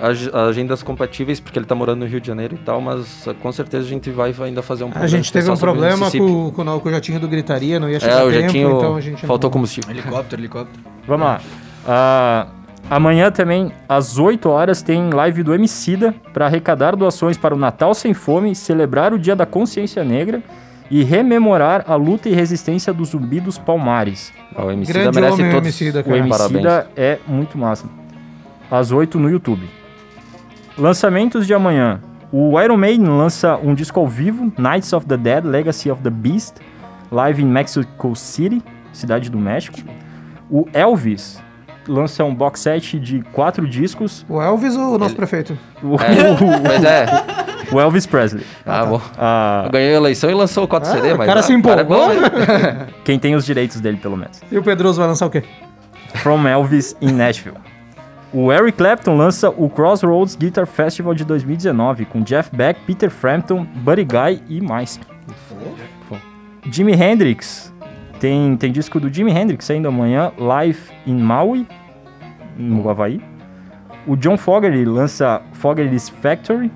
ag- 0.00 0.30
agendas 0.48 0.82
compatíveis, 0.82 1.40
porque 1.40 1.58
ele 1.58 1.66
tá 1.66 1.74
morando 1.74 2.00
no 2.00 2.06
Rio 2.06 2.20
de 2.20 2.26
Janeiro 2.26 2.54
e 2.54 2.58
tal, 2.58 2.80
mas 2.80 3.26
uh, 3.26 3.34
com 3.34 3.50
certeza 3.52 3.86
a 3.86 3.88
gente 3.88 4.10
vai 4.10 4.34
ainda 4.44 4.62
fazer 4.62 4.84
um 4.84 4.90
A 4.94 5.06
gente 5.06 5.32
teve 5.32 5.50
um 5.50 5.56
problema 5.56 6.10
com, 6.10 6.50
com, 6.50 6.62
o- 6.76 6.80
com 6.80 6.88
o 6.88 6.92
jatinho 6.92 7.20
do 7.20 7.28
Gritaria, 7.28 7.78
não 7.80 7.88
ia 7.88 8.00
chegar 8.00 8.20
É, 8.20 8.24
o 8.24 8.30
tempo, 8.30 8.42
jatinho 8.42 8.76
então 8.76 8.96
a 8.96 9.00
gente 9.00 9.24
faltou 9.26 9.48
não- 9.48 9.52
combustível. 9.52 9.90
Helicóptero, 9.90 10.40
helicóptero. 10.42 10.84
Vamos 11.06 11.26
lá. 11.26 11.40
Ah, 11.86 12.46
amanhã 12.96 13.30
também, 13.30 13.72
às 13.88 14.18
8 14.18 14.48
horas, 14.48 14.82
tem 14.82 15.10
live 15.10 15.42
do 15.42 15.54
Emicida 15.54 16.14
para 16.32 16.46
arrecadar 16.46 16.94
doações 16.94 17.38
para 17.38 17.54
o 17.54 17.58
Natal 17.58 17.94
Sem 17.94 18.12
Fome, 18.12 18.54
celebrar 18.54 19.12
o 19.14 19.18
Dia 19.18 19.34
da 19.34 19.46
Consciência 19.46 20.04
Negra 20.04 20.42
e 20.90 21.02
rememorar 21.02 21.84
a 21.88 21.94
luta 21.94 22.28
e 22.28 22.34
resistência 22.34 22.92
do 22.92 23.02
Zumbi 23.04 23.40
dos 23.40 23.56
Palmares. 23.56 24.30
O 24.54 24.70
MC 24.70 24.92
Grande 24.92 25.14
merece 25.14 25.34
homem, 25.34 25.48
o 25.48 25.52
todos 25.52 25.68
Emicida, 25.68 26.00
O 26.00 26.04
cara. 26.04 26.18
Emicida 26.18 26.90
é 26.94 27.18
muito 27.26 27.56
massa. 27.56 27.86
Às 28.70 28.92
8 28.92 29.18
no 29.18 29.30
YouTube. 29.30 29.66
Lançamentos 30.76 31.46
de 31.46 31.54
amanhã. 31.54 32.00
O 32.30 32.60
Iron 32.60 32.76
Maiden 32.76 33.06
lança 33.06 33.56
um 33.56 33.74
disco 33.74 34.00
ao 34.00 34.06
vivo, 34.06 34.52
Knights 34.58 34.92
of 34.92 35.06
the 35.06 35.16
Dead, 35.16 35.44
Legacy 35.44 35.90
of 35.90 36.02
the 36.02 36.10
Beast, 36.10 36.56
live 37.10 37.42
em 37.42 37.46
Mexico 37.46 38.14
City, 38.16 38.62
cidade 38.92 39.30
do 39.30 39.38
México. 39.38 39.78
O 40.50 40.66
Elvis 40.72 41.42
lança 41.86 42.24
um 42.24 42.34
box 42.34 42.60
set 42.60 42.98
de 42.98 43.22
quatro 43.32 43.66
discos. 43.66 44.24
O 44.28 44.40
Elvis 44.40 44.76
ou 44.76 44.94
o 44.94 44.98
nosso 44.98 45.14
prefeito? 45.16 45.56
O, 45.82 45.94
É, 45.96 46.38
mas 46.66 46.84
é. 46.84 47.06
o 47.72 47.80
Elvis 47.80 48.06
Presley. 48.06 48.44
Ah, 48.66 48.84
bom. 48.84 49.00
Ah, 49.18 49.62
Eu 49.66 49.72
ganhei 49.72 49.94
a 49.94 49.96
eleição 49.96 50.30
e 50.30 50.34
lançou 50.34 50.64
o 50.64 50.68
4 50.68 50.88
Ah, 50.88 50.92
CD, 50.94 51.12
o 51.12 51.18
mas. 51.18 51.26
cara 51.26 51.40
ah, 51.40 51.42
se 51.42 51.52
o 51.52 51.54
é 51.54 51.58
empolgou, 51.58 51.84
bom, 52.08 52.08
né? 52.08 52.86
quem 53.04 53.18
tem 53.18 53.34
os 53.34 53.44
direitos 53.44 53.80
dele, 53.80 53.96
pelo 53.96 54.16
menos. 54.16 54.40
E 54.50 54.58
o 54.58 54.62
Pedroso 54.62 54.98
vai 54.98 55.08
lançar 55.08 55.26
o 55.26 55.30
quê? 55.30 55.42
From 56.16 56.46
Elvis 56.46 56.96
in 57.00 57.12
Nashville. 57.12 57.56
O 58.34 58.50
Eric 58.50 58.78
Clapton 58.78 59.14
lança 59.16 59.50
o 59.50 59.68
Crossroads 59.68 60.36
Guitar 60.36 60.66
Festival 60.66 61.14
de 61.14 61.24
2019 61.24 62.06
com 62.06 62.22
Jeff 62.22 62.54
Beck, 62.54 62.80
Peter 62.86 63.10
Frampton, 63.10 63.66
Buddy 63.74 64.04
Guy 64.04 64.42
e 64.48 64.60
mais. 64.60 64.98
Jimi 66.70 66.92
Hendrix 66.92 67.71
tem, 68.22 68.56
tem 68.56 68.70
disco 68.70 69.00
do 69.00 69.12
Jimi 69.12 69.32
Hendrix 69.32 69.64
saindo 69.64 69.88
amanhã, 69.88 70.30
Live 70.38 70.78
in 71.04 71.18
Maui, 71.20 71.66
no 72.56 72.88
Havaí. 72.88 73.20
O 74.06 74.14
John 74.14 74.36
Fogerty 74.36 74.84
lança 74.84 75.42
Fogerty's 75.54 76.08
Factory, 76.08 76.70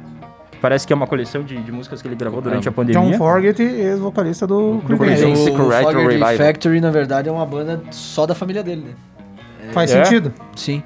que 0.51 0.59
parece 0.59 0.85
que 0.85 0.93
é 0.93 0.97
uma 0.97 1.07
coleção 1.07 1.45
de, 1.45 1.57
de 1.63 1.71
músicas 1.71 2.03
que 2.03 2.09
ele 2.09 2.17
gravou 2.17 2.41
durante 2.43 2.69
a 2.69 2.73
John 2.73 2.75
pandemia. 2.75 3.17
Fogerty, 3.17 3.63
ex-vocalista 3.63 4.45
do 4.45 4.83
Creedence. 4.89 5.51
O 5.51 5.57
Fogerty 5.57 5.97
Revival. 6.09 6.35
Factory, 6.37 6.81
na 6.81 6.91
verdade, 6.91 7.29
é 7.29 7.33
uma 7.33 7.47
banda 7.47 7.81
só 7.93 8.27
da 8.27 8.35
família 8.35 8.65
dele, 8.65 8.85
né? 8.89 9.71
Faz 9.73 9.93
É? 9.93 10.05
sentido. 10.05 10.35
Sim. 10.57 10.83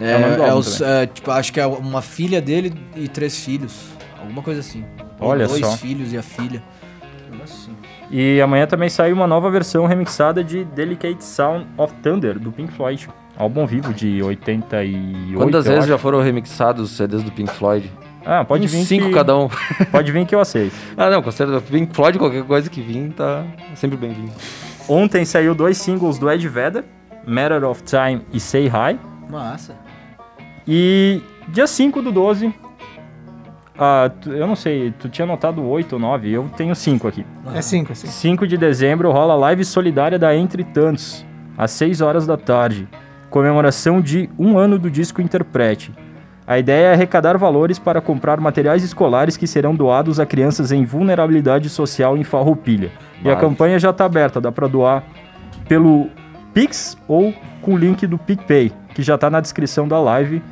É 0.00 0.10
É, 0.10 0.48
é 0.48 0.54
os, 0.54 0.80
é, 0.80 1.06
tipo, 1.06 1.30
acho 1.30 1.52
que 1.52 1.60
é 1.60 1.66
uma 1.68 2.02
filha 2.02 2.42
dele 2.42 2.74
e 2.96 3.06
três 3.06 3.38
filhos. 3.44 3.90
Alguma 4.20 4.42
coisa 4.42 4.58
assim. 4.58 4.84
Ou 5.20 5.28
Olha 5.28 5.46
dois 5.46 5.64
só. 5.64 5.76
filhos 5.76 6.12
e 6.12 6.18
a 6.18 6.22
filha. 6.22 6.60
E 8.16 8.40
amanhã 8.40 8.64
também 8.64 8.88
sai 8.88 9.12
uma 9.12 9.26
nova 9.26 9.50
versão 9.50 9.86
remixada 9.86 10.44
de 10.44 10.62
Delicate 10.64 11.24
Sound 11.24 11.66
of 11.76 11.92
Thunder, 11.94 12.38
do 12.38 12.52
Pink 12.52 12.72
Floyd. 12.72 13.08
Álbum 13.36 13.66
vivo 13.66 13.92
de 13.92 14.22
88, 14.22 15.36
Quantas 15.36 15.64
vezes 15.64 15.80
acho. 15.80 15.88
já 15.88 15.98
foram 15.98 16.20
remixados 16.22 16.92
os 16.92 16.96
CDs 16.96 17.24
do 17.24 17.32
Pink 17.32 17.52
Floyd? 17.52 17.90
Ah, 18.24 18.44
pode 18.44 18.66
Uns 18.66 18.70
vir 18.70 18.84
cinco 18.84 19.06
que... 19.08 19.14
cada 19.14 19.36
um. 19.36 19.48
Pode 19.90 20.12
vir 20.12 20.24
que 20.26 20.32
eu 20.32 20.38
aceito. 20.38 20.72
Ah, 20.96 21.10
não, 21.10 21.22
considera 21.22 21.60
Pink 21.60 21.92
Floyd, 21.92 22.16
qualquer 22.16 22.44
coisa 22.44 22.70
que 22.70 22.80
vir, 22.80 23.12
tá 23.14 23.44
sempre 23.74 23.96
bem-vindo. 23.96 24.30
Ontem 24.88 25.24
saiu 25.24 25.52
dois 25.52 25.76
singles 25.76 26.16
do 26.16 26.30
Ed 26.30 26.46
Vedder, 26.48 26.84
Matter 27.26 27.64
of 27.64 27.82
Time 27.82 28.22
e 28.32 28.38
Say 28.38 28.68
Hi. 28.68 28.96
Massa. 29.28 29.74
E 30.68 31.20
dia 31.48 31.66
5 31.66 32.00
do 32.00 32.12
12, 32.12 32.54
ah, 33.78 34.10
tu- 34.20 34.30
eu 34.32 34.46
não 34.46 34.54
sei, 34.56 34.92
tu 34.98 35.08
tinha 35.08 35.24
anotado 35.24 35.62
8 35.64 35.94
ou 35.94 35.98
9, 35.98 36.30
eu 36.30 36.48
tenho 36.56 36.74
5 36.74 37.08
aqui. 37.08 37.24
É 37.54 37.60
cinco, 37.62 37.92
assim. 37.92 38.06
5 38.06 38.46
de 38.46 38.56
dezembro 38.56 39.10
rola 39.10 39.34
a 39.34 39.36
live 39.36 39.64
solidária 39.64 40.18
da 40.18 40.34
Entre 40.34 40.62
Tantos, 40.64 41.24
às 41.56 41.70
6 41.72 42.00
horas 42.00 42.26
da 42.26 42.36
tarde. 42.36 42.88
Comemoração 43.30 44.00
de 44.00 44.30
um 44.38 44.56
ano 44.58 44.78
do 44.78 44.88
disco 44.90 45.20
Interprete. 45.20 45.92
A 46.46 46.58
ideia 46.58 46.88
é 46.88 46.92
arrecadar 46.92 47.36
valores 47.38 47.78
para 47.78 48.00
comprar 48.00 48.38
materiais 48.38 48.84
escolares 48.84 49.36
que 49.36 49.46
serão 49.46 49.74
doados 49.74 50.20
a 50.20 50.26
crianças 50.26 50.70
em 50.70 50.84
vulnerabilidade 50.84 51.68
social 51.70 52.16
em 52.18 52.22
Farroupilha. 52.22 52.92
E 53.24 53.28
a 53.28 53.34
Vale. 53.34 53.40
campanha 53.40 53.78
já 53.78 53.90
está 53.90 54.04
aberta, 54.04 54.40
dá 54.42 54.52
para 54.52 54.68
doar 54.68 55.02
pelo 55.66 56.08
Pix 56.52 56.96
ou 57.08 57.32
com 57.62 57.74
o 57.74 57.78
link 57.78 58.06
do 58.06 58.18
PicPay, 58.18 58.70
que 58.94 59.02
já 59.02 59.14
está 59.14 59.30
na 59.30 59.40
descrição 59.40 59.88
da 59.88 59.98
live, 59.98 60.42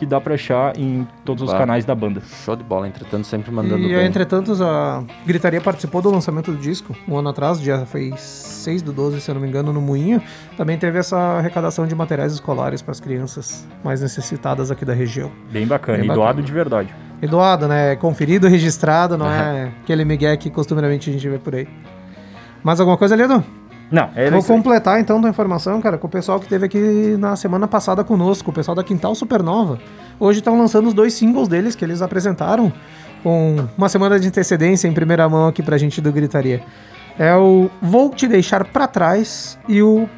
que 0.00 0.06
dá 0.06 0.18
para 0.18 0.32
achar 0.32 0.74
em 0.78 1.06
todos 1.26 1.42
os 1.42 1.52
canais 1.52 1.84
da 1.84 1.94
banda. 1.94 2.22
Show 2.42 2.56
de 2.56 2.64
bola, 2.64 2.88
entretanto, 2.88 3.26
sempre 3.26 3.50
mandando 3.50 3.84
E, 3.84 3.94
bem. 3.94 4.06
entretanto, 4.06 4.52
a 4.64 5.04
Gritaria 5.26 5.60
participou 5.60 6.00
do 6.00 6.10
lançamento 6.10 6.50
do 6.50 6.56
disco 6.56 6.96
um 7.06 7.18
ano 7.18 7.28
atrás, 7.28 7.60
dia 7.60 7.84
foi 7.84 8.10
6 8.16 8.80
do 8.80 8.94
12, 8.94 9.20
se 9.20 9.30
eu 9.30 9.34
não 9.34 9.42
me 9.42 9.46
engano, 9.48 9.74
no 9.74 9.80
Moinho. 9.82 10.22
Também 10.56 10.78
teve 10.78 10.98
essa 10.98 11.18
arrecadação 11.18 11.86
de 11.86 11.94
materiais 11.94 12.32
escolares 12.32 12.80
para 12.80 12.92
as 12.92 13.00
crianças 13.00 13.68
mais 13.84 14.00
necessitadas 14.00 14.70
aqui 14.70 14.86
da 14.86 14.94
região. 14.94 15.30
Bem 15.52 15.66
bacana, 15.66 15.98
Bem 15.98 16.06
e 16.06 16.08
bacana. 16.08 16.24
doado 16.26 16.42
de 16.42 16.50
verdade. 16.50 16.94
E 17.20 17.26
doado, 17.26 17.68
né? 17.68 17.94
Conferido, 17.96 18.48
registrado, 18.48 19.18
não 19.18 19.30
é 19.30 19.70
aquele 19.84 20.06
migué 20.06 20.34
que 20.38 20.48
costumeiramente 20.48 21.10
a 21.10 21.12
gente 21.12 21.28
vê 21.28 21.38
por 21.38 21.54
aí. 21.54 21.68
Mais 22.64 22.80
alguma 22.80 22.96
coisa, 22.96 23.14
Lido? 23.14 23.44
Não, 23.90 24.08
é 24.14 24.30
Vou 24.30 24.44
completar 24.44 25.00
então 25.00 25.20
da 25.20 25.28
informação, 25.28 25.80
cara, 25.80 25.98
com 25.98 26.06
o 26.06 26.10
pessoal 26.10 26.38
que 26.38 26.46
teve 26.46 26.66
aqui 26.66 27.16
na 27.18 27.34
semana 27.34 27.66
passada 27.66 28.04
conosco, 28.04 28.50
o 28.50 28.54
pessoal 28.54 28.74
da 28.74 28.84
Quintal 28.84 29.14
Supernova. 29.14 29.78
Hoje 30.18 30.38
estão 30.38 30.56
lançando 30.56 30.86
os 30.86 30.94
dois 30.94 31.14
singles 31.14 31.48
deles 31.48 31.74
que 31.74 31.84
eles 31.84 32.00
apresentaram 32.00 32.72
com 33.22 33.56
uma 33.76 33.88
semana 33.88 34.20
de 34.20 34.28
antecedência 34.28 34.86
em 34.86 34.92
primeira 34.92 35.28
mão 35.28 35.48
aqui 35.48 35.62
pra 35.62 35.76
gente 35.76 36.00
do 36.00 36.12
Gritaria. 36.12 36.62
É 37.18 37.34
o 37.34 37.68
Vou 37.82 38.10
Te 38.10 38.28
Deixar 38.28 38.64
Pra 38.64 38.86
Trás 38.86 39.58
e 39.68 39.82
o 39.82 40.08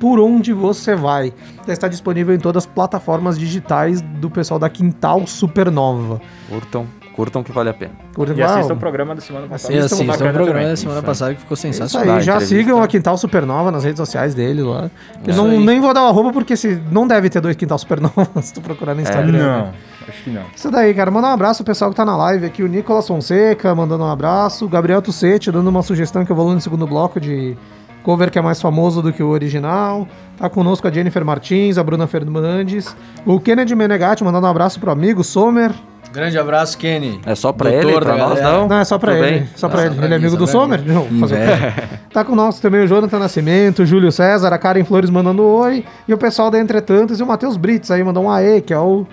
Por 0.00 0.18
Onde 0.18 0.52
Você 0.52 0.96
Vai. 0.96 1.32
Já 1.66 1.72
está 1.72 1.88
disponível 1.88 2.34
em 2.34 2.38
todas 2.38 2.64
as 2.64 2.70
plataformas 2.70 3.38
digitais 3.38 4.00
do 4.00 4.28
pessoal 4.28 4.58
da 4.58 4.68
Quintal 4.68 5.26
Supernova. 5.26 6.20
Curtam, 6.48 6.86
curtam 7.20 7.42
que 7.42 7.52
vale 7.52 7.68
a 7.68 7.74
pena. 7.74 7.92
Curta 8.14 8.32
E 8.32 8.42
assistam 8.42 8.74
o 8.74 8.76
programa 8.78 9.14
da 9.14 9.20
semana 9.20 9.46
passada. 9.46 9.74
E 9.74 9.78
Assistam 9.78 9.96
assistam 9.96 10.12
o 10.14 10.32
programa 10.32 10.46
também. 10.52 10.68
da 10.68 10.76
semana 10.76 10.98
Isso 10.98 11.06
passada 11.06 11.34
que 11.34 11.40
ficou 11.40 11.54
Isso 11.54 11.62
sensacional. 11.62 12.16
aí, 12.16 12.22
já 12.22 12.40
sigam 12.40 12.82
a 12.82 12.88
Quintal 12.88 13.16
Supernova 13.18 13.70
nas 13.70 13.84
redes 13.84 13.98
sociais 13.98 14.34
deles 14.34 14.64
lá. 14.64 14.90
Eu 15.24 15.30
Isso 15.30 15.42
não, 15.42 15.60
nem 15.60 15.80
vou 15.80 15.92
dar 15.92 16.04
o 16.04 16.06
arroba 16.08 16.32
porque 16.32 16.56
se, 16.56 16.80
não 16.90 17.06
deve 17.06 17.28
ter 17.28 17.40
dois 17.40 17.54
Quintal 17.56 17.78
Supernova 17.78 18.26
se 18.40 18.54
tu 18.54 18.60
procurar 18.62 18.94
no 18.94 19.02
Instagram. 19.02 19.32
né? 19.32 19.38
Não, 19.38 20.08
acho 20.08 20.22
que 20.24 20.30
não. 20.30 20.42
Isso 20.56 20.70
daí, 20.70 20.94
cara. 20.94 21.10
Mandar 21.10 21.28
um 21.28 21.32
abraço 21.34 21.62
pro 21.62 21.70
pessoal 21.72 21.90
que 21.90 21.96
tá 21.96 22.04
na 22.06 22.16
live 22.16 22.46
aqui. 22.46 22.62
O 22.62 22.66
Nicolas 22.66 23.06
Fonseca 23.06 23.74
mandando 23.74 24.02
um 24.04 24.10
abraço. 24.10 24.64
O 24.64 24.68
Gabriel 24.68 25.02
Tucete 25.02 25.52
dando 25.52 25.68
uma 25.68 25.82
sugestão 25.82 26.24
que 26.24 26.32
eu 26.32 26.36
vou 26.36 26.48
ler 26.48 26.54
no 26.54 26.60
segundo 26.60 26.86
bloco 26.86 27.20
de 27.20 27.56
cover 28.02 28.30
que 28.30 28.38
é 28.38 28.42
mais 28.42 28.60
famoso 28.62 29.02
do 29.02 29.12
que 29.12 29.22
o 29.22 29.28
original. 29.28 30.08
Tá 30.38 30.48
conosco 30.48 30.88
a 30.88 30.90
Jennifer 30.90 31.22
Martins, 31.22 31.76
a 31.76 31.84
Bruna 31.84 32.06
Fernandes. 32.06 32.96
O 33.26 33.38
Kennedy 33.38 33.74
Menegatti 33.76 34.24
mandando 34.24 34.46
um 34.46 34.50
abraço 34.50 34.80
pro 34.80 34.90
amigo 34.90 35.22
Somer. 35.22 35.70
Grande 36.12 36.36
abraço, 36.38 36.76
Kenny. 36.76 37.20
É 37.24 37.34
só 37.34 37.52
pra 37.52 37.70
Doutor 37.70 37.88
ele, 37.90 38.00
pra 38.00 38.16
nós 38.16 38.40
não? 38.40 38.66
Não, 38.66 38.78
é 38.78 38.84
só 38.84 38.98
pra 38.98 39.12
Tudo 39.12 39.24
ele. 39.24 39.38
bem? 39.40 39.48
Só 39.54 39.68
pra 39.68 39.86
ele. 39.86 39.94
pra 39.94 40.04
ele 40.06 40.14
é 40.14 40.16
amigo 40.16 40.36
do 40.36 40.44
mim. 40.44 40.84
Não, 40.86 41.04
fazer 41.20 41.34
o 41.34 41.38
quê? 41.38 41.44
É. 41.44 42.00
Tá 42.12 42.24
conosco 42.24 42.60
também 42.60 42.82
o 42.82 42.88
Jonathan 42.88 43.20
Nascimento, 43.20 43.82
o 43.82 43.86
Júlio 43.86 44.10
César, 44.10 44.52
a 44.52 44.58
Karen 44.58 44.82
Flores 44.82 45.08
mandando 45.08 45.44
oi. 45.44 45.84
E 46.08 46.12
o 46.12 46.18
pessoal 46.18 46.50
da 46.50 46.58
Entretantos 46.58 47.20
e 47.20 47.22
o 47.22 47.26
Matheus 47.26 47.56
Brits 47.56 47.88
aí 47.92 48.02
mandou 48.02 48.24
um 48.24 48.30
aê, 48.30 48.60
que 48.60 48.72
é 48.74 48.78
o, 48.78 49.06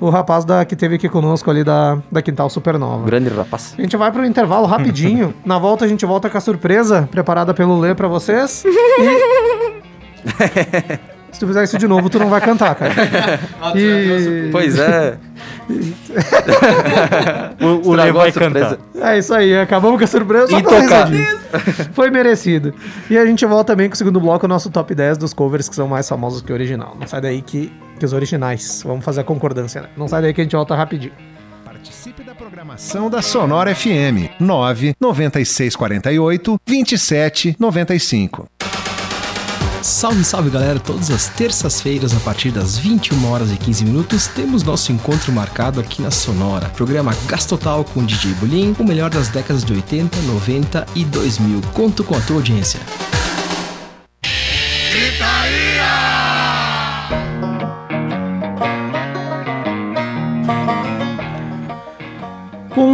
o 0.00 0.10
rapaz 0.10 0.44
da, 0.44 0.64
que 0.64 0.74
teve 0.74 0.96
aqui 0.96 1.08
conosco 1.08 1.48
ali 1.48 1.62
da, 1.62 1.98
da 2.10 2.20
Quintal 2.20 2.50
Supernova. 2.50 3.06
Grande 3.06 3.28
rapaz. 3.28 3.74
A 3.78 3.82
gente 3.82 3.96
vai 3.96 4.10
pro 4.10 4.24
intervalo 4.24 4.66
rapidinho. 4.66 5.32
Na 5.46 5.58
volta 5.60 5.84
a 5.84 5.88
gente 5.88 6.04
volta 6.04 6.28
com 6.28 6.36
a 6.36 6.40
surpresa 6.40 7.08
preparada 7.12 7.54
pelo 7.54 7.78
Lê 7.78 7.94
pra 7.94 8.08
vocês. 8.08 8.64
E... 10.22 11.10
Se 11.32 11.40
tu 11.40 11.46
fizer 11.46 11.64
isso 11.64 11.78
de 11.78 11.86
novo, 11.86 12.10
tu 12.10 12.18
não 12.18 12.28
vai 12.28 12.40
cantar, 12.40 12.74
cara. 12.74 12.92
E... 13.74 14.50
Pois 14.50 14.78
é. 14.78 15.16
O, 17.60 17.90
o 17.90 17.92
Lê 17.92 18.10
vai 18.10 18.32
surpresa. 18.32 18.78
cantar. 18.94 19.12
É 19.12 19.18
isso 19.18 19.34
aí, 19.34 19.58
acabamos 19.58 19.98
com 19.98 20.04
a 20.04 20.06
surpresa. 20.06 20.48
só 20.48 20.58
E 20.58 20.62
tocar. 20.62 21.08
Foi 21.92 22.10
merecido. 22.10 22.74
E 23.08 23.16
a 23.18 23.26
gente 23.26 23.44
volta 23.44 23.72
também 23.72 23.88
com 23.88 23.94
o 23.94 23.96
segundo 23.98 24.18
bloco, 24.20 24.46
o 24.46 24.48
nosso 24.48 24.70
top 24.70 24.94
10 24.94 25.18
dos 25.18 25.32
covers 25.34 25.68
que 25.68 25.74
são 25.74 25.86
mais 25.86 26.08
famosos 26.08 26.40
que 26.42 26.50
o 26.50 26.54
original. 26.54 26.96
Não 26.98 27.06
sai 27.06 27.20
daí 27.20 27.42
que, 27.42 27.70
que 27.98 28.04
os 28.04 28.12
originais. 28.12 28.82
Vamos 28.84 29.04
fazer 29.04 29.20
a 29.20 29.24
concordância, 29.24 29.82
né? 29.82 29.88
Não 29.96 30.08
sai 30.08 30.22
daí 30.22 30.32
que 30.34 30.40
a 30.40 30.44
gente 30.44 30.56
volta 30.56 30.74
rapidinho. 30.74 31.12
Participe 31.64 32.22
da 32.22 32.34
programação 32.34 33.10
da 33.10 33.20
Sonora 33.22 33.74
FM 33.74 34.30
9 34.40 34.94
9648 35.00 36.60
2795. 36.66 38.48
Salve, 39.82 40.22
salve 40.24 40.50
galera! 40.50 40.78
Todas 40.78 41.10
as 41.10 41.28
terças-feiras, 41.28 42.14
a 42.14 42.20
partir 42.20 42.50
das 42.50 42.76
21 42.76 43.30
horas 43.30 43.50
e 43.50 43.56
15 43.56 43.84
minutos, 43.86 44.26
temos 44.26 44.62
nosso 44.62 44.92
encontro 44.92 45.32
marcado 45.32 45.80
aqui 45.80 46.02
na 46.02 46.10
Sonora. 46.10 46.68
Programa 46.68 47.16
Gastotal 47.26 47.82
com 47.82 48.04
DJ 48.04 48.34
Bulim, 48.34 48.76
o 48.78 48.84
melhor 48.84 49.08
das 49.08 49.28
décadas 49.28 49.64
de 49.64 49.72
80, 49.72 50.20
90 50.22 50.86
e 50.94 51.04
2000. 51.04 51.62
Conto 51.72 52.04
com 52.04 52.14
a 52.14 52.20
tua 52.20 52.36
audiência. 52.36 52.80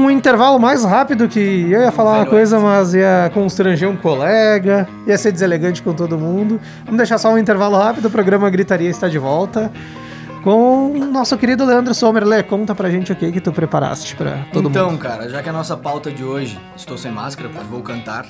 Um 0.07 0.11
intervalo 0.11 0.59
mais 0.59 0.85
rápido 0.85 1.29
que 1.29 1.39
eu 1.71 1.81
ia 1.83 1.93
falar 1.93 2.19
uma 2.19 2.27
coisa, 2.27 2.59
mas 2.59 2.95
ia 2.95 3.31
constranger 3.35 3.89
um 3.89 3.97
colega, 3.97 4.89
ia 5.07 5.17
ser 5.19 5.33
deselegante 5.33 5.83
com 5.83 5.93
todo 5.93 6.17
mundo. 6.19 6.61
Vamos 6.85 6.97
deixar 6.99 7.19
só 7.19 7.33
um 7.33 7.39
intervalo 7.39 7.77
rápido, 7.77 8.07
o 8.07 8.11
programa 8.11 8.49
Gritaria 8.51 8.89
está 8.89 9.09
de 9.09 9.19
volta. 9.19 9.71
Com 10.43 10.93
o 10.93 11.05
nosso 11.07 11.37
querido 11.37 11.65
Leandro 11.65 11.93
Sommerle, 11.93 12.43
conta 12.45 12.73
pra 12.75 12.89
gente 12.89 13.11
o 13.13 13.17
que 13.17 13.33
que 13.33 13.41
tu 13.41 13.53
preparaste 13.53 14.15
pra 14.15 14.45
todo 14.53 14.69
então, 14.69 14.91
mundo. 14.91 15.01
cara, 15.01 15.29
já 15.29 15.43
que 15.43 15.49
a 15.49 15.53
nossa 15.53 15.77
pauta 15.77 16.11
de 16.11 16.23
hoje, 16.23 16.57
estou 16.77 16.97
sem 16.97 17.11
máscara, 17.11 17.49
porque 17.49 17.65
vou 17.67 17.83
cantar. 17.83 18.25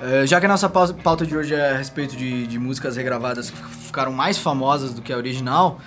Eh, 0.00 0.26
já 0.26 0.38
que 0.38 0.46
a 0.46 0.48
nossa 0.48 0.68
pau- 0.68 0.94
pauta 0.94 1.26
de 1.26 1.36
hoje 1.36 1.52
é 1.54 1.72
a 1.72 1.76
respeito 1.76 2.14
de, 2.16 2.46
de 2.46 2.56
músicas 2.58 2.96
regravadas 2.96 3.50
que 3.50 3.56
ficaram 3.56 4.12
mais 4.12 4.38
famosas 4.38 4.94
do 4.94 5.02
que 5.02 5.12
a 5.12 5.16
original, 5.16 5.78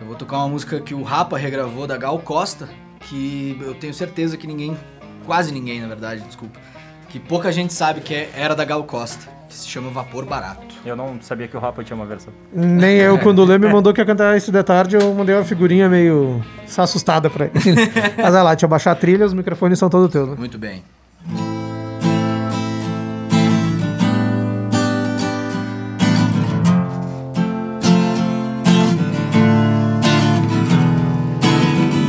eu 0.00 0.06
vou 0.06 0.16
tocar 0.16 0.38
uma 0.38 0.48
música 0.48 0.80
que 0.80 0.94
o 0.94 1.02
Rapa 1.02 1.36
regravou 1.36 1.86
da 1.86 1.98
Gal 1.98 2.18
Costa, 2.20 2.66
que 3.00 3.58
eu 3.60 3.74
tenho 3.74 3.94
certeza 3.94 4.36
que 4.36 4.46
ninguém, 4.46 4.76
quase 5.24 5.52
ninguém 5.52 5.80
na 5.80 5.88
verdade, 5.88 6.22
desculpa, 6.22 6.58
que 7.08 7.18
pouca 7.18 7.50
gente 7.50 7.72
sabe 7.72 8.00
que 8.00 8.14
é, 8.14 8.30
era 8.34 8.54
da 8.54 8.64
Gal 8.64 8.84
Costa, 8.84 9.28
que 9.48 9.54
se 9.54 9.68
chama 9.68 9.90
Vapor 9.90 10.26
Barato. 10.26 10.76
Eu 10.84 10.94
não 10.94 11.20
sabia 11.20 11.48
que 11.48 11.56
o 11.56 11.60
Rapa 11.60 11.82
tinha 11.82 11.96
uma 11.96 12.06
versão. 12.06 12.32
Nem 12.52 12.96
eu, 12.98 13.18
quando 13.20 13.40
o 13.40 13.44
Lê 13.44 13.58
me 13.58 13.68
mandou 13.68 13.92
que 13.92 14.00
ia 14.00 14.06
cantar 14.06 14.36
isso 14.36 14.52
de 14.52 14.62
tarde, 14.62 14.96
eu 14.96 15.14
mandei 15.14 15.34
uma 15.34 15.44
figurinha 15.44 15.88
meio 15.88 16.44
assustada 16.76 17.30
pra 17.30 17.46
ele. 17.46 17.54
Mas 18.16 18.32
vai 18.32 18.42
lá, 18.42 18.54
deixa 18.54 18.66
eu 18.66 18.70
baixar 18.70 18.92
a 18.92 18.94
trilha, 18.94 19.24
os 19.24 19.34
microfones 19.34 19.78
são 19.78 19.88
todos 19.88 20.10
teus. 20.10 20.28
Né? 20.28 20.36
Muito 20.38 20.58
bem. 20.58 20.82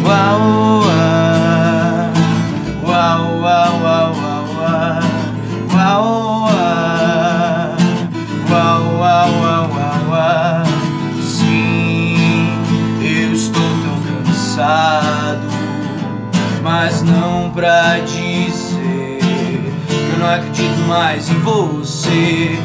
Uau, 0.04 0.68
mas 16.82 17.02
não 17.02 17.52
pra 17.52 18.00
dizer 18.00 19.20
que 19.20 20.14
eu 20.14 20.18
não 20.18 20.34
acredito 20.34 20.80
mais 20.88 21.30
em 21.30 21.38
você. 21.40 22.58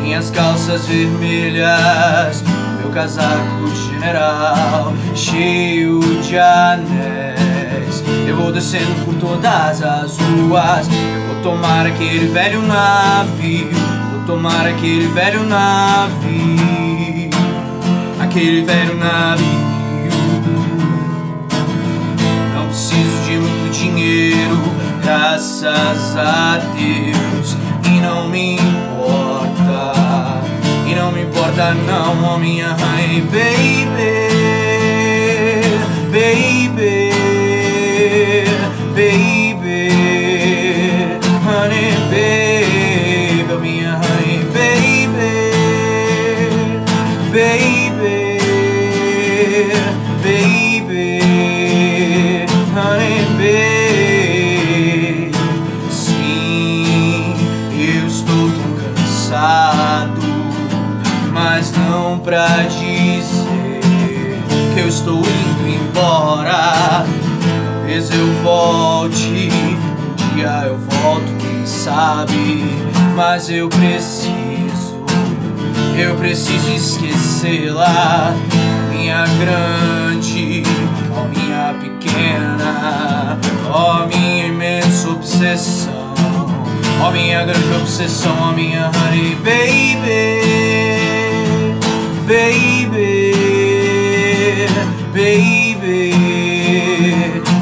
Minhas 0.00 0.30
calças 0.30 0.86
vermelhas, 0.86 2.42
meu 2.80 2.88
casaco 2.90 3.68
general, 3.76 4.94
cheio 5.14 6.00
de 6.22 6.38
anéis. 6.38 8.02
Eu 8.26 8.36
vou 8.36 8.50
descendo 8.50 9.04
por 9.04 9.14
todas 9.16 9.82
as 9.82 10.16
ruas. 10.16 10.88
Eu 10.88 11.34
vou 11.34 11.42
tomar 11.42 11.84
aquele 11.84 12.28
velho 12.28 12.62
navio. 12.62 13.68
Vou 14.12 14.24
tomar 14.26 14.66
aquele 14.66 15.08
velho 15.08 15.44
navio. 15.44 17.28
Aquele 18.18 18.62
velho 18.62 18.96
navio. 18.96 19.57
Dinheiro, 24.18 24.58
graças 25.02 26.16
a 26.16 26.58
Deus. 26.74 27.56
E 27.84 28.00
não 28.00 28.28
me 28.28 28.54
importa, 28.54 29.94
e 30.86 30.94
não 30.94 31.12
me 31.12 31.22
importa 31.22 31.74
não, 31.74 32.34
oh 32.34 32.38
minha 32.38 32.72
honey 32.72 33.22
baby, 33.22 34.28
baby, 36.12 37.10
baby, 38.94 39.80
honey 41.46 41.92
baby, 42.10 42.37
Talvez 67.98 68.10
eu 68.16 68.32
volte, 68.44 69.26
um 69.26 70.14
dia 70.36 70.66
eu 70.66 70.78
volto, 70.78 71.32
quem 71.40 71.66
sabe, 71.66 72.64
mas 73.16 73.50
eu 73.50 73.68
preciso. 73.68 75.02
Eu 75.98 76.14
preciso 76.14 76.70
esquecê-la, 76.70 78.36
minha 78.88 79.24
grande, 79.40 80.62
ó 81.12 81.24
minha 81.24 81.74
pequena, 81.80 83.36
ó 83.68 84.06
minha 84.06 84.46
imensa 84.46 85.10
obsessão, 85.10 86.14
ó 87.02 87.10
minha 87.10 87.44
grande 87.44 87.74
obsessão, 87.80 88.36
ó 88.40 88.52
minha 88.52 88.92
honey 88.94 89.34
baby, 89.42 90.38
baby, 92.28 93.32
baby, 95.12 95.57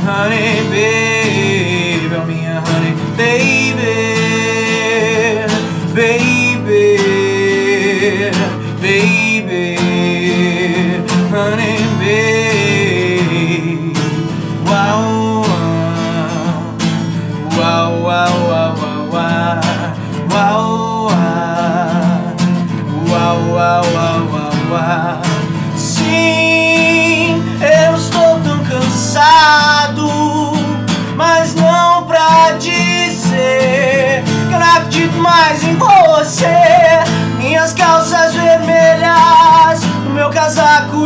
honey, 0.07 0.71
baby, 0.71 2.09
Help 2.09 2.29
me 2.29 2.47
a 2.47 2.61
honey, 2.61 3.17
baby. 3.17 3.45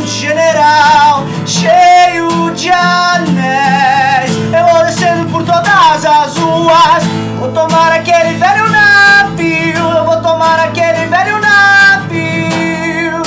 General, 0.07 1.25
cheio 1.47 2.51
de 2.55 2.71
anéis. 2.71 4.31
Eu 4.53 4.67
vou 4.73 4.85
descendo 4.85 5.31
por 5.31 5.43
todas 5.45 6.05
as 6.05 6.37
ruas, 6.37 7.05
vou 7.39 7.51
tomar 7.53 7.93
aquele 7.93 8.35
velho 8.35 8.69
navio, 8.69 9.79
eu 9.79 10.05
vou 10.05 10.21
tomar 10.21 10.61
aquele 10.61 11.07
velho 11.07 11.41
navio, 11.41 13.23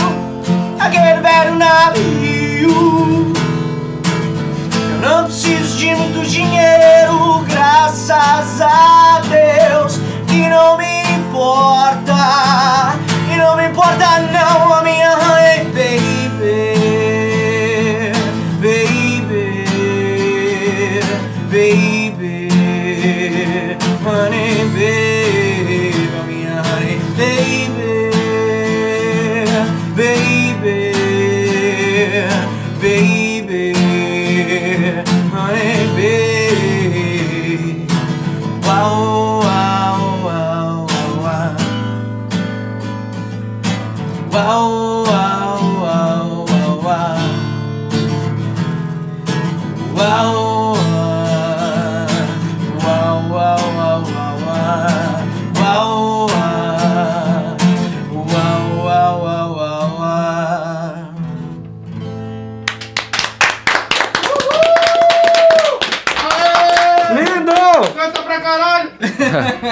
aquele 0.80 1.22
velho 1.22 1.56
navio. 1.56 3.34
Eu 4.92 5.10
não 5.10 5.24
preciso 5.26 5.78
de 5.78 5.96
muito 5.96 6.28
dinheiro, 6.28 7.44
graças 7.48 8.62
a 8.62 9.22
Deus. 9.30 10.00
E 10.30 10.48
não 10.50 10.78
me 10.78 11.04
importa, 11.16 12.94
e 13.32 13.38
não 13.38 13.56
me 13.56 13.68
importa 13.68 14.20
não 14.32 14.74
a 14.74 14.82
minha 14.82 15.12
honey 15.14 15.43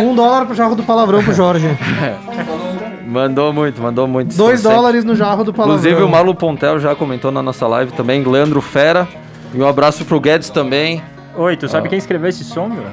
Um 0.01 0.15
dólar 0.15 0.45
pro 0.45 0.55
jarro 0.55 0.75
do 0.75 0.83
palavrão 0.83 1.23
pro 1.23 1.33
Jorge. 1.33 1.67
Mandou 3.05 3.51
muito, 3.51 3.81
mandou 3.81 4.07
muito. 4.07 4.35
Dois 4.37 4.59
Estou 4.59 4.71
sempre- 4.71 4.75
dólares 4.77 5.03
no 5.03 5.15
jarro 5.15 5.43
do 5.43 5.51
palavrão. 5.53 5.77
Inclusive 5.77 6.01
o 6.03 6.07
Malu 6.09 6.33
Pontel 6.33 6.79
já 6.79 6.95
comentou 6.95 7.29
na 7.29 7.41
nossa 7.43 7.67
live 7.67 7.91
também, 7.91 8.23
Leandro 8.23 8.61
Fera. 8.61 9.05
E 9.53 9.61
um 9.61 9.67
abraço 9.67 10.05
pro 10.05 10.17
Guedes 10.19 10.49
também. 10.49 11.03
Oi, 11.35 11.57
tu 11.57 11.67
sabe 11.67 11.87
Ah. 11.87 11.89
quem 11.89 11.97
escreveu 11.97 12.29
esse 12.29 12.45
som, 12.45 12.67
meu? 12.67 12.83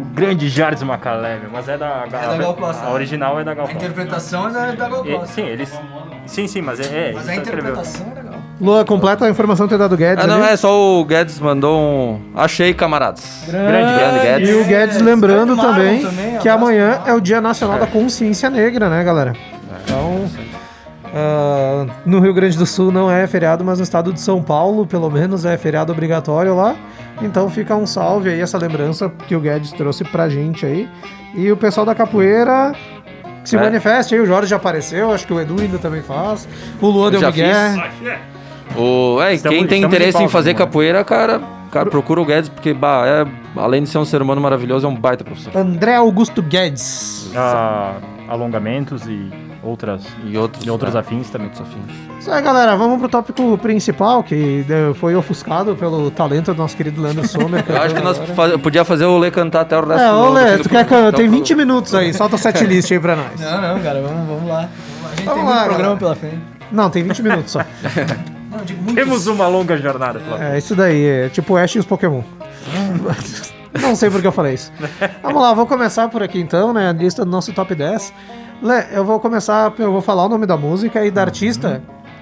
O 0.00 0.04
grande 0.14 0.48
Jardim 0.48 0.86
Macalé, 0.86 1.38
meu. 1.40 1.50
Mas 1.52 1.68
é 1.68 1.76
da, 1.76 2.06
da 2.06 2.36
Gal 2.38 2.54
Costa. 2.54 2.86
A 2.86 2.92
original 2.92 3.38
é 3.38 3.44
da 3.44 3.52
Gal 3.52 3.66
A 3.66 3.68
Costa. 3.68 3.84
interpretação 3.84 4.48
é 4.48 4.52
da, 4.52 4.70
da 4.72 4.88
Gal 4.88 5.06
E- 5.06 5.10
Costa. 5.12 5.26
sim, 5.26 5.42
eles. 5.42 5.78
Sim, 6.24 6.46
sim, 6.46 6.62
mas 6.62 6.80
é. 6.80 7.10
é 7.10 7.12
Mas 7.12 7.28
a 7.28 7.34
interpretação 7.36 8.06
é 8.12 8.14
legal. 8.14 8.29
Lua, 8.60 8.84
completa 8.84 9.24
a 9.24 9.30
informação 9.30 9.66
que 9.66 9.70
tem 9.70 9.78
dado 9.78 9.96
Guedes. 9.96 10.22
Ah, 10.22 10.26
não, 10.26 10.42
ali. 10.42 10.52
é 10.52 10.56
só 10.56 10.78
o 11.00 11.04
Guedes 11.04 11.38
mandou 11.40 11.80
um. 11.80 12.20
Achei, 12.36 12.74
camaradas. 12.74 13.44
Grande, 13.46 13.92
grande 13.94 14.18
E 14.18 14.22
Guedes. 14.22 14.56
o 14.56 14.64
Guedes 14.68 15.00
lembrando 15.00 15.56
Marlon 15.56 15.72
também, 15.74 16.02
também, 16.02 16.38
que 16.38 16.48
amanhã 16.48 17.00
é 17.06 17.14
o 17.14 17.20
Dia 17.20 17.40
Nacional 17.40 17.78
da 17.78 17.86
Consciência 17.86 18.50
Negra, 18.50 18.90
né, 18.90 19.02
galera? 19.02 19.32
Então, 19.84 20.26
ah, 21.14 21.86
no 22.04 22.20
Rio 22.20 22.34
Grande 22.34 22.58
do 22.58 22.66
Sul 22.66 22.92
não 22.92 23.10
é 23.10 23.26
feriado, 23.26 23.64
mas 23.64 23.78
no 23.78 23.82
estado 23.84 24.12
de 24.12 24.20
São 24.20 24.42
Paulo, 24.42 24.86
pelo 24.86 25.10
menos, 25.10 25.44
é 25.46 25.56
feriado 25.56 25.90
obrigatório 25.92 26.54
lá. 26.54 26.76
Então 27.22 27.48
fica 27.50 27.74
um 27.74 27.86
salve 27.86 28.28
aí, 28.30 28.40
essa 28.40 28.58
lembrança 28.58 29.10
que 29.26 29.34
o 29.34 29.40
Guedes 29.40 29.72
trouxe 29.72 30.04
pra 30.04 30.28
gente 30.28 30.64
aí. 30.66 30.88
E 31.34 31.50
o 31.50 31.56
pessoal 31.56 31.86
da 31.86 31.94
capoeira 31.94 32.72
que 33.42 33.48
se 33.48 33.56
É. 33.56 33.60
manifeste 33.60 34.14
aí, 34.14 34.20
o 34.20 34.26
Jorge 34.26 34.50
já 34.50 34.56
apareceu, 34.56 35.10
acho 35.12 35.26
que 35.26 35.32
o 35.32 35.40
Edu 35.40 35.56
ainda 35.60 35.78
também 35.78 36.02
faz. 36.02 36.46
O 36.80 36.88
Luan 36.88 37.10
deu 37.10 37.20
Miguel. 37.22 37.46
O, 38.76 39.20
é, 39.22 39.34
Estamos- 39.34 39.58
quem 39.58 39.66
tem 39.66 39.82
interesse 39.82 40.22
em 40.22 40.28
fazer 40.28 40.52
né? 40.52 40.58
capoeira, 40.58 41.02
cara, 41.04 41.40
cara, 41.72 41.90
procura 41.90 42.20
o 42.20 42.24
Guedes, 42.24 42.48
porque, 42.48 42.72
bah, 42.72 43.02
é, 43.06 43.26
além 43.60 43.82
de 43.82 43.88
ser 43.88 43.98
um 43.98 44.04
ser 44.04 44.22
humano 44.22 44.40
maravilhoso, 44.40 44.86
é 44.86 44.88
um 44.90 44.94
baita 44.94 45.24
professor. 45.24 45.56
André 45.56 45.96
Augusto 45.96 46.40
Guedes. 46.42 47.30
Ah, 47.34 47.94
alongamentos 48.28 49.06
e 49.06 49.28
outras, 49.62 50.02
E 50.24 50.38
outros, 50.38 50.64
e 50.64 50.70
outros 50.70 50.94
é, 50.94 50.98
afins 50.98 51.28
também. 51.30 51.48
outros 51.48 51.66
afins. 51.68 51.96
Isso 52.20 52.30
aí, 52.30 52.40
galera. 52.42 52.76
Vamos 52.76 52.98
pro 52.98 53.08
tópico 53.08 53.58
principal, 53.58 54.22
que 54.22 54.64
foi 54.96 55.14
ofuscado 55.16 55.74
pelo 55.74 56.10
talento 56.10 56.54
do 56.54 56.58
nosso 56.58 56.76
querido 56.76 57.02
Leandro 57.02 57.26
Sommer. 57.26 57.64
Eu 57.68 57.82
acho 57.82 57.94
que 57.94 58.00
nós 58.02 58.18
faz, 58.36 58.56
podia 58.58 58.84
fazer 58.84 59.04
o 59.06 59.18
Lê 59.18 59.30
cantar 59.30 59.62
até 59.62 59.76
o 59.76 59.84
resto 59.84 60.02
É, 60.02 60.12
ô 60.12 60.30
Lê, 60.30 60.58
tu 60.58 60.68
quer 60.68 60.86
que 60.86 60.94
eu... 60.94 61.12
Tem 61.12 61.26
Então, 61.26 61.38
20 61.38 61.54
minutos 61.56 61.94
aí, 61.94 62.14
solta 62.14 62.36
o 62.36 62.38
setlist 62.38 62.90
aí 62.92 63.00
pra 63.00 63.16
nós. 63.16 63.40
Não, 63.40 63.60
não, 63.60 63.80
cara, 63.82 64.00
vamos, 64.00 64.28
vamos 64.28 64.48
lá. 64.48 64.68
Vamos 64.68 65.02
lá. 65.02 65.10
A 65.10 65.16
gente 65.16 65.24
Vamos 65.24 65.40
tem 65.40 65.44
lá, 65.44 65.54
muito 65.56 65.64
programa 65.68 65.96
galera. 65.96 65.98
pela 65.98 66.14
frente. 66.14 66.38
Não, 66.70 66.88
tem 66.90 67.02
20 67.02 67.22
minutos 67.22 67.50
só. 67.52 67.60
Não, 68.50 68.58
digo. 68.64 68.94
Temos 68.94 69.26
uma 69.26 69.46
longa 69.46 69.76
jornada 69.76 70.18
pela 70.18 70.36
frente. 70.36 70.52
É 70.52 70.58
isso 70.58 70.74
daí, 70.74 71.04
é 71.04 71.28
tipo 71.28 71.56
Ash 71.56 71.76
e 71.76 71.78
os 71.78 71.86
Pokémon. 71.86 72.22
Não 73.80 73.94
sei 73.94 74.10
por 74.10 74.20
que 74.20 74.26
eu 74.26 74.32
falei 74.32 74.54
isso. 74.54 74.72
Vamos 75.22 75.40
lá, 75.40 75.54
vou 75.54 75.66
começar 75.66 76.08
por 76.08 76.22
aqui 76.22 76.40
então, 76.40 76.72
né? 76.72 76.88
A 76.88 76.92
lista 76.92 77.24
do 77.24 77.30
nosso 77.30 77.52
top 77.52 77.74
10. 77.74 78.12
Lê, 78.62 78.84
eu 78.92 79.04
vou 79.04 79.20
começar, 79.20 79.72
eu 79.78 79.92
vou 79.92 80.02
falar 80.02 80.26
o 80.26 80.28
nome 80.28 80.44
da 80.44 80.56
música 80.56 81.04
e 81.04 81.10
da 81.10 81.22
artista. 81.22 81.80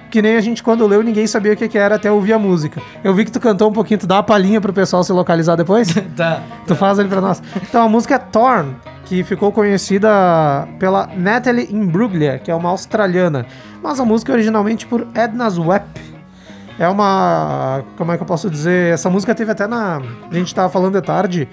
Que 0.09 0.21
nem 0.21 0.35
a 0.37 0.41
gente, 0.41 0.63
quando 0.63 0.85
leu, 0.87 1.03
ninguém 1.03 1.27
sabia 1.27 1.53
o 1.53 1.55
que, 1.55 1.67
que 1.67 1.77
era 1.77 1.95
até 1.95 2.11
ouvir 2.11 2.33
a 2.33 2.39
música. 2.39 2.81
Eu 3.03 3.13
vi 3.13 3.25
que 3.25 3.31
tu 3.31 3.39
cantou 3.39 3.69
um 3.69 3.73
pouquinho, 3.73 3.99
tu 3.99 4.07
dá 4.07 4.15
uma 4.15 4.23
palhinha 4.23 4.59
pro 4.59 4.73
pessoal 4.73 5.03
se 5.03 5.11
localizar 5.11 5.55
depois? 5.55 5.89
Tá. 6.15 6.41
Tu 6.65 6.75
faz 6.75 6.99
ali 6.99 7.07
pra 7.07 7.21
nós. 7.21 7.41
Então 7.61 7.83
a 7.83 7.89
música 7.89 8.15
é 8.15 8.17
Torn, 8.17 8.75
que 9.05 9.23
ficou 9.23 9.51
conhecida 9.51 10.67
pela 10.79 11.07
Natalie 11.15 11.67
Imbruglia, 11.71 12.39
que 12.39 12.49
é 12.49 12.55
uma 12.55 12.69
australiana. 12.69 13.45
Mas 13.81 13.99
a 13.99 14.05
música 14.05 14.31
é 14.31 14.35
originalmente 14.35 14.85
por 14.85 15.07
Edna's 15.15 15.57
Web. 15.57 15.85
É 16.79 16.87
uma. 16.87 17.83
Como 17.97 18.09
é 18.11 18.15
que 18.15 18.23
eu 18.23 18.27
posso 18.27 18.49
dizer? 18.49 18.93
Essa 18.93 19.09
música 19.09 19.35
teve 19.35 19.51
até 19.51 19.67
na. 19.67 20.01
A 20.31 20.33
gente 20.33 20.55
tava 20.55 20.69
falando 20.69 20.93
de 20.93 21.05
tarde. 21.05 21.47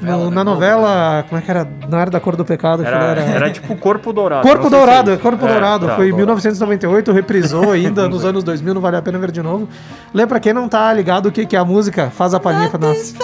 Uma 0.00 0.16
no- 0.16 0.30
né? 0.30 0.36
na 0.36 0.42
novela. 0.44 1.22
Como 1.28 1.38
é 1.38 1.44
que 1.44 1.50
era? 1.50 1.68
Não 1.86 1.98
era 1.98 2.10
da 2.10 2.18
cor 2.18 2.34
do 2.34 2.44
pecado. 2.46 2.80
aquilo 2.82 2.96
Era, 2.96 3.20
era 3.20 3.50
tipo 3.50 3.76
Corpo 3.76 4.10
Dourado. 4.10 4.42
Corpo 4.48 4.70
Dourado, 4.70 5.10
é. 5.12 5.16
Corpo 5.18 5.44
É, 5.44 5.48
Dourado. 5.52 5.86
tá, 5.86 5.96
Foi 5.96 6.06
em 6.06 6.10
Dourado. 6.10 6.16
1998, 6.16 7.12
reprisou 7.12 7.70
ainda 7.72 8.08
nos 8.08 8.24
anos 8.24 8.42
2000, 8.42 8.72
não 8.72 8.80
vale 8.80 8.96
a 8.96 9.02
pena 9.02 9.18
ver 9.18 9.30
de 9.30 9.42
novo. 9.42 9.68
Lê 10.14 10.26
pra 10.26 10.40
quem 10.40 10.54
não 10.54 10.66
tá 10.66 10.90
ligado 10.94 11.26
o 11.26 11.32
que, 11.32 11.44
que 11.44 11.54
é 11.54 11.58
a 11.58 11.64
música, 11.64 12.08
faz 12.10 12.32
a 12.32 12.40
palhinha 12.40 12.70
pra 12.70 12.78
nós. 12.78 13.14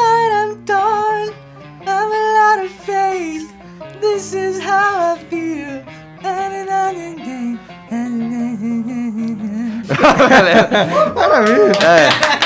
Maravilha. 11.14 11.72
É. 11.84 12.36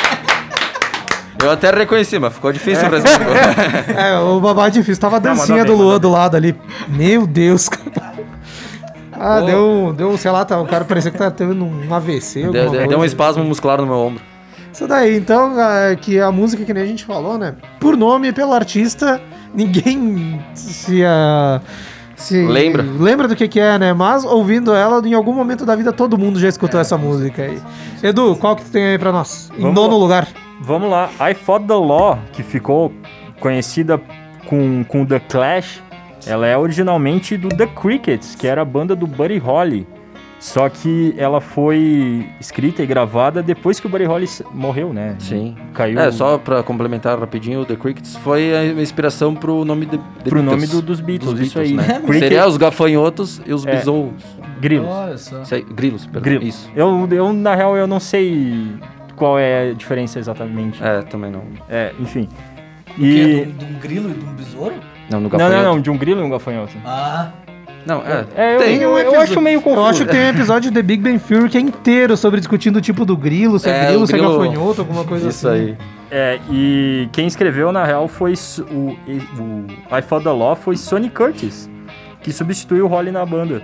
Eu 1.43 1.51
até 1.51 1.71
reconheci, 1.71 2.19
mas 2.19 2.35
ficou 2.35 2.53
difícil 2.53 2.87
o 2.87 2.91
resto. 2.91 3.09
É, 3.99 4.19
o 4.19 4.39
babá 4.41 4.67
é 4.67 4.71
difícil. 4.71 5.01
Tava 5.01 5.17
a 5.17 5.21
Não, 5.21 5.35
dancinha 5.35 5.65
do 5.65 5.75
Luan 5.75 5.99
do 5.99 6.11
lado 6.11 6.37
ali. 6.37 6.55
Meu 6.89 7.27
Deus, 7.27 7.69
cara. 7.69 8.11
Ah, 9.23 9.41
deu, 9.41 9.95
deu, 9.97 10.17
sei 10.17 10.31
lá, 10.31 10.45
tá, 10.47 10.59
o 10.61 10.67
cara 10.67 10.85
parecia 10.85 11.11
que 11.11 11.19
tá 11.19 11.31
tendo 11.31 11.63
um 11.65 11.95
AVC, 11.95 12.41
Deu, 12.43 12.53
deu- 12.53 12.69
coisa. 12.71 12.87
deu 12.87 12.99
um 12.99 13.05
espasmo 13.05 13.45
muscular 13.45 13.79
no 13.79 13.87
meu 13.87 13.97
ombro. 13.97 14.23
Isso 14.73 14.87
daí, 14.89 15.15
então, 15.17 15.61
é, 15.61 15.95
que 15.97 16.19
a 16.19 16.33
música 16.33 16.65
que 16.65 16.73
nem 16.73 16.83
a 16.85 16.87
gente 16.87 17.05
falou, 17.05 17.37
né? 17.37 17.55
Por 17.79 17.97
nome 17.99 18.29
e 18.29 18.33
pelo 18.33 18.55
artista, 18.55 19.21
ninguém 19.53 20.41
se, 20.55 21.05
ah, 21.05 21.61
se 22.21 22.47
Lembra. 22.47 22.83
lembra 22.83 23.27
do 23.29 23.35
que 23.37 23.49
que 23.49 23.59
é, 23.61 23.79
né? 23.79 23.93
Mas 23.93 24.25
ouvindo 24.25 24.75
ela, 24.75 25.01
em 25.07 25.15
algum 25.15 25.33
momento 25.33 25.65
da 25.67 25.75
vida, 25.75 25.93
todo 25.93 26.17
mundo 26.19 26.39
já 26.39 26.49
escutou 26.49 26.79
essa 26.81 26.97
música 26.99 27.43
aí. 27.43 27.59
Edu, 28.03 28.37
qual 28.37 28.57
que 28.57 28.65
tu 28.65 28.71
tem 28.71 28.85
aí 28.85 28.99
pra 28.99 29.11
nós? 29.13 29.51
Em 29.57 29.63
Vamos 29.63 29.75
nono 29.75 29.95
lá. 29.97 30.03
lugar. 30.03 30.29
Vamos 30.61 30.91
lá. 30.91 31.11
I 31.21 31.35
Fought 31.35 31.67
the 31.67 31.75
Law, 31.75 32.19
que 32.33 32.43
ficou 32.43 32.93
conhecida 33.41 34.01
com, 34.47 34.85
com 34.85 35.07
The 35.07 35.21
Clash, 35.21 35.83
ela 36.27 36.47
é 36.47 36.57
originalmente 36.57 37.37
do 37.37 37.49
The 37.49 37.67
Crickets, 37.67 38.35
que 38.35 38.47
era 38.47 38.61
a 38.63 38.65
banda 38.65 38.95
do 38.95 39.07
Buddy 39.07 39.39
Holly. 39.39 39.87
Só 40.41 40.67
que 40.71 41.15
ela 41.19 41.39
foi 41.39 42.27
escrita 42.41 42.83
e 42.83 42.87
gravada 42.87 43.43
depois 43.43 43.79
que 43.79 43.87
o 43.87 43.91
Buddy 43.91 44.05
Holly 44.05 44.27
morreu, 44.53 44.91
né? 44.91 45.15
Sim. 45.19 45.55
Caiu 45.75 46.01
É, 46.01 46.11
só 46.11 46.39
pra 46.39 46.63
complementar 46.63 47.19
rapidinho, 47.21 47.61
o 47.61 47.67
The 47.67 47.77
Crickets 47.77 48.17
foi 48.17 48.57
a 48.57 48.65
inspiração 48.81 49.35
pro 49.35 49.67
nome 49.67 49.85
de, 49.85 49.99
de 49.99 50.31
pro 50.31 50.43
nome 50.43 50.67
do- 50.67 50.81
dos 50.81 50.99
Beatles, 51.01 51.33
Dos 51.35 51.41
isso 51.43 51.59
Beatles, 51.59 51.79
aí. 51.79 51.87
né? 51.89 52.01
Cricket- 52.07 52.19
Seria 52.21 52.47
os 52.49 52.57
gafanhotos 52.57 53.43
e 53.47 53.53
os 53.53 53.67
É. 53.67 53.73
besouros. 53.77 54.25
Grilos. 54.59 54.89
Olha 54.89 55.19
só. 55.19 55.45
Sei- 55.45 55.63
Grilos, 55.63 56.05
perdão. 56.07 56.23
Grilos. 56.23 56.47
Isso. 56.49 56.71
Eu, 56.75 57.07
eu, 57.11 57.33
na 57.35 57.55
real, 57.55 57.77
eu 57.77 57.87
não 57.87 58.01
sei 58.01 58.67
qual 59.17 59.39
é 59.39 59.71
a 59.71 59.75
diferença 59.75 60.19
exatamente. 60.19 60.83
É, 60.83 61.03
também 61.03 61.31
não. 61.31 61.43
É, 61.69 61.93
enfim. 62.01 62.27
E... 62.97 63.05
E... 63.05 63.45
De 63.45 63.65
um 63.67 63.79
grilo 63.79 64.11
e 64.11 64.15
de 64.15 64.25
um 64.25 64.33
besouro? 64.33 64.75
Não, 65.11 65.21
no 65.21 65.29
Não, 65.29 65.31
gafanhoto. 65.39 65.57
não, 65.65 65.75
não, 65.75 65.81
de 65.83 65.91
um 65.91 65.99
grilo 65.99 66.21
e 66.23 66.25
um 66.25 66.31
gafanhoto. 66.31 66.73
Ah. 66.85 67.31
Não, 67.87 68.03
é. 68.03 68.25
É, 68.37 68.55
eu, 68.57 68.59
Tem 68.61 68.77
eu, 68.77 68.91
um 68.91 68.93
eu 68.93 68.99
episódio- 68.99 69.21
acho 69.23 69.41
meio 69.41 69.61
confuso. 69.63 69.81
Eu 69.83 69.87
acho 69.87 70.05
que 70.05 70.11
tem 70.11 70.21
um 70.21 70.29
episódio 70.29 70.71
de 70.71 70.75
The 70.75 70.83
Big 70.83 71.03
Bang 71.03 71.19
Theory 71.19 71.49
que 71.49 71.57
é 71.59 71.61
inteiro 71.61 72.17
sobre 72.17 72.39
discutindo 72.41 72.77
o 72.77 72.81
tipo 72.81 73.05
do 73.05 73.17
grilo, 73.17 73.59
se 73.59 73.69
é, 73.71 73.73
É, 73.73 73.87
grilo, 73.87 74.07
se 74.07 74.15
é 74.15 74.19
gafanhoto, 74.19 74.81
alguma 74.83 75.05
coisa 75.05 75.29
Isso 75.29 75.49
assim. 75.49 75.57
aí. 75.59 75.77
É, 76.11 76.39
e 76.51 77.09
quem 77.13 77.27
escreveu, 77.27 77.73
na 77.73 77.85
real, 77.85 78.07
foi 78.09 78.35
o, 78.71 78.97
o 79.41 79.97
I 79.97 80.03
Fought 80.03 80.25
the 80.25 80.31
Law 80.31 80.57
foi 80.57 80.77
Sonny 80.77 81.09
Curtis, 81.09 81.71
que 82.23 82.33
substituiu 82.33 82.85
o 82.85 82.89
Holly 82.89 83.11
na 83.11 83.25
banda. 83.25 83.63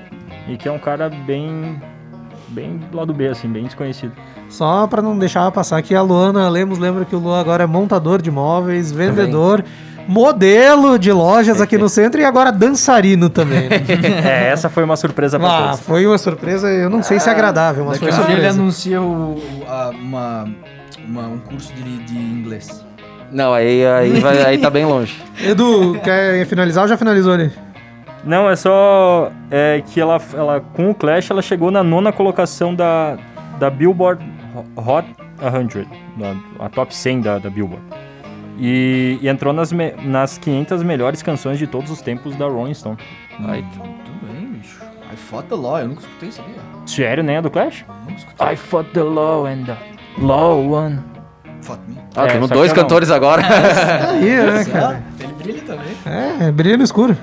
E 0.48 0.56
que 0.56 0.68
é 0.68 0.72
um 0.72 0.78
cara 0.78 1.08
bem. 1.10 1.80
bem 2.48 2.78
do 2.90 2.96
lado 2.96 3.12
B, 3.12 3.26
assim, 3.28 3.48
bem 3.48 3.64
desconhecido. 3.64 4.12
Só 4.48 4.86
pra 4.86 5.02
não 5.02 5.18
deixar 5.18 5.50
passar 5.50 5.76
aqui, 5.76 5.92
a 5.94 6.00
Luana 6.00 6.48
Lemos 6.48 6.78
lembra 6.78 7.04
que 7.04 7.16
o 7.16 7.18
Luan 7.18 7.40
agora 7.40 7.64
é 7.64 7.66
montador 7.66 8.22
de 8.22 8.30
móveis, 8.30 8.92
vendedor, 8.92 9.64
modelo 10.06 10.98
de 10.98 11.10
lojas 11.12 11.60
aqui 11.60 11.76
no 11.78 11.88
centro 11.88 12.20
e 12.20 12.24
agora 12.24 12.50
dançarino 12.52 13.28
também. 13.28 13.68
né? 13.68 13.82
é, 14.24 14.48
essa 14.50 14.68
foi 14.68 14.84
uma 14.84 14.96
surpresa 14.96 15.38
pra 15.38 15.48
ah, 15.48 15.62
todos. 15.68 15.80
foi 15.80 16.06
uma 16.06 16.18
surpresa, 16.18 16.68
eu 16.68 16.88
não 16.90 17.02
sei 17.02 17.18
se 17.20 17.28
é 17.28 17.32
agradável, 17.32 17.84
mas 17.84 17.98
foi 17.98 18.10
a 18.10 18.14
pouco 18.14 18.30
ele 18.30 18.36
surpresa. 18.40 18.60
anuncia 18.60 19.02
o- 19.02 19.40
a- 19.68 19.90
uma, 20.00 20.48
uma- 21.06 21.26
um 21.28 21.38
curso 21.38 21.72
de, 21.74 21.98
de 22.04 22.16
inglês. 22.16 22.84
Não, 23.32 23.52
aí, 23.52 23.84
aí, 23.84 24.20
vai, 24.20 24.42
aí 24.44 24.58
tá 24.58 24.70
bem 24.70 24.84
longe. 24.84 25.20
Edu, 25.44 25.98
quer 26.02 26.46
finalizar 26.46 26.84
ou 26.84 26.88
já 26.88 26.96
finalizou 26.96 27.32
ali? 27.32 27.50
Não, 28.24 28.48
é 28.50 28.56
só 28.56 29.30
é, 29.50 29.82
que 29.86 30.00
ela, 30.00 30.20
ela, 30.34 30.60
com 30.74 30.90
o 30.90 30.94
Clash, 30.94 31.30
ela 31.30 31.42
chegou 31.42 31.70
na 31.70 31.82
nona 31.82 32.12
colocação 32.12 32.74
da, 32.74 33.16
da 33.58 33.70
Billboard 33.70 34.24
Hot 34.76 35.06
100, 35.40 35.86
da, 36.16 36.34
a 36.64 36.68
top 36.68 36.94
100 36.94 37.20
da, 37.20 37.38
da 37.38 37.50
Billboard. 37.50 37.82
E, 38.58 39.18
e 39.20 39.28
entrou 39.28 39.52
nas, 39.52 39.70
me- 39.72 39.92
nas 40.04 40.38
500 40.38 40.82
melhores 40.82 41.22
canções 41.22 41.58
de 41.58 41.66
todos 41.66 41.90
os 41.90 42.00
tempos 42.00 42.34
da 42.36 42.46
Rolling 42.46 42.74
Stone. 42.74 42.96
Aí, 43.46 43.62
Muito 43.62 44.10
bem, 44.26 44.46
bicho. 44.52 44.78
I 45.12 45.16
fought 45.16 45.48
the 45.48 45.54
law, 45.54 45.78
eu 45.78 45.88
nunca 45.88 46.00
escutei 46.00 46.28
isso 46.30 46.40
aí. 46.40 46.54
ó. 46.82 46.86
Sério, 46.86 47.22
né, 47.22 47.38
a 47.38 47.40
do 47.40 47.50
Clash? 47.50 47.84
Nunca 48.06 48.18
escutei. 48.18 48.52
I 48.52 48.56
fought 48.56 48.90
the 48.92 49.02
law 49.02 49.46
and 49.46 49.64
the 49.64 49.76
law 50.18 50.58
won. 50.62 50.98
Fought 51.62 51.82
me. 51.88 51.96
ah, 52.16 52.24
É, 52.26 52.28
temos 52.28 52.48
dois 52.50 52.70
eu 52.70 52.76
não. 52.76 52.82
cantores 52.82 53.10
agora. 53.10 53.42
Aí, 54.12 54.24
né, 54.36 54.64
Só, 54.64 54.70
cara? 54.72 55.02
Brilha 55.46 55.62
também. 55.62 55.86
É, 56.46 56.50
brilha 56.52 56.76
no 56.76 56.84
escuro. 56.84 57.16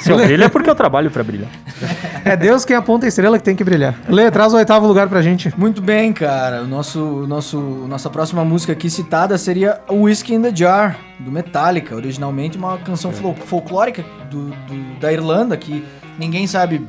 Se 0.00 0.10
eu 0.10 0.16
brilho 0.16 0.44
é 0.44 0.48
porque 0.48 0.68
eu 0.68 0.74
trabalho 0.74 1.10
pra 1.10 1.22
brilhar. 1.22 1.48
É 2.24 2.36
Deus 2.36 2.64
quem 2.64 2.76
aponta 2.76 3.04
a 3.04 3.08
estrela 3.08 3.36
que 3.36 3.42
tem 3.44 3.56
que 3.56 3.64
brilhar. 3.64 3.96
Lê, 4.08 4.30
traz 4.30 4.52
o 4.54 4.56
oitavo 4.56 4.86
lugar 4.86 5.08
pra 5.08 5.20
gente. 5.20 5.52
Muito 5.58 5.82
bem, 5.82 6.12
cara. 6.12 6.62
O 6.62 6.66
nosso, 6.68 7.00
nosso, 7.26 7.58
nossa 7.58 8.08
próxima 8.08 8.44
música 8.44 8.72
aqui 8.72 8.88
citada 8.88 9.36
seria 9.36 9.80
Whiskey 9.90 10.34
in 10.34 10.42
the 10.42 10.54
Jar, 10.54 10.96
do 11.18 11.32
Metallica. 11.32 11.96
Originalmente 11.96 12.56
uma 12.56 12.78
canção 12.78 13.10
fol- 13.10 13.34
folclórica 13.34 14.04
do, 14.30 14.50
do- 14.50 15.00
da 15.00 15.12
Irlanda, 15.12 15.56
que 15.56 15.84
ninguém 16.16 16.46
sabe 16.46 16.86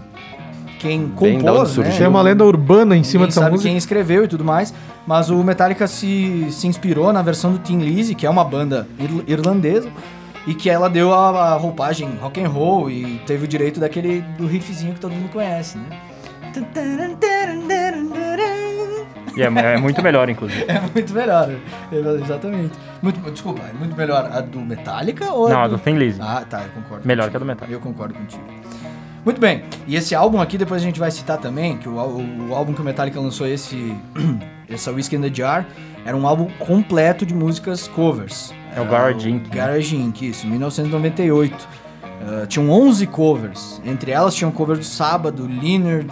quem 0.79 0.99
Bem 1.19 1.39
compôs, 1.39 1.77
né? 1.77 1.89
Tem 1.97 2.07
uma 2.07 2.21
lenda 2.21 2.45
urbana 2.45 2.95
em 2.95 3.03
cima 3.03 3.21
Ninguém 3.21 3.27
dessa 3.29 3.39
sabe 3.41 3.51
música. 3.53 3.69
quem 3.69 3.77
escreveu 3.77 4.25
e 4.25 4.27
tudo 4.27 4.43
mais, 4.45 4.71
mas 5.07 5.29
o 5.31 5.43
Metallica 5.43 5.87
se, 5.87 6.45
se 6.51 6.67
inspirou 6.67 7.11
na 7.11 7.21
versão 7.23 7.51
do 7.53 7.57
Tin 7.57 7.79
Lizzy, 7.79 8.13
que 8.13 8.25
é 8.25 8.29
uma 8.29 8.43
banda 8.43 8.87
ir- 8.99 9.23
irlandesa, 9.31 9.89
e 10.47 10.53
que 10.53 10.69
ela 10.69 10.89
deu 10.89 11.13
a, 11.13 11.53
a 11.53 11.57
roupagem 11.57 12.09
rock 12.21 12.41
and 12.43 12.49
roll 12.49 12.89
e 12.89 13.19
teve 13.25 13.45
o 13.45 13.47
direito 13.47 13.79
daquele 13.79 14.21
do 14.37 14.45
riffzinho 14.47 14.93
que 14.93 14.99
todo 14.99 15.11
mundo 15.13 15.29
conhece, 15.31 15.77
né? 15.77 15.99
E 19.35 19.41
é, 19.41 19.45
é 19.45 19.77
muito 19.77 20.01
melhor, 20.03 20.29
inclusive. 20.29 20.63
É 20.67 20.79
muito 20.93 21.13
melhor. 21.13 21.49
Exatamente. 21.91 22.73
Muito, 23.01 23.19
desculpa, 23.31 23.61
é 23.67 23.73
muito 23.73 23.95
melhor 23.97 24.29
a 24.31 24.41
do 24.41 24.59
Metallica 24.59 25.31
ou 25.31 25.49
Não, 25.49 25.59
a 25.61 25.63
a 25.63 25.67
do 25.67 25.77
Thin 25.79 25.95
Lizzy. 25.97 26.19
Ah, 26.21 26.45
tá, 26.47 26.61
eu 26.63 26.69
concordo. 26.69 27.07
Melhor 27.07 27.23
contigo. 27.23 27.31
que 27.31 27.37
a 27.37 27.39
do 27.39 27.45
Metallica. 27.45 27.75
Eu 27.75 27.79
concordo 27.81 28.13
contigo. 28.13 28.43
Muito 29.25 29.39
bem. 29.41 29.63
E 29.87 29.95
esse 29.95 30.13
álbum 30.13 30.39
aqui, 30.41 30.57
depois 30.57 30.81
a 30.81 30.85
gente 30.85 30.99
vai 30.99 31.09
citar 31.09 31.37
também, 31.39 31.77
que 31.77 31.87
o, 31.89 31.97
ál- 31.97 32.11
o 32.49 32.53
álbum 32.53 32.73
que 32.73 32.81
o 32.81 32.83
Metallica 32.83 33.19
lançou, 33.19 33.47
esse, 33.47 33.95
essa 34.69 34.91
Whiskey 34.91 35.15
in 35.15 35.21
the 35.21 35.33
Jar, 35.33 35.65
era 36.05 36.15
um 36.15 36.27
álbum 36.27 36.47
completo 36.59 37.25
de 37.25 37.33
músicas 37.33 37.87
covers. 37.87 38.53
É 38.75 38.81
o 38.81 38.85
Garage 38.85 39.29
Inc., 39.29 39.43
né? 39.49 39.55
Garage 39.55 39.95
Inc., 39.95 40.21
isso, 40.21 40.47
1998. 40.47 41.67
Ah, 42.25 42.45
tinham 42.47 42.69
11 42.69 43.07
covers. 43.07 43.81
Entre 43.85 44.11
elas 44.11 44.33
tinham 44.33 44.51
cover 44.51 44.77
do 44.77 44.83
Saba, 44.85 45.31
do 45.31 45.45
Leonard, 45.47 46.07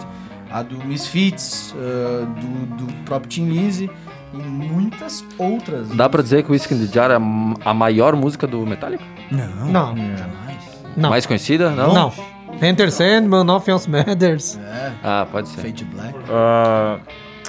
a 0.50 0.62
do 0.62 0.76
Misfits, 0.84 1.74
ah, 1.76 2.26
do, 2.40 2.84
do 2.86 2.92
próprio 3.04 3.30
Tim 3.30 3.46
Lizzy 3.48 3.90
e 4.34 4.36
muitas 4.36 5.24
outras. 5.38 5.88
Dá 5.90 6.08
pra 6.08 6.22
dizer 6.22 6.42
que 6.42 6.50
o 6.50 6.52
Whiskey 6.52 6.74
in 6.74 6.86
the 6.86 6.92
Jar 6.92 7.10
é 7.10 7.14
a 7.16 7.70
a 7.70 7.74
maior 7.74 8.14
música 8.16 8.46
do 8.46 8.66
Metallica? 8.66 9.04
Não, 9.30 9.66
Não, 9.66 9.96
jamais. 9.96 10.58
não. 10.96 11.10
Mais 11.10 11.24
conhecida? 11.26 11.70
Não? 11.70 11.92
Não. 11.94 12.12
Enter 12.60 12.92
Sandman, 12.92 13.44
Nothing 13.44 13.70
Else 13.72 13.90
Matters. 13.90 14.58
É, 14.62 14.92
Ah, 15.02 15.26
pode 15.32 15.48
ser. 15.48 15.62
Fade 15.62 15.84
Black. 15.86 16.14
Uh, 16.18 17.00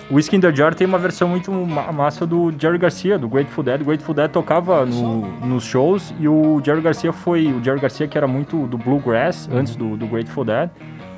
o 0.09 0.15
Whiskey 0.15 0.35
in 0.37 0.39
the 0.41 0.53
Jar 0.53 0.73
tem 0.75 0.85
uma 0.85 0.97
versão 0.97 1.27
muito 1.27 1.51
ma- 1.51 1.91
massa 1.91 2.25
do 2.25 2.53
Jerry 2.59 2.77
Garcia, 2.77 3.17
do 3.17 3.27
Grateful 3.27 3.63
Dead. 3.63 3.81
O 3.81 3.85
Grateful 3.85 4.13
Dead 4.13 4.29
tocava 4.29 4.85
no- 4.85 5.27
nos 5.45 5.63
shows 5.63 6.13
e 6.19 6.27
o 6.27 6.61
Jerry 6.63 6.81
Garcia 6.81 7.11
foi... 7.13 7.47
O 7.47 7.63
Jerry 7.63 7.79
Garcia 7.79 8.07
que 8.07 8.17
era 8.17 8.27
muito 8.27 8.67
do 8.67 8.77
Bluegrass, 8.77 9.49
antes 9.51 9.75
do, 9.75 9.95
do 9.97 10.05
Grateful 10.07 10.43
Dead. 10.45 10.69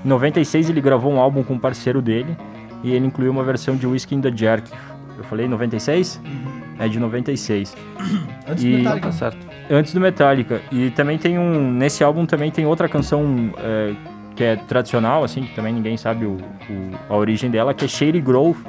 Em 0.04 0.08
96 0.08 0.70
ele 0.70 0.82
gravou 0.82 1.12
um 1.12 1.20
álbum 1.20 1.44
com 1.44 1.54
um 1.56 1.60
parceiro 1.60 2.02
dele 2.02 2.38
e 2.84 2.92
ele 2.94 3.08
incluiu 3.08 3.32
uma 3.32 3.44
versão 3.44 3.76
de 3.76 3.88
Whiskey 3.88 4.16
in 4.16 4.22
the 4.22 4.32
Jar. 4.36 4.62
que 4.62 4.72
Eu 5.18 5.24
falei 5.24 5.48
96? 5.48 6.22
É 6.78 6.88
de 6.88 7.00
96. 7.00 7.76
Antes 8.48 8.64
E- 8.64 8.72
do 8.72 8.78
Metallica. 8.78 9.08
Tá 9.08 9.12
certo. 9.14 9.48
Antes 9.70 9.94
do 9.94 10.00
Metallica. 10.02 10.62
E 10.72 10.90
também 10.92 11.18
tem 11.18 11.40
um. 11.40 11.72
Nesse 11.72 12.04
álbum 12.04 12.26
também 12.26 12.52
tem 12.52 12.66
outra 12.66 12.88
canção 12.90 13.52
é, 13.58 13.94
que 14.36 14.44
é 14.44 14.56
tradicional, 14.58 15.24
assim, 15.24 15.44
que 15.44 15.56
também 15.56 15.74
ninguém 15.74 15.96
sabe 15.98 16.26
o, 16.26 16.34
o- 16.70 16.92
a 17.10 17.16
origem 17.16 17.50
dela, 17.50 17.74
que 17.74 17.86
é 17.86 17.88
Shady 17.88 18.20
Grove, 18.20 18.62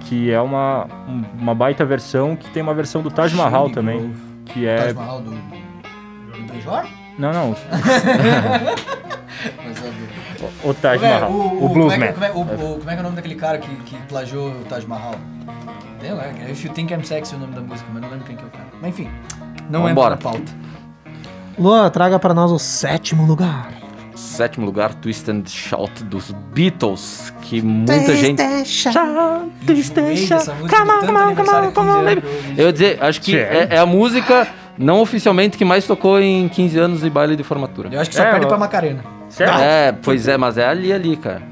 que 0.00 0.30
é 0.30 0.40
uma, 0.40 0.86
um- 1.08 1.24
uma 1.40 1.54
baita 1.54 1.84
versão, 1.84 2.34
que 2.36 2.48
tem 2.50 2.62
uma 2.62 2.74
versão 2.74 3.02
do 3.02 3.10
Taj 3.10 3.34
Mahal 3.34 3.64
Shady 3.64 3.74
também. 3.74 3.98
Grove. 3.98 4.14
Que 4.46 4.66
é. 4.66 4.76
Taj 4.76 4.94
Mahal 4.94 5.20
do, 5.20 5.30
do 5.30 6.52
Benjor? 6.52 6.84
Não, 7.18 7.32
não. 7.32 7.56
Mas 9.64 9.82
é 9.84 9.90
O, 10.64 10.70
o 10.70 10.74
Taj 10.74 11.04
é- 11.04 11.08
Mahal. 11.14 11.30
O, 11.30 11.50
como 11.50 11.68
é, 11.68 11.72
Bluesman. 11.74 12.12
como, 12.12 12.24
é, 12.24 12.30
o, 12.30 12.40
o- 12.40 12.78
como 12.78 12.90
é 12.90 12.92
que 12.94 12.98
é 12.98 13.00
o 13.00 13.02
nome 13.02 13.16
daquele 13.16 13.34
cara 13.36 13.58
que, 13.58 13.74
que 13.84 13.96
plagiou 14.08 14.50
o 14.50 14.64
Taj 14.64 14.86
Mahal? 14.86 15.14
Tem 16.00 16.12
lá, 16.12 16.24
If 16.50 16.64
You 16.64 16.72
Think 16.72 16.92
I'm 16.94 17.04
Sexy 17.04 17.34
é 17.34 17.36
o 17.36 17.40
nome 17.40 17.54
da 17.54 17.60
música, 17.60 17.86
mas 17.92 18.00
não 18.02 18.08
lembro 18.10 18.24
quem 18.26 18.34
que 18.36 18.42
é 18.42 18.46
o 18.46 18.50
cara. 18.50 18.64
Mas 18.80 18.90
enfim, 18.90 19.10
não 19.68 19.86
é 19.86 19.92
na 19.92 20.16
pauta. 20.16 20.52
Luan, 21.58 21.90
traga 21.90 22.18
pra 22.18 22.32
nós 22.32 22.50
o 22.50 22.58
sétimo 22.58 23.26
lugar. 23.26 23.68
Sétimo 24.40 24.64
lugar, 24.64 24.94
Twist 24.94 25.30
and 25.30 25.42
Shout 25.46 26.02
dos 26.04 26.30
Beatles, 26.54 27.30
que 27.42 27.60
muita 27.60 28.16
gente... 28.16 28.40
Enjoei 28.42 30.38
dessa 30.38 30.54
música 30.54 30.76
de 30.78 31.06
tanto 31.06 31.18
aniversário 31.18 31.68
de 31.68 31.74
15 31.74 31.90
anos 31.90 32.12
que 32.14 32.18
eu 32.18 32.24
ouvi. 32.24 32.54
Eu 32.56 32.66
ia 32.66 32.72
dizer, 32.72 32.98
acho 33.04 33.20
que 33.20 33.36
é, 33.36 33.68
é 33.72 33.78
a 33.78 33.84
música 33.84 34.48
não 34.78 35.02
oficialmente 35.02 35.58
que 35.58 35.64
mais 35.66 35.86
tocou 35.86 36.18
em 36.18 36.48
15 36.48 36.78
anos 36.78 37.04
e 37.04 37.10
baile 37.10 37.36
de 37.36 37.42
formatura. 37.44 37.90
Eu 37.92 38.00
acho 38.00 38.08
que 38.08 38.16
só 38.16 38.22
É, 38.22 38.30
perde 38.30 38.46
eu- 38.46 38.48
pra 38.48 38.56
Macarena. 38.56 39.04
Sério? 39.28 39.52
É, 39.60 39.92
pois 39.92 40.26
é, 40.26 40.38
mas 40.38 40.56
é 40.56 40.66
ali, 40.66 40.90
ali, 40.90 41.18
cara. 41.18 41.42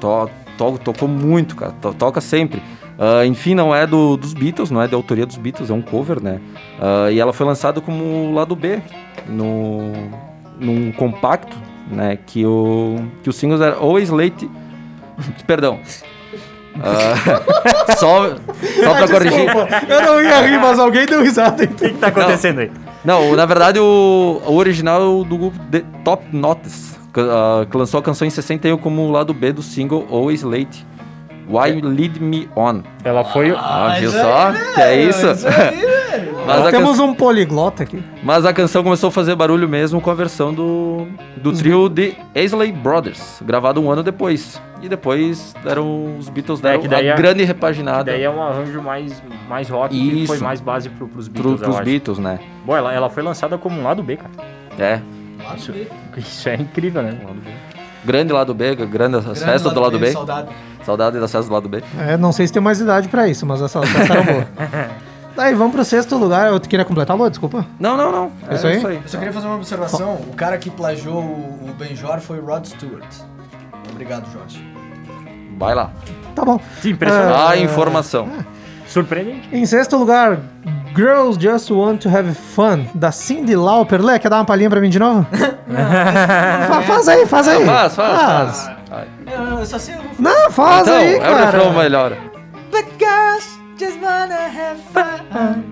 To, 0.00 0.30
to- 0.56 0.78
tocou 0.78 1.08
muito, 1.08 1.56
cara. 1.56 1.72
To- 1.82 1.92
toca 1.92 2.20
sempre. 2.20 2.62
Ah, 2.96 3.26
enfim, 3.26 3.56
não 3.56 3.74
é 3.74 3.84
do, 3.84 4.16
dos 4.16 4.32
Beatles, 4.32 4.70
não 4.70 4.80
é 4.80 4.86
de 4.86 4.94
autoria 4.94 5.26
dos 5.26 5.36
Beatles, 5.36 5.70
é 5.70 5.72
um 5.74 5.82
cover, 5.82 6.22
né? 6.22 6.38
Ah, 6.80 7.10
e 7.10 7.18
ela 7.18 7.32
foi 7.32 7.44
lançada 7.44 7.80
como 7.80 8.32
lado 8.32 8.54
B, 8.54 8.78
no, 9.28 9.92
num 10.58 10.92
compacto, 10.92 11.56
né? 11.90 12.18
Que 12.26 12.44
o, 12.46 13.04
que 13.22 13.28
os 13.28 13.36
singles 13.36 13.60
eram 13.60 13.82
Always 13.82 14.10
Late... 14.10 14.50
Perdão. 15.46 15.80
Ah, 16.82 17.94
só, 17.96 18.30
só 18.82 18.94
pra 18.94 19.08
corrigir. 19.08 19.46
Eu 19.88 20.02
não 20.02 20.22
ia 20.22 20.40
rir, 20.40 20.58
mas 20.58 20.78
alguém 20.78 21.06
deu 21.06 21.22
risada. 21.22 21.64
O 21.64 21.68
que, 21.68 21.90
que 21.90 21.98
tá 21.98 22.08
acontecendo 22.08 22.60
aí? 22.60 22.70
Não, 23.04 23.36
na 23.36 23.46
verdade 23.46 23.78
o, 23.78 24.40
o 24.46 24.56
original 24.56 25.00
é 25.00 25.04
o 25.04 25.24
do 25.24 25.36
grupo 25.36 25.58
The 25.70 25.84
Top 26.02 26.24
Notes, 26.32 26.98
que, 27.12 27.20
ah, 27.20 27.66
que 27.70 27.76
lançou 27.76 28.00
a 28.00 28.02
canção 28.02 28.26
em 28.26 28.30
61 28.30 28.78
como 28.78 29.10
lado 29.10 29.34
B 29.34 29.52
do 29.52 29.62
single 29.62 30.06
Always 30.10 30.42
Late. 30.42 30.86
Why 31.48 31.70
You 31.78 31.88
Lead 31.88 32.20
Me 32.22 32.48
On. 32.56 32.82
Ela 33.04 33.24
foi. 33.24 33.54
Ah, 33.56 33.96
viu 33.98 34.08
isso 34.08 34.18
só? 34.18 34.48
aí, 34.48 34.74
que 34.74 34.80
é 34.80 35.02
isso? 35.02 35.30
isso 35.30 35.46
aí, 35.48 35.52
velho. 35.76 36.36
mas, 36.46 36.66
a 36.66 36.70
Temos 36.70 36.96
can- 36.96 37.04
um 37.04 37.14
poliglota 37.14 37.82
aqui. 37.82 38.02
mas 38.22 38.44
a 38.46 38.52
canção 38.52 38.82
começou 38.82 39.08
a 39.08 39.10
fazer 39.10 39.34
barulho 39.34 39.68
mesmo 39.68 40.00
com 40.00 40.10
a 40.10 40.14
versão 40.14 40.52
do, 40.54 41.06
do 41.36 41.52
trio 41.52 41.88
The 41.90 42.12
Aisley 42.34 42.72
Brothers, 42.72 43.42
gravado 43.44 43.80
um 43.82 43.90
ano 43.90 44.02
depois. 44.02 44.60
E 44.82 44.88
depois 44.88 45.54
deram 45.64 46.18
os 46.18 46.28
Beatles 46.28 46.60
deram 46.60 46.80
que 46.80 46.88
daí 46.88 47.08
a 47.08 47.14
é- 47.14 47.16
grande 47.16 47.42
repaginada 47.42 48.12
Daí 48.12 48.22
é 48.22 48.28
um 48.28 48.42
arranjo 48.42 48.82
mais, 48.82 49.22
mais 49.48 49.68
rock 49.70 49.98
que 49.98 50.18
Isso. 50.18 50.26
foi 50.26 50.38
mais 50.38 50.60
base 50.60 50.90
pro, 50.90 51.08
pros 51.08 51.26
pro, 51.26 51.42
Beatles, 51.42 51.62
eu 51.62 51.68
pros. 51.72 51.80
Beatles, 51.80 52.18
né? 52.18 52.38
Bom, 52.66 52.76
ela, 52.76 52.92
ela 52.92 53.08
foi 53.08 53.22
lançada 53.22 53.56
como 53.56 53.80
um 53.80 53.82
lado 53.84 54.02
B, 54.02 54.16
cara. 54.18 54.30
É. 54.78 55.00
Lado 55.42 55.72
B. 55.72 55.86
Isso 56.18 56.48
é 56.50 56.56
incrível, 56.56 57.02
né? 57.02 57.16
Grande 58.04 58.32
lado 58.32 58.54
B, 58.54 58.74
grande 58.76 59.16
as 59.16 59.24
Grande 59.24 59.40
festas 59.40 59.72
do 59.72 59.80
lado 59.80 59.98
B. 59.98 60.12
Saudade. 60.12 60.48
Saudade 60.84 61.18
das 61.18 61.32
festas 61.32 61.48
do 61.48 61.54
lado 61.54 61.68
B. 61.68 61.82
É, 61.98 62.16
não 62.16 62.32
sei 62.32 62.46
se 62.46 62.52
tem 62.52 62.62
mais 62.62 62.80
idade 62.80 63.08
pra 63.08 63.26
isso, 63.26 63.46
mas 63.46 63.62
essa, 63.62 63.80
essa 63.80 64.12
era 64.12 64.22
boa. 64.22 64.46
Daí 65.36 65.54
vamos 65.54 65.72
pro 65.72 65.84
sexto 65.84 66.16
lugar. 66.16 66.52
Eu 66.52 66.60
queria 66.60 66.84
completar, 66.84 67.16
Lua, 67.16 67.28
desculpa. 67.28 67.66
Não, 67.80 67.96
não, 67.96 68.12
não. 68.12 68.32
É 68.48 68.54
isso 68.54 68.66
aí? 68.66 68.80
Eu 68.82 69.02
só 69.06 69.18
queria 69.18 69.32
fazer 69.32 69.46
uma 69.46 69.56
observação. 69.56 70.14
O 70.14 70.34
cara 70.36 70.56
que 70.58 70.70
plagiou 70.70 71.20
o 71.20 71.74
Benjor 71.76 72.20
foi 72.20 72.38
o 72.38 72.44
Rod 72.44 72.66
Stewart. 72.66 73.04
Obrigado, 73.90 74.30
Jorge. 74.32 74.64
Vai 75.58 75.74
lá. 75.74 75.90
Tá 76.34 76.44
bom. 76.44 76.60
Sim, 76.80 76.90
impressionante. 76.90 77.52
A 77.52 77.56
informação. 77.56 78.28
Surpreendente. 78.86 79.48
Em 79.52 79.66
sexto 79.66 79.96
lugar, 79.96 80.38
Girls 80.94 81.36
Just 81.36 81.70
Want 81.70 81.98
to 82.02 82.08
Have 82.08 82.34
Fun, 82.34 82.86
da 82.94 83.10
Cindy 83.10 83.56
Lauper. 83.56 84.00
Lê, 84.00 84.18
quer 84.18 84.28
dar 84.28 84.36
uma 84.36 84.44
palhinha 84.44 84.70
pra 84.70 84.80
mim 84.80 84.90
de 84.90 84.98
novo? 84.98 85.26
Fa- 86.68 86.82
faz 86.82 87.08
aí, 87.08 87.26
faz 87.26 87.48
aí. 87.48 87.64
Faz, 87.66 87.94
faz, 87.96 88.20
faz. 88.20 88.70
Vai. 88.90 89.08
Eu, 89.26 89.58
eu 89.58 89.66
só 89.66 89.78
sei. 89.78 89.96
Não, 90.18 90.50
faz 90.50 90.82
Então, 90.86 90.96
aí, 90.96 91.14
é 91.14 91.18
o 91.18 91.20
cara. 91.20 91.44
refrão 91.46 91.72
melhor. 91.72 92.16
But 92.70 92.84
girls 92.98 93.48
just 93.78 93.98
wanna 94.00 94.34
have 94.36 94.78
fun. 94.92 95.64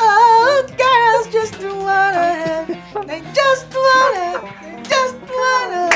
Oh, 0.00 0.62
girls 0.76 1.28
just 1.30 1.54
wanna 1.62 2.32
have. 2.32 2.66
They 3.06 3.22
just 3.34 3.66
wanna. 3.74 4.40
They 4.62 4.82
just 4.88 5.16
wanna. 5.28 5.88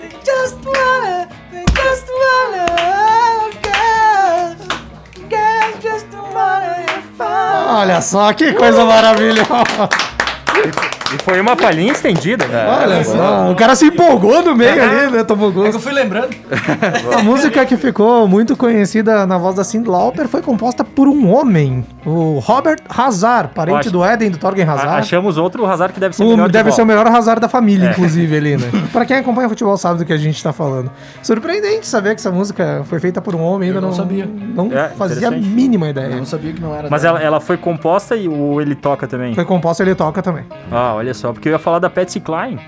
They 0.00 0.08
just 0.24 0.56
wanna. 0.64 1.28
They 1.52 1.64
just 1.66 2.06
wanna. 2.08 3.03
Olha 7.66 8.00
só, 8.02 8.32
que 8.34 8.52
coisa 8.52 8.84
maravilhosa. 8.84 9.88
E 11.14 11.18
foi 11.22 11.40
uma 11.40 11.54
palhinha 11.56 11.92
estendida, 11.92 12.46
né? 12.46 12.66
Olha 12.66 13.04
só, 13.04 13.50
o 13.50 13.54
cara 13.54 13.74
se 13.76 13.86
empolgou 13.86 14.42
no 14.42 14.54
meio 14.56 14.82
ali, 14.82 15.12
né? 15.12 15.24
Tomou 15.24 15.50
É 15.50 15.52
que 15.52 15.58
eu 15.58 15.64
gosto. 15.64 15.80
fui 15.80 15.92
lembrando. 15.92 16.34
A 17.16 17.22
música 17.22 17.64
que 17.64 17.76
ficou 17.76 18.26
muito 18.26 18.56
conhecida 18.56 19.26
na 19.26 19.38
voz 19.38 19.54
da 19.54 19.62
Cindy 19.64 19.88
Lauper 19.88 20.26
foi 20.28 20.42
composta 20.42 20.82
por 20.82 21.06
um 21.08 21.32
homem, 21.32 21.84
o 22.04 22.38
Robert 22.40 22.78
Hazard, 22.88 23.50
parente 23.54 23.90
do 23.90 24.04
Eden, 24.04 24.30
do 24.30 24.38
Torgen 24.38 24.64
A- 24.68 24.72
Hazard. 24.72 24.98
Achamos 25.00 25.36
outro 25.36 25.64
Hazard 25.66 25.92
que 25.94 26.00
deve 26.00 26.16
ser 26.16 26.24
O- 26.24 26.30
melhor 26.30 26.46
de 26.48 26.52
deve 26.52 26.72
ser 26.72 26.82
o 26.82 26.86
melhor 26.86 27.06
Hazard 27.06 27.40
da 27.40 27.48
família, 27.48 27.90
inclusive, 27.90 28.36
ali, 28.36 28.56
né? 28.56 28.70
pra 28.92 29.04
quem 29.04 29.16
acompanha 29.18 29.48
futebol 29.48 29.76
sabe 29.76 29.98
do 29.98 30.04
que 30.04 30.12
a 30.12 30.16
gente 30.16 30.42
tá 30.42 30.52
falando. 30.52 30.90
Surpreendente 31.22 31.86
saber 31.86 32.10
que 32.14 32.20
essa 32.20 32.30
música 32.30 32.82
foi 32.86 32.98
feita 32.98 33.20
por 33.20 33.34
um 33.34 33.42
homem, 33.42 33.68
ainda 33.68 33.78
Eu 33.78 33.82
não 33.82 33.88
não, 33.90 33.96
sabia. 33.96 34.26
Não 34.26 34.70
É, 34.72 34.88
fazia 34.90 35.28
a 35.28 35.30
mínima 35.30 35.86
Eu 35.86 35.90
ideia. 35.90 36.16
não 36.16 36.24
sabia 36.24 36.52
que 36.52 36.60
não 36.60 36.74
era. 36.74 36.88
Mas 36.90 37.04
ela, 37.04 37.20
ela 37.20 37.40
foi 37.40 37.56
composta 37.56 38.16
e 38.16 38.28
o 38.28 38.60
ele 38.60 38.74
toca 38.74 39.06
também. 39.06 39.34
Foi 39.34 39.44
composta 39.44 39.82
ele 39.82 39.94
toca 39.94 40.22
também. 40.22 40.44
Ah, 40.70 40.94
olha 40.94 41.03
só, 41.12 41.32
porque 41.32 41.48
eu 41.48 41.52
ia 41.52 41.58
falar 41.58 41.78
da 41.80 41.90
Patsy 41.90 42.20
Cline. 42.20 42.58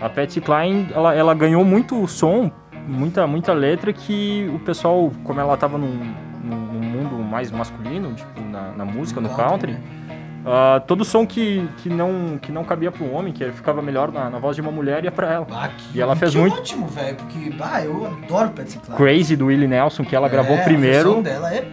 A 0.00 0.08
Patsy 0.08 0.40
Cline, 0.40 0.88
ela, 0.94 1.14
ela 1.14 1.34
ganhou 1.34 1.64
muito 1.64 2.06
som, 2.06 2.50
muita, 2.86 3.26
muita 3.26 3.52
letra 3.52 3.92
que 3.92 4.50
o 4.54 4.58
pessoal, 4.58 5.10
como 5.24 5.40
ela 5.40 5.56
tava 5.56 5.78
num, 5.78 6.12
num- 6.44 6.78
mundo 6.88 7.16
mais 7.18 7.50
masculino, 7.50 8.12
tipo, 8.14 8.40
na, 8.40 8.72
na 8.72 8.84
música, 8.84 9.20
no 9.20 9.28
country, 9.30 9.72
né? 9.72 9.80
ah, 10.46 10.80
todo 10.86 11.04
som 11.04 11.26
que, 11.26 11.68
que, 11.78 11.88
não, 11.88 12.38
que 12.40 12.50
não 12.50 12.64
cabia 12.64 12.90
pro 12.90 13.10
homem, 13.12 13.32
que 13.32 13.44
ficava 13.52 13.82
melhor 13.82 14.10
na, 14.12 14.30
na 14.30 14.38
voz 14.38 14.56
de 14.56 14.62
uma 14.62 14.70
mulher, 14.72 15.04
ia 15.04 15.10
pra 15.12 15.32
ela. 15.32 15.46
Ah, 15.50 15.68
que- 15.68 15.98
E 15.98 16.00
ela 16.00 16.16
fez 16.16 16.34
muito- 16.34 16.56
ótimo, 16.56 16.86
velho, 16.86 17.16
porque 17.16 17.52
ah, 17.60 17.84
eu 17.84 18.06
adoro 18.06 18.50
Patsy 18.50 18.78
Cline. 18.78 18.96
Crazy 18.96 19.36
do 19.36 19.46
Willie 19.46 19.68
Nelson, 19.68 20.04
que 20.04 20.14
ela 20.16 20.28
gravou 20.28 20.56
É, 20.56 20.60
A 20.60 20.64
primeiro. 20.64 21.04
versão 21.14 21.22
dela 21.22 21.52
é 21.54 21.66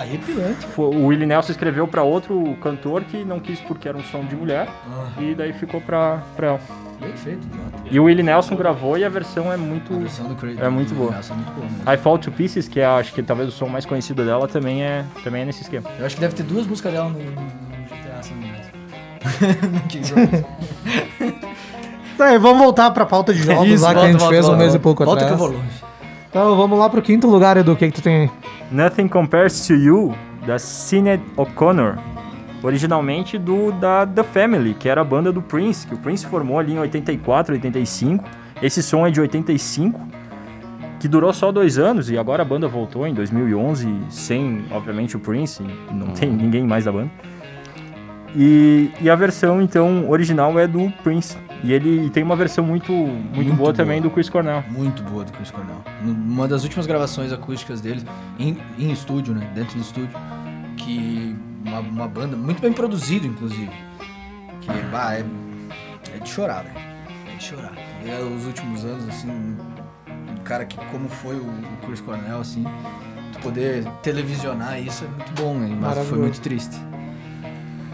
Arrepilante. 0.00 0.66
Fo- 0.68 0.82
O 0.94 1.06
Willie 1.06 1.26
Nelson 1.26 1.52
escreveu 1.52 1.86
pra 1.88 2.02
outro 2.02 2.56
cantor 2.62 3.02
que 3.04 3.24
não 3.24 3.38
quis 3.40 3.60
porque 3.60 3.88
era 3.88 3.96
um 3.98 4.02
som 4.04 4.24
de 4.24 4.34
mulher. 4.36 4.68
Ah, 4.90 5.08
E 5.20 5.34
daí 5.34 5.52
ficou 5.52 5.80
pra, 5.80 6.22
pra 6.36 6.46
ela. 6.48 6.60
bem 7.00 7.12
feito. 7.16 7.46
E 7.90 7.98
o 8.00 8.04
Willie 8.04 8.22
Nelson 8.22 8.54
gravou 8.56 8.96
e 8.98 9.04
a 9.04 9.08
versão 9.08 9.52
é 9.52 9.56
muito. 9.56 9.94
A 9.94 9.98
versão 9.98 10.26
do 10.28 10.34
Crazy 10.36 10.60
É 10.60 10.68
muito 10.68 10.94
boa. 10.94 11.10
Nelson 11.12 11.32
é 11.32 11.36
muito 11.36 11.52
boa 11.52 11.66
mesmo. 11.66 11.92
I 11.92 11.96
Fall 11.96 12.18
to 12.18 12.30
Pieces, 12.30 12.68
que 12.68 12.80
é 12.80 12.86
acho 12.86 13.12
que 13.12 13.22
talvez 13.22 13.48
o 13.48 13.52
som 13.52 13.66
mais 13.66 13.84
conhecido 13.86 14.24
dela, 14.24 14.46
também 14.48 14.82
é, 14.82 15.04
também 15.24 15.42
é 15.42 15.44
nesse 15.44 15.62
esquema. 15.62 15.88
Eu 15.98 16.06
acho 16.06 16.14
que 16.14 16.20
deve 16.20 16.34
ter 16.34 16.42
duas 16.44 16.66
músicas 16.66 16.92
dela 16.92 17.08
no, 17.08 17.18
no 17.18 17.24
GTA 17.24 18.22
San 18.22 18.34
Andreas. 18.34 18.70
No. 20.10 21.40
Tá, 22.16 22.36
vamos 22.36 22.58
voltar 22.62 22.90
pra 22.90 23.06
pauta 23.06 23.32
de 23.32 23.42
jogos 23.42 23.66
Isso, 23.66 23.82
lá 23.82 23.90
que 23.90 23.94
volta, 23.94 24.08
a 24.08 24.12
gente 24.12 24.20
volta, 24.20 24.34
fez 24.34 24.44
um 24.44 24.48
volta, 24.48 24.58
mês 24.62 24.74
e 24.74 24.78
volta. 24.78 24.82
pouco 24.82 25.04
Volta 25.06 25.24
atrás. 25.24 25.38
que 25.40 25.42
eu 25.42 25.48
vou 25.48 25.56
longe. 25.58 25.89
Então 26.30 26.56
vamos 26.56 26.78
lá 26.78 26.88
pro 26.88 27.02
quinto 27.02 27.26
lugar, 27.26 27.56
Edu. 27.56 27.72
O 27.72 27.76
que, 27.76 27.90
que 27.90 28.00
tu 28.00 28.02
tem 28.02 28.22
aí? 28.22 28.30
Nothing 28.70 29.08
Compares 29.08 29.66
to 29.66 29.74
You, 29.74 30.14
da 30.46 30.60
Sinead 30.60 31.20
O'Connor. 31.36 31.98
Originalmente 32.62 33.36
do 33.36 33.72
da 33.72 34.06
The 34.06 34.22
Family, 34.22 34.74
que 34.74 34.88
era 34.88 35.00
a 35.00 35.04
banda 35.04 35.32
do 35.32 35.42
Prince, 35.42 35.84
que 35.84 35.94
o 35.94 35.98
Prince 35.98 36.24
formou 36.24 36.60
ali 36.60 36.74
em 36.74 36.78
84, 36.78 37.54
85. 37.54 38.24
Esse 38.62 38.80
som 38.80 39.04
é 39.04 39.10
de 39.10 39.20
85, 39.20 40.00
que 41.00 41.08
durou 41.08 41.32
só 41.32 41.50
dois 41.50 41.78
anos 41.78 42.10
e 42.10 42.16
agora 42.16 42.42
a 42.42 42.44
banda 42.44 42.68
voltou 42.68 43.04
em 43.08 43.12
2011, 43.12 43.92
sem, 44.08 44.64
obviamente, 44.70 45.16
o 45.16 45.18
Prince, 45.18 45.64
não 45.90 46.08
tem 46.12 46.30
ninguém 46.30 46.62
mais 46.64 46.84
da 46.84 46.92
banda. 46.92 47.10
E, 48.36 48.92
e 49.00 49.10
a 49.10 49.16
versão, 49.16 49.60
então, 49.60 50.08
original 50.08 50.56
é 50.60 50.68
do 50.68 50.92
Prince. 51.02 51.36
E 51.62 51.72
ele 51.72 52.08
tem 52.10 52.22
uma 52.22 52.36
versão 52.36 52.64
muito, 52.64 52.90
muito, 52.92 53.34
Muito 53.34 53.52
boa, 53.54 53.72
também 53.72 54.00
boa. 54.00 54.10
do 54.10 54.14
Chris 54.14 54.28
Cornell. 54.30 54.64
Muito 54.70 55.02
boa 55.02 55.24
do 55.24 55.32
Chris 55.32 55.50
Cornell. 55.50 55.82
Uma 56.02 56.48
das 56.48 56.62
últimas 56.64 56.86
gravações 56.86 57.32
acústicas 57.32 57.80
dele, 57.80 58.02
em, 58.38 58.56
em 58.78 58.90
estúdio, 58.90 59.34
né? 59.34 59.50
Dentro 59.54 59.76
do 59.76 59.82
estúdio. 59.82 60.18
Que 60.76 61.36
uma, 61.64 61.80
uma 61.80 62.08
banda, 62.08 62.36
muito 62.36 62.62
bem 62.62 62.72
produzido, 62.72 63.26
inclusive. 63.26 63.70
Que, 64.62 64.72
bah, 64.90 65.14
é, 65.14 65.24
é 66.14 66.18
de 66.18 66.28
chorar, 66.28 66.64
velho. 66.64 66.78
É 67.32 67.36
de 67.36 67.44
chorar. 67.44 67.72
E 68.04 68.10
é, 68.10 68.20
os 68.20 68.46
últimos 68.46 68.84
anos, 68.84 69.06
assim, 69.08 69.28
um 69.30 69.56
cara 70.44 70.64
que, 70.64 70.78
como 70.86 71.08
foi 71.08 71.36
o, 71.36 71.44
o 71.44 71.86
Chris 71.86 72.00
Cornell, 72.00 72.40
assim, 72.40 72.64
tu 73.34 73.38
poder 73.40 73.84
televisionar 74.02 74.80
isso 74.80 75.04
é 75.04 75.08
muito 75.08 75.32
bom, 75.42 75.62
hein? 75.62 75.76
Mas 75.78 75.98
foi 76.08 76.18
muito 76.18 76.40
triste. 76.40 76.76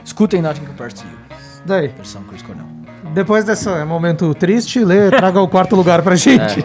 Escutem 0.04 0.40
Nothing 0.40 0.66
Compares 0.66 0.94
to 0.94 1.04
You, 1.06 1.18
Daí, 1.66 1.88
versão 1.88 2.22
Chris 2.24 2.42
Cornell. 2.42 2.75
Depois 3.14 3.44
desse 3.44 3.68
momento 3.84 4.34
triste, 4.34 4.84
Lê, 4.84 5.10
traga 5.10 5.40
o 5.40 5.48
quarto 5.48 5.74
lugar 5.76 6.02
pra 6.02 6.14
gente. 6.16 6.64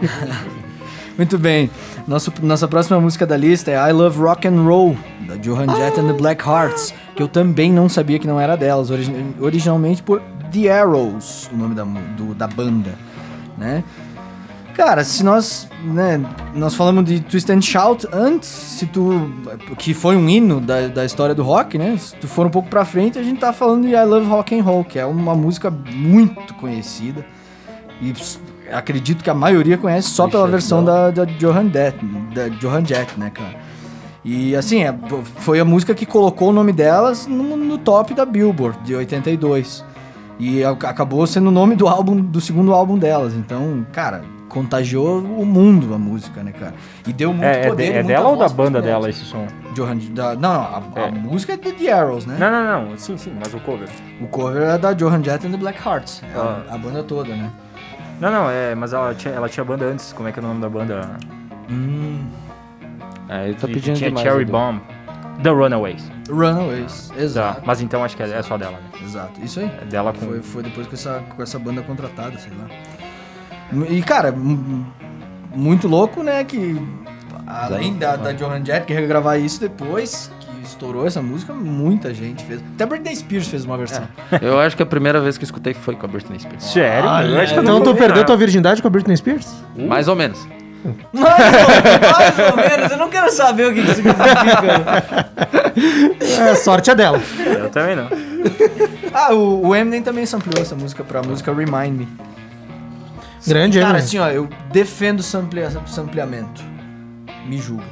Muito 1.17 1.37
bem. 1.37 1.69
Nosso, 2.07 2.33
nossa 2.41 2.67
próxima 2.67 2.99
música 2.99 3.25
da 3.27 3.37
lista 3.37 3.69
é 3.71 3.75
I 3.75 3.91
Love 3.91 4.19
Rock 4.19 4.47
and 4.47 4.61
Roll, 4.63 4.97
da 5.27 5.35
Johan 5.37 5.67
Jett 5.75 5.99
and 5.99 6.07
the 6.07 6.13
Black 6.13 6.43
Hearts, 6.47 6.93
que 7.15 7.21
eu 7.21 7.27
também 7.27 7.71
não 7.71 7.87
sabia 7.87 8.17
que 8.17 8.25
não 8.25 8.39
era 8.39 8.55
delas, 8.57 8.89
origi- 8.89 9.35
originalmente 9.39 10.01
por 10.01 10.19
The 10.51 10.69
Arrows, 10.81 11.49
o 11.53 11.57
nome 11.57 11.75
da, 11.75 11.83
do- 11.83 12.33
da 12.33 12.47
banda, 12.47 12.91
né? 13.57 13.83
Cara, 14.73 15.03
se 15.03 15.23
nós, 15.23 15.67
né, 15.83 16.19
nós 16.55 16.73
falamos 16.75 17.03
de 17.05 17.19
Twist 17.19 17.51
and 17.51 17.61
Shout 17.61 18.07
antes, 18.11 18.47
se 18.47 18.85
tu, 18.85 19.31
que 19.77 19.93
foi 19.93 20.15
um 20.15 20.29
hino 20.29 20.61
da, 20.61 20.87
da 20.87 21.05
história 21.05 21.35
do 21.35 21.43
rock, 21.43 21.77
né? 21.77 21.97
Se 21.97 22.15
tu 22.15 22.27
for 22.27 22.47
um 22.47 22.49
pouco 22.49 22.69
pra 22.69 22.85
frente, 22.85 23.19
a 23.19 23.23
gente 23.23 23.39
tá 23.39 23.51
falando 23.51 23.87
de 23.87 23.93
I 23.93 24.03
Love 24.03 24.27
Rock 24.27 24.57
and 24.57 24.63
Roll, 24.63 24.83
que 24.83 24.97
é 24.97 25.05
uma 25.05 25.35
música 25.35 25.69
muito 25.69 26.53
conhecida 26.55 27.25
e 28.01 28.13
acredito 28.71 29.23
que 29.23 29.29
a 29.29 29.33
maioria 29.33 29.77
conhece 29.77 30.09
só 30.09 30.27
pela 30.27 30.47
versão 30.47 30.83
da, 30.83 31.11
da 31.11 31.25
Johan 31.25 31.69
Jett, 31.71 32.03
da 32.33 32.47
Johan 32.47 32.83
Jett, 32.83 33.19
né, 33.19 33.29
cara? 33.29 33.55
E 34.23 34.55
assim, 34.55 34.83
é, 34.83 34.95
foi 35.37 35.59
a 35.59 35.65
música 35.65 35.93
que 35.93 36.05
colocou 36.05 36.49
o 36.49 36.53
nome 36.53 36.71
delas 36.71 37.27
no, 37.27 37.55
no 37.55 37.77
top 37.77 38.13
da 38.13 38.25
Billboard 38.25 38.79
de 38.83 38.95
82. 38.95 39.83
E 40.39 40.63
acabou 40.63 41.25
sendo 41.27 41.49
o 41.49 41.51
nome 41.51 41.75
do 41.75 41.87
álbum, 41.87 42.15
do 42.19 42.41
segundo 42.41 42.73
álbum 42.73 42.97
delas. 42.97 43.33
Então, 43.35 43.85
cara, 43.91 44.23
contagiou 44.51 45.19
o 45.19 45.45
mundo 45.45 45.93
a 45.93 45.97
música, 45.97 46.43
né, 46.43 46.51
cara? 46.51 46.73
E 47.07 47.13
deu 47.13 47.31
muito 47.31 47.43
É, 47.45 47.61
é, 47.65 47.69
poder. 47.69 47.83
de- 47.83 47.89
e 47.89 47.93
é 47.93 48.03
muita 48.03 48.07
dela 48.07 48.29
ou 48.29 48.37
da 48.37 48.49
banda 48.49 48.81
dela 48.81 49.09
esse 49.09 49.23
som? 49.25 49.47
Johan, 49.73 49.97
da, 50.11 50.35
não, 50.35 50.53
não, 50.53 50.61
a, 50.61 50.81
a 50.97 51.01
É. 51.07 51.11
música 51.11 51.53
é 51.53 51.57
de 51.57 51.71
The 51.71 51.91
Arrows, 51.91 52.25
né? 52.25 52.35
Não, 52.39 52.51
não, 52.51 52.89
não. 52.89 52.97
Sim, 52.97 53.17
sim, 53.17 53.33
mas 53.39 53.53
o 53.53 53.59
cover. 53.61 53.87
O 54.21 54.27
cover 54.27 54.63
é 54.63 54.77
da 54.77 54.93
Johan 54.93 55.23
Jett 55.23 55.47
and 55.47 55.51
the 55.51 55.57
Black 55.57 55.79
Hearts. 55.87 56.21
É 56.23 56.37
Ah. 56.37 56.63
a, 56.69 56.75
a 56.75 56.77
banda 56.77 57.01
toda, 57.03 57.29
né? 57.33 57.49
Não, 58.19 58.31
não, 58.31 58.49
é, 58.49 58.75
mas 58.75 58.93
ela 58.93 59.15
tinha, 59.15 59.33
ela 59.33 59.47
tinha 59.49 59.63
banda 59.63 59.85
antes. 59.85 60.13
Como 60.13 60.27
é 60.27 60.31
que 60.31 60.39
é 60.39 60.43
o 60.43 60.45
nome 60.47 60.61
da 60.61 60.69
banda? 60.69 61.09
Hum, 61.69 62.19
É, 63.29 63.45
ele 63.45 63.53
tá 63.55 63.65
Que 63.67 63.73
pedindo 63.75 63.95
tinha 63.95 64.09
demais. 64.09 64.27
Cherry. 64.27 64.45
Bomb. 64.45 64.81
The 65.41 65.49
Runaways. 65.49 66.11
Runaways, 66.29 67.07
Tá. 67.09 67.21
exato. 67.21 67.61
Mas 67.65 67.81
então 67.81 68.03
acho 68.03 68.15
que 68.15 68.21
é, 68.21 68.29
é 68.29 68.41
só 68.43 68.57
dela, 68.57 68.73
né? 68.73 68.99
Exato, 69.03 69.39
isso 69.41 69.59
aí. 69.61 69.71
É 69.81 69.85
dela 69.85 70.11
com. 70.13 70.25
Foi, 70.27 70.41
foi 70.41 70.63
depois 70.63 70.85
com 70.85 70.93
essa, 70.93 71.23
com 71.35 71.41
essa 71.41 71.57
banda 71.57 71.81
contratada, 71.81 72.37
sei 72.37 72.51
lá. 72.59 72.65
E, 73.89 74.01
cara, 74.01 74.33
muito 75.55 75.87
louco, 75.87 76.23
né? 76.23 76.43
Que 76.43 76.81
além 77.47 77.95
da, 77.95 78.15
da 78.15 78.31
Johan 78.31 78.63
Jett, 78.63 78.85
que 78.85 78.93
ia 78.93 79.05
gravar 79.05 79.37
isso 79.37 79.59
depois, 79.59 80.31
que 80.39 80.65
estourou 80.65 81.05
essa 81.05 81.21
música, 81.21 81.53
muita 81.53 82.13
gente 82.13 82.43
fez. 82.43 82.61
Até 82.75 82.85
Britney 82.85 83.15
Spears 83.15 83.47
fez 83.47 83.65
uma 83.65 83.77
versão. 83.77 84.07
Eu 84.41 84.59
acho 84.59 84.75
que 84.75 84.83
a 84.83 84.85
primeira 84.85 85.19
vez 85.19 85.37
que 85.37 85.43
eu 85.43 85.45
escutei 85.45 85.73
foi 85.73 85.95
com 85.95 86.05
a 86.05 86.09
Britney 86.09 86.39
Spears. 86.39 86.63
Sério? 86.63 87.09
eu 87.09 87.39
acho 87.39 87.53
que 87.53 87.59
eu 87.59 87.63
Então 87.63 87.81
tu 87.81 87.95
perdeu 87.95 88.25
tua 88.25 88.37
virgindade 88.37 88.81
com 88.81 88.87
a 88.87 88.91
Britney 88.91 89.17
Spears? 89.17 89.53
Mais 89.75 90.07
ou 90.07 90.15
menos. 90.15 90.39
Mais 91.13 91.39
ou, 91.39 92.11
mais 92.11 92.39
ou 92.39 92.57
menos, 92.57 92.91
eu 92.91 92.97
não 92.97 93.07
quero 93.07 93.31
saber 93.31 93.67
o 93.67 93.73
que 93.73 93.81
isso 93.81 93.95
significa. 93.95 94.25
É, 96.41 96.55
sorte 96.55 96.89
é 96.89 96.95
dela. 96.95 97.21
Eu 97.45 97.69
também 97.69 97.95
não. 97.95 98.07
ah, 99.13 99.33
o, 99.33 99.67
o 99.67 99.75
Eminem 99.75 100.01
também 100.01 100.25
sampleou 100.25 100.61
essa 100.61 100.75
música 100.75 101.03
pra 101.03 101.21
música 101.21 101.53
Remind 101.53 101.99
Me. 101.99 102.07
Grande, 103.47 103.79
Cara, 103.79 103.97
hein? 103.97 104.03
assim, 104.03 104.17
ó, 104.19 104.27
eu 104.29 104.47
defendo 104.71 105.21
samplia, 105.23 105.69
sampleamento. 105.87 106.61
Me 107.47 107.57
julga. 107.57 107.83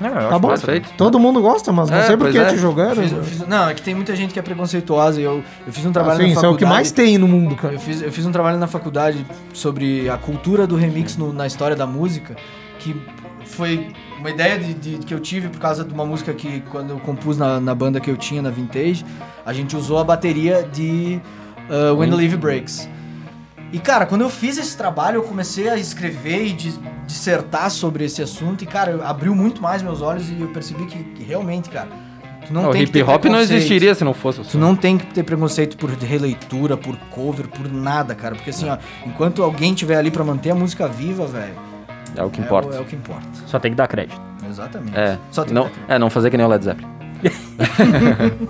Eu 0.00 0.10
Tá 0.12 0.28
acho 0.28 0.38
bom. 0.38 0.48
Perfeito. 0.48 0.90
Todo 0.96 1.18
mundo 1.18 1.40
gosta, 1.42 1.72
mas 1.72 1.90
não 1.90 1.98
É, 1.98 2.02
sei 2.04 2.16
por 2.16 2.30
que 2.30 2.38
é. 2.38 2.44
te 2.46 2.56
jogaram. 2.56 3.02
Fiz- 3.02 3.12
eu 3.12 3.24
fiz- 3.24 3.46
não, 3.48 3.68
é 3.68 3.74
que 3.74 3.82
tem 3.82 3.94
muita 3.96 4.14
gente 4.14 4.32
que 4.32 4.38
é 4.38 4.42
preconceituosa 4.42 5.20
e 5.20 5.24
eu, 5.24 5.42
eu 5.66 5.72
fiz 5.72 5.84
um 5.84 5.90
trabalho 5.92 6.14
Assim, 6.18 6.22
na 6.22 6.28
isso 6.28 6.38
é 6.38 6.42
faculdade. 6.42 6.54
o 6.54 6.58
que 6.58 6.64
mais 6.72 6.92
tem 6.92 7.18
no 7.18 7.26
mundo, 7.26 7.56
cara. 7.56 7.74
Eu 7.74 7.80
fiz, 7.80 8.00
eu 8.02 8.12
fiz 8.12 8.24
um 8.24 8.30
trabalho 8.30 8.58
na 8.58 8.68
faculdade 8.68 9.26
sobre 9.52 10.08
a 10.08 10.16
cultura 10.16 10.66
do 10.68 10.76
remix 10.76 11.16
no- 11.16 11.32
na 11.32 11.46
história 11.48 11.74
da 11.74 11.86
música, 11.86 12.36
que 12.78 12.94
foi 13.44 13.88
uma 14.20 14.30
ideia 14.30 14.56
de, 14.58 14.74
de- 14.74 14.98
que 14.98 15.12
eu 15.12 15.18
tive 15.18 15.48
por 15.48 15.58
causa 15.58 15.84
de 15.84 15.92
uma 15.92 16.04
música 16.06 16.32
que, 16.32 16.62
quando 16.70 16.90
eu 16.90 16.98
compus 17.00 17.36
na, 17.36 17.58
na 17.60 17.74
banda 17.74 17.98
que 17.98 18.10
eu 18.10 18.16
tinha, 18.16 18.40
na 18.40 18.50
Vintage, 18.50 19.04
a 19.44 19.52
gente 19.52 19.74
usou 19.76 19.98
a 19.98 20.04
bateria 20.04 20.62
de 20.72 21.20
uh, 21.68 21.96
When 21.96 22.10
the 22.10 22.16
Leaf 22.16 22.36
Breaks. 22.36 22.88
E, 23.72 23.78
cara, 23.78 24.06
quando 24.06 24.22
eu 24.22 24.30
fiz 24.30 24.56
esse 24.56 24.76
trabalho, 24.76 25.16
eu 25.16 25.22
comecei 25.24 25.68
a 25.68 25.76
escrever 25.76 26.46
e 26.46 26.52
dis- 26.52 26.80
dissertar 27.06 27.70
sobre 27.70 28.04
esse 28.04 28.22
assunto, 28.22 28.62
e, 28.64 28.66
cara, 28.66 28.90
eu- 28.92 29.06
abriu 29.06 29.34
muito 29.34 29.60
mais 29.60 29.82
meus 29.82 30.00
olhos 30.00 30.28
e 30.30 30.40
eu 30.40 30.48
percebi 30.48 30.86
que, 30.86 31.02
que 31.04 31.22
realmente, 31.22 31.68
cara, 31.68 31.88
tu 32.46 32.52
não 32.54 32.68
o 32.68 32.72
tem 32.72 32.82
hip 32.82 32.92
ter 32.92 33.02
hop 33.06 33.26
não 33.26 33.38
existiria 33.38 33.94
se 33.94 34.02
não 34.04 34.14
fosse 34.14 34.40
o 34.40 34.44
Tu 34.44 34.52
som. 34.52 34.58
não 34.58 34.74
tem 34.74 34.96
que 34.96 35.04
ter 35.12 35.22
preconceito 35.22 35.76
por 35.76 35.90
releitura, 35.90 36.78
por 36.78 36.96
cover, 37.10 37.46
por 37.48 37.70
nada, 37.70 38.14
cara. 38.14 38.34
Porque 38.34 38.48
assim, 38.50 38.70
ó, 38.70 38.78
enquanto 39.06 39.42
alguém 39.42 39.74
tiver 39.74 39.96
ali 39.96 40.10
pra 40.10 40.24
manter 40.24 40.50
a 40.50 40.54
música 40.54 40.88
viva, 40.88 41.26
velho. 41.26 41.54
É 42.16 42.22
o 42.24 42.30
que 42.30 42.40
é 42.40 42.44
importa. 42.44 42.70
o- 42.70 42.74
É, 42.78 42.80
o 42.80 42.84
que 42.86 42.96
importa. 42.96 43.26
Só 43.46 43.58
tem 43.58 43.70
que 43.72 43.76
dar 43.76 43.86
crédito. 43.86 44.18
Exatamente. 44.48 44.96
É, 44.98 45.18
Só 45.30 45.44
tem 45.44 45.52
não, 45.52 45.68
que- 45.68 45.74
é, 45.88 45.98
não 45.98 46.08
fazer 46.08 46.30
que 46.30 46.38
nem 46.38 46.46
o 46.46 46.48
Led 46.48 46.64
Zeppelin. 46.64 46.88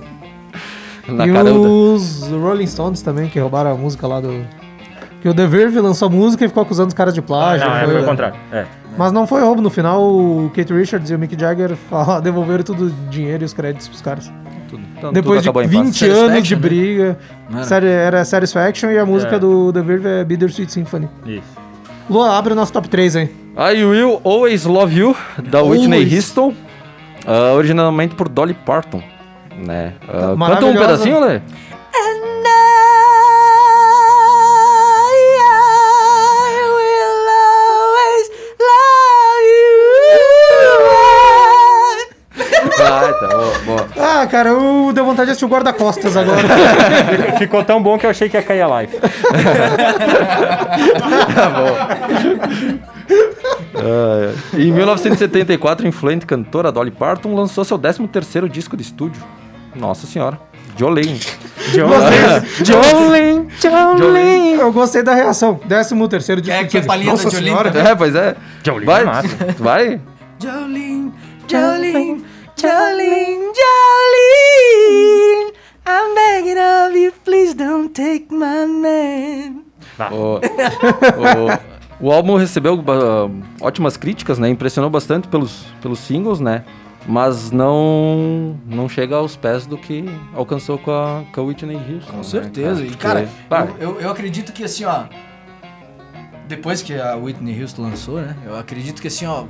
Na 1.08 1.26
e 1.26 1.30
os 1.32 2.28
Rolling 2.28 2.66
Stones 2.66 3.00
também, 3.02 3.28
que 3.28 3.38
roubaram 3.40 3.72
a 3.72 3.74
música 3.74 4.06
lá 4.06 4.20
do. 4.20 4.44
Que 5.20 5.28
o 5.28 5.34
The 5.34 5.46
Verve 5.46 5.80
lançou 5.80 6.06
a 6.06 6.10
música 6.10 6.44
e 6.44 6.48
ficou 6.48 6.62
acusando 6.62 6.88
os 6.88 6.94
caras 6.94 7.12
de 7.14 7.20
plágio. 7.22 7.66
não, 7.66 7.76
é, 7.76 7.84
foi- 7.84 7.92
foi 7.94 8.02
o 8.02 8.04
contrário. 8.06 8.36
É. 8.52 8.64
Mas 8.96 9.12
não 9.12 9.26
foi 9.26 9.40
roubo. 9.42 9.60
No 9.62 9.70
final, 9.70 10.02
o 10.02 10.50
Kate 10.54 10.72
Richards 10.72 11.10
e 11.10 11.14
o 11.14 11.18
Mick 11.18 11.38
Jagger 11.38 11.74
falaram- 11.90 12.20
devolveram 12.22 12.62
tudo 12.64 12.86
o 12.86 12.90
dinheiro 13.10 13.42
e 13.44 13.46
os 13.46 13.52
créditos 13.52 13.88
pros 13.88 14.00
caras. 14.02 14.30
tudo. 14.68 14.82
Então, 14.98 15.12
Depois 15.12 15.36
tudo 15.38 15.42
de 15.44 15.48
acabou 15.48 15.62
em 15.62 15.66
20 15.66 16.06
paz. 16.06 16.18
anos 16.18 16.46
de 16.46 16.54
né? 16.54 16.60
briga. 16.60 17.18
Era? 17.50 17.64
Série- 17.64 17.86
Era 17.88 18.24
Satisfaction 18.24 18.90
e 18.90 18.98
a 18.98 19.06
música 19.06 19.36
É. 19.36 19.38
do 19.38 19.72
The 19.72 19.80
Verve 19.80 20.06
é 20.08 20.24
Bittersweet 20.24 20.70
Symphony. 20.72 21.08
Isso. 21.24 21.42
Lua, 22.10 22.36
abre 22.36 22.52
o 22.52 22.56
nosso 22.56 22.72
top 22.72 22.88
3 22.88 23.16
aí. 23.16 23.30
I 23.56 23.82
Will 23.84 24.20
Always 24.24 24.64
Love 24.66 24.94
You, 24.98 25.16
da 25.50 25.62
Whitney 25.62 26.00
Always. 26.02 26.12
Houston, 26.14 26.52
ah, 27.26 27.54
originalmente 27.54 28.14
por 28.14 28.28
Dolly 28.28 28.54
Parton. 28.54 29.02
Né? 29.66 29.94
Ah, 30.08 30.34
canta 30.48 30.66
um 30.66 30.74
pedacinho, 30.74 31.20
Lê? 31.20 31.36
Ah, 31.36 31.40
Ah, 44.20 44.26
cara, 44.26 44.48
eu 44.48 44.90
deu 44.92 45.04
vontade 45.04 45.26
de 45.26 45.30
assistir 45.32 45.44
o 45.44 45.48
guarda-costas 45.48 46.16
agora. 46.16 46.42
Ficou 47.38 47.62
tão 47.62 47.80
bom 47.82 47.96
que 47.96 48.04
eu 48.04 48.10
achei 48.10 48.28
que 48.28 48.36
ia 48.36 48.42
cair 48.42 48.62
a 48.62 48.66
live. 48.66 48.92
Ah, 53.74 54.32
é. 54.54 54.60
Em 54.60 54.72
1974, 54.72 55.86
a 55.86 55.88
influente 55.88 56.26
cantora 56.26 56.70
Dolly 56.72 56.90
Parton 56.90 57.34
lançou 57.34 57.64
seu 57.64 57.78
13º 57.78 58.48
disco 58.48 58.76
de 58.76 58.82
estúdio. 58.82 59.22
Nossa 59.74 60.06
senhora. 60.06 60.38
Jolene. 60.76 61.18
Jolene, 62.64 63.48
Jolene. 63.98 64.54
Eu 64.54 64.72
gostei 64.72 65.02
da 65.02 65.14
reação. 65.14 65.60
Décimo 65.64 66.06
terceiro 66.08 66.40
de 66.40 66.50
É, 66.50 66.64
que 66.64 66.78
é 66.78 66.82
palhinha 66.82 67.12
da 67.14 67.22
Jolene 67.22 67.44
senhora. 67.46 67.72
É, 67.78 67.94
pois 67.94 68.14
é. 68.14 68.36
Jolene 68.64 68.86
Vai, 68.86 69.02
é 69.02 69.04
massa. 69.04 69.28
vai. 69.58 70.00
Jolene, 70.40 71.12
Jolene, 71.48 72.24
Jolene, 72.60 73.52
Jolene. 73.54 75.52
I'm 75.86 76.14
begging 76.14 76.58
of 76.58 76.96
you, 76.96 77.12
please 77.24 77.54
don't 77.54 77.94
take 77.94 78.26
my 78.30 78.66
man. 78.66 79.62
O, 80.10 80.40
o, 82.00 82.08
o 82.08 82.12
álbum 82.12 82.36
recebeu 82.36 82.82
ah, 82.88 83.30
ótimas 83.60 83.96
críticas, 83.96 84.38
né? 84.38 84.48
Impressionou 84.48 84.90
bastante 84.90 85.28
pelos, 85.28 85.66
pelos 85.80 86.00
singles, 86.00 86.40
né? 86.40 86.64
Mas 87.06 87.50
não 87.52 88.58
não 88.66 88.88
chega 88.88 89.16
aos 89.16 89.36
pés 89.36 89.64
do 89.64 89.78
que 89.78 90.04
alcançou 90.34 90.78
com 90.78 90.90
a, 90.90 91.22
com 91.32 91.40
a 91.40 91.44
Whitney 91.44 91.76
Houston. 91.76 92.10
Com 92.10 92.16
né, 92.18 92.22
certeza. 92.24 92.82
E, 92.82 92.86
Porque, 92.86 93.02
cara, 93.02 93.28
eu, 93.78 93.94
eu, 93.94 94.00
eu 94.00 94.10
acredito 94.10 94.52
que 94.52 94.64
assim, 94.64 94.84
ó. 94.84 95.04
Depois 96.48 96.82
que 96.82 96.94
a 96.94 97.14
Whitney 97.14 97.60
Houston 97.62 97.82
lançou, 97.82 98.20
né? 98.20 98.36
Eu 98.44 98.56
acredito 98.56 99.00
que 99.00 99.08
assim, 99.08 99.26
ó. 99.26 99.44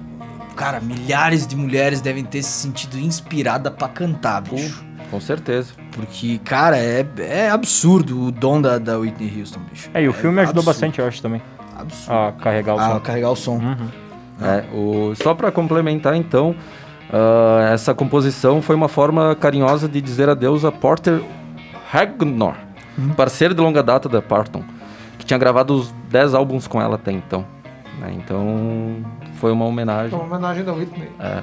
Cara, 0.59 0.81
milhares 0.81 1.47
de 1.47 1.55
mulheres 1.55 2.01
devem 2.01 2.25
ter 2.25 2.43
se 2.43 2.51
sentido 2.51 2.99
inspirada 2.99 3.71
pra 3.71 3.87
cantar, 3.87 4.43
bicho. 4.43 4.85
com 5.09 5.21
certeza. 5.21 5.73
Porque, 5.93 6.39
cara, 6.39 6.77
é, 6.77 7.07
é 7.19 7.49
absurdo 7.49 8.25
o 8.25 8.33
dom 8.33 8.61
da, 8.61 8.77
da 8.77 8.99
Whitney 8.99 9.39
Houston, 9.39 9.61
bicho. 9.71 9.89
É, 9.95 10.03
e 10.03 10.09
o 10.09 10.13
filme 10.13 10.41
ajudou 10.41 10.63
absurdo, 10.63 10.67
bastante, 10.67 10.99
eu 10.99 11.07
acho, 11.07 11.23
também. 11.23 11.41
Absurdo. 11.79 12.13
A 12.13 12.33
carregar 12.33 12.75
o 12.75 12.79
A 12.81 12.89
som. 12.89 13.01
carregar 13.01 13.31
o 13.31 13.37
som. 13.37 13.55
Uhum. 13.59 13.89
É, 14.43 14.65
o, 14.75 15.15
só 15.15 15.33
para 15.33 15.53
complementar, 15.53 16.17
então, 16.17 16.57
ah, 17.13 17.71
essa 17.73 17.95
composição 17.95 18.61
foi 18.61 18.75
uma 18.75 18.89
forma 18.89 19.37
carinhosa 19.37 19.89
de 19.89 20.01
dizer 20.01 20.29
adeus 20.29 20.65
a 20.65 20.73
Porter 20.73 21.23
Hagnor, 21.93 22.55
parceiro 23.17 23.55
de 23.55 23.61
longa 23.61 23.81
data 23.81 24.09
da 24.09 24.21
Parton, 24.21 24.65
que 25.19 25.25
tinha 25.25 25.39
gravado 25.39 25.73
os 25.73 25.95
10 26.11 26.35
álbuns 26.35 26.67
com 26.67 26.83
ela 26.83 26.97
até 26.97 27.13
então. 27.13 27.45
né? 28.01 28.13
Então, 28.13 29.05
foi 29.39 29.53
uma 29.53 29.65
homenagem. 29.65 30.13
Uma 30.19 30.25
homenagem 30.25 30.65
da 30.65 30.73
Whitney. 30.73 31.09
É. 31.19 31.43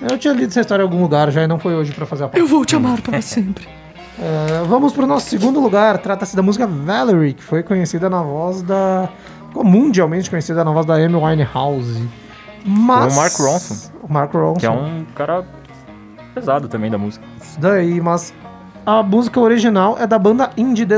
Eu 0.00 0.18
tinha 0.18 0.34
lido 0.34 0.48
essa 0.48 0.60
história 0.60 0.82
em 0.82 0.84
algum 0.84 1.00
lugar 1.00 1.30
já 1.30 1.42
e 1.42 1.46
não 1.46 1.58
foi 1.58 1.74
hoje 1.74 1.92
pra 1.92 2.04
fazer 2.04 2.24
a 2.24 2.28
pauta. 2.28 2.46
vou 2.46 2.64
te 2.64 2.74
amar 2.74 3.00
para 3.00 3.22
sempre. 3.22 3.66
É, 4.16 4.62
vamos 4.68 4.92
pro 4.92 5.08
nosso 5.08 5.28
segundo 5.28 5.58
lugar. 5.58 5.98
Trata-se 5.98 6.36
da 6.36 6.42
música 6.42 6.68
Valerie, 6.68 7.32
que 7.34 7.42
foi 7.42 7.64
conhecida 7.64 8.08
na 8.08 8.22
voz 8.22 8.62
da. 8.62 9.08
ficou 9.48 9.64
mundialmente 9.64 10.30
conhecida 10.30 10.62
na 10.64 10.70
voz 10.70 10.86
da 10.86 10.94
Amy 10.94 11.16
Winehouse. 11.16 12.08
Mas. 12.64 13.12
O 13.12 13.16
Mark 13.16 13.34
Ronson. 13.36 13.90
O 14.04 14.12
Mark 14.12 14.32
Ronson. 14.32 14.60
Que 14.60 14.66
é 14.66 14.70
um 14.70 15.04
cara 15.16 15.44
pesado 16.32 16.68
também 16.68 16.92
da 16.92 16.96
música. 16.96 17.24
Isso 17.42 17.58
daí, 17.58 18.00
mas 18.00 18.32
a 18.86 19.02
música 19.02 19.40
original 19.40 19.96
é 19.98 20.06
da 20.06 20.16
banda 20.16 20.50
indie 20.56 20.86
The. 20.86 20.96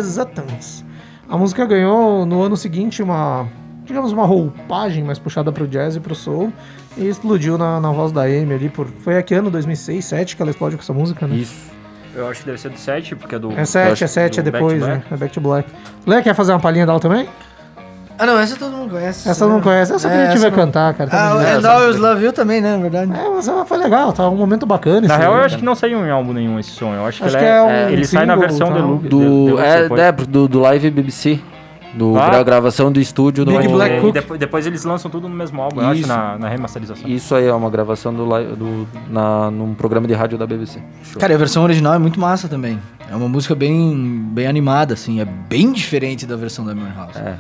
A 1.27 1.39
música 1.39 1.65
ganhou 1.65 2.27
no 2.27 2.43
ano 2.43 2.55
seguinte 2.55 3.03
uma, 3.03 3.49
digamos, 3.87 4.13
uma 4.13 4.27
roupagem 4.27 5.03
mais 5.03 5.19
puxada 5.19 5.51
pro 5.51 5.67
jazz 5.67 5.97
e 5.97 6.01
pro 6.01 6.15
soul 6.15 6.53
e 6.97 7.07
explodiu 7.07 7.57
na, 7.57 7.81
na 7.81 7.91
voz 7.93 8.13
da 8.13 8.23
Amy 8.23 8.55
ali 8.55 8.69
por... 8.69 8.87
Foi 8.87 9.17
aqui 9.17 9.35
ano 9.35 9.51
2006, 9.51 9.87
2007 9.87 10.37
que 10.37 10.43
ela 10.43 10.51
explode 10.51 10.77
com 10.77 10.83
essa 10.83 10.93
música, 10.93 11.27
né? 11.27 11.37
Isso. 11.37 11.77
Eu 12.15 12.29
acho 12.29 12.41
que 12.41 12.47
deve 12.47 12.59
ser 12.59 12.71
do 12.71 12.79
7, 12.79 13.15
porque 13.15 13.35
é 13.35 13.39
do. 13.39 13.53
É 13.53 13.65
7, 13.67 13.93
acho 13.93 14.05
é 14.05 14.07
7, 14.07 14.41
é 14.41 14.43
do 14.43 14.51
depois, 14.51 14.81
né? 14.81 15.03
É 15.11 15.17
Back 15.17 15.35
to 15.35 15.41
Black. 15.41 15.69
Lê, 16.07 16.23
quer 16.23 16.35
fazer 16.35 16.53
uma 16.53 16.61
palhinha 16.61 16.87
dela 16.87 16.99
também? 16.99 17.29
Ah, 18.19 18.25
não, 18.25 18.39
essa 18.39 18.57
todo 18.57 18.75
mundo 18.75 18.93
conhece. 18.93 19.29
Essa 19.29 19.47
não 19.47 19.61
conhece, 19.61 19.93
essa 19.93 20.09
que 20.09 20.15
a 20.15 20.31
gente 20.31 20.39
vai 20.39 20.51
cantar, 20.51 20.95
cara. 20.95 21.11
tá 21.11 21.33
Ah, 21.33 21.37
o? 21.37 21.39
And 21.39 21.69
Always 21.69 21.97
Love 21.99 22.25
You 22.25 22.33
também, 22.33 22.63
né, 22.63 22.75
na 22.75 22.83
verdade. 22.83 23.13
É, 23.13 23.29
mas 23.29 23.47
ela 23.47 23.67
foi 23.67 23.77
legal, 23.77 24.11
tá 24.15 24.27
um 24.31 24.37
momento 24.37 24.65
bacana. 24.65 25.03
Na 25.03 25.07
esse 25.09 25.17
real, 25.19 25.35
aí, 25.35 25.39
eu 25.39 25.45
acho 25.45 25.55
né? 25.57 25.59
que 25.59 25.65
não 25.67 25.75
saiu 25.75 26.07
em 26.07 26.11
álbum 26.11 26.33
nenhum 26.33 26.59
esse 26.59 26.71
som. 26.71 26.95
Eu 26.95 27.05
acho 27.05 27.19
que, 27.19 27.27
Acho 27.27 27.37
ele, 27.37 27.45
que 27.45 27.51
é, 27.51 27.57
é 27.57 27.63
um 27.63 27.69
é, 27.69 27.93
ele 27.93 28.07
sai 28.07 28.25
na 28.25 28.33
single, 28.33 28.49
versão 28.49 28.73
deluxe. 28.73 29.09
Do, 29.09 29.19
deluxe 29.19 29.65
é, 29.67 29.83
depois. 29.83 30.01
é, 30.01 30.13
do, 30.13 30.49
do 30.49 30.59
Live 30.61 30.91
BBC. 30.91 31.41
Do, 31.95 32.19
Ah. 32.19 32.29
gra- 32.29 32.43
gravação 32.43 32.93
do 32.93 33.01
estúdio 33.01 33.45
do. 33.45 33.53
Big 33.57 33.69
Black 33.69 33.97
E 33.97 34.01
Cook. 34.01 34.13
depois, 34.13 34.41
depois 34.41 34.67
eles 34.67 34.85
lançam 34.85 35.11
tudo 35.11 35.29
no 35.29 35.35
mesmo 35.35 35.63
álbum, 35.63 35.81
eu 35.81 35.89
acho, 35.89 36.01
Isso. 36.01 36.09
na, 36.09 36.37
na 36.39 36.49
remasterização. 36.49 37.09
Isso 37.09 37.35
aí 37.35 37.47
é 37.47 37.53
uma 37.53 37.71
gravação 37.71 38.13
do, 38.13 38.27
do 38.55 38.89
na, 39.09 39.51
num 39.51 39.73
programa 39.75 40.07
de 40.07 40.13
rádio 40.15 40.37
da 40.37 40.47
BBC. 40.47 40.79
Show. 41.05 41.21
Cara, 41.21 41.33
e 41.33 41.37
a 41.37 41.39
versão 41.39 41.63
original 41.63 41.95
é 41.95 41.99
muito 41.99 42.21
massa 42.21 42.49
também. 42.49 42.79
É 43.11 43.17
uma 43.17 43.29
música 43.29 43.55
bem, 43.55 43.97
bem 44.31 44.47
animada, 44.47 44.95
assim. 44.95 45.21
É 45.21 45.25
bem 45.25 45.73
diferente 45.73 46.27
da 46.27 46.37
versão 46.37 46.65
da 46.65 46.73
Amy 46.73 46.83
House. 46.95 47.17
É. 47.17 47.37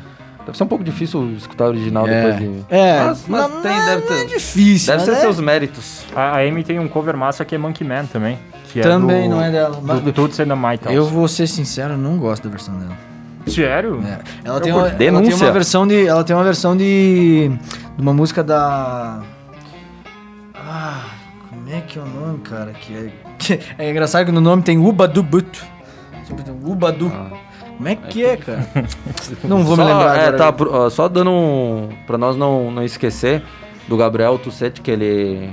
Deve 0.47 0.57
ser 0.57 0.62
um 0.64 0.68
pouco 0.68 0.84
difícil 0.84 1.32
escutar 1.32 1.64
o 1.64 1.68
original 1.70 2.07
É. 2.07 2.14
depois 2.22 2.38
de. 2.38 2.64
É, 2.70 3.05
Mas, 3.05 3.24
mas 3.26 3.40
não- 3.51 3.61
tem, 3.62 3.76
não- 3.76 3.84
deve 3.86 4.07
não 4.09 4.16
é 4.16 4.18
ter. 4.20 4.26
difícil. 4.28 4.92
Deve 4.92 5.05
ser 5.05 5.11
é- 5.11 5.20
seus 5.20 5.40
méritos. 5.40 6.05
A, 6.14 6.36
a 6.36 6.40
Amy 6.40 6.62
tem 6.62 6.78
um 6.78 6.86
cover 6.86 7.16
massa 7.16 7.44
que 7.44 7.55
é 7.57 7.59
Monkey 7.59 7.84
Man 7.84 8.05
também. 8.07 8.38
Que 8.72 8.80
Também 8.80 9.24
é 9.24 9.28
do, 9.28 9.34
não 9.34 9.42
é 9.42 9.51
dela. 9.51 9.80
Mas- 9.82 10.01
Do 10.01 10.24
and 10.24 10.30
the 10.47 10.55
Maytals. 10.55 10.94
Eu 10.94 11.05
vou 11.05 11.26
ser 11.26 11.47
sincero, 11.49 11.97
não 11.99 12.16
gosto 12.16 12.44
da 12.44 12.51
versão 12.51 12.74
dela. 12.78 12.97
Sério? 13.47 14.03
É. 14.05 14.18
Ela, 14.44 14.61
tem 14.61 14.72
uma, 14.72 14.88
ela 14.88 15.22
tem 15.22 15.34
uma 15.34 15.53
versão 15.53 15.86
de. 15.86 16.07
Ela 16.07 16.24
tem 16.24 16.34
uma 16.34 16.44
versão 16.44 16.76
de. 16.76 17.49
de 17.97 18.03
uma 18.03 18.12
música 18.12 18.42
da. 18.42 19.22
Ah, 20.55 21.05
como 21.49 21.68
é 21.70 21.80
que 21.80 21.99
é 21.99 22.03
o 22.03 22.07
nome, 22.07 22.38
cara? 22.40 22.72
Que 22.72 22.94
é, 22.94 23.11
que 23.38 23.61
é 23.78 23.90
engraçado 23.90 24.26
que 24.26 24.32
no 24.32 24.40
nome 24.40 24.62
tem 24.62 24.78
Ubadu 24.78 25.22
But. 25.22 25.59
Ubadu. 26.64 27.11
Como 27.76 27.88
é 27.88 27.94
que 27.94 28.24
é, 28.24 28.36
cara? 28.36 28.66
Não 29.44 29.62
vou 29.62 29.76
só, 29.76 29.84
me 29.84 29.92
lembrar 29.92 30.16
é, 30.18 30.32
tá, 30.32 30.53
pro- 30.53 30.90
só 30.90 31.09
dando 31.09 31.30
um. 31.30 31.88
Pra 32.07 32.16
nós 32.16 32.36
não, 32.36 32.70
não 32.70 32.82
esquecer 32.82 33.42
do 33.86 33.97
Gabriel 33.97 34.38
Tussetti, 34.38 34.80
que 34.80 34.90
ele 34.90 35.51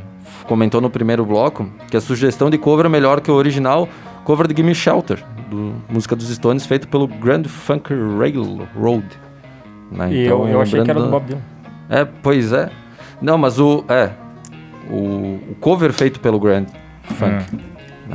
comentou 0.48 0.80
no 0.82 0.90
primeiro 0.90 1.26
bloco, 1.26 1.70
que 1.90 1.98
a 1.98 2.02
sugestão 2.02 2.50
de 2.50 2.58
cover 2.58 2.86
é 2.86 2.90
melhor 2.90 3.20
que 3.22 3.30
o 3.30 3.34
original 3.34 3.88
cover 4.24 4.48
de 4.48 4.56
Gimme 4.56 4.74
Shelter, 4.74 5.24
do, 5.54 5.74
música 5.90 6.16
dos 6.16 6.28
Stones, 6.30 6.66
feito 6.66 6.88
pelo 6.88 7.08
Grand 7.08 7.44
Funk 7.46 7.94
Railroad. 7.94 9.06
Né? 9.92 10.12
E 10.12 10.26
Então, 10.26 10.46
eu, 10.48 10.54
eu 10.54 10.62
achei 10.62 10.82
que 10.84 10.90
era 10.90 11.00
do 11.00 11.10
Bob 11.10 11.26
Dylan. 11.26 11.42
É, 11.90 12.06
pois 12.06 12.52
é. 12.52 12.70
Não, 13.22 13.38
mas 13.38 13.60
o. 13.60 13.84
É. 13.88 14.10
O, 14.90 15.40
o 15.52 15.56
cover 15.62 15.94
feito 15.94 16.20
pelo 16.20 16.40
Grand 16.40 16.66
Funk. 17.04 17.46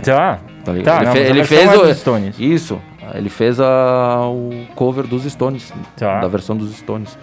Tá. 0.05 0.39
Tá 0.64 0.72
ligado? 0.72 1.05
Tá, 1.05 1.05
ele 1.05 1.09
não, 1.09 1.12
fe- 1.12 1.18
mas 1.20 1.26
a 1.26 1.30
ele 1.30 1.45
fez 1.45 1.72
é 1.72 1.76
o. 1.78 1.95
Stones. 1.95 2.39
Isso. 2.39 2.78
Ele 3.14 3.30
fez 3.30 3.59
a, 3.59 4.26
o 4.28 4.51
cover 4.74 5.07
dos 5.07 5.24
Stones. 5.24 5.72
Tá. 5.97 6.20
Da 6.20 6.28
versão 6.28 6.57
dos 6.57 6.76
Stones. 6.76 7.16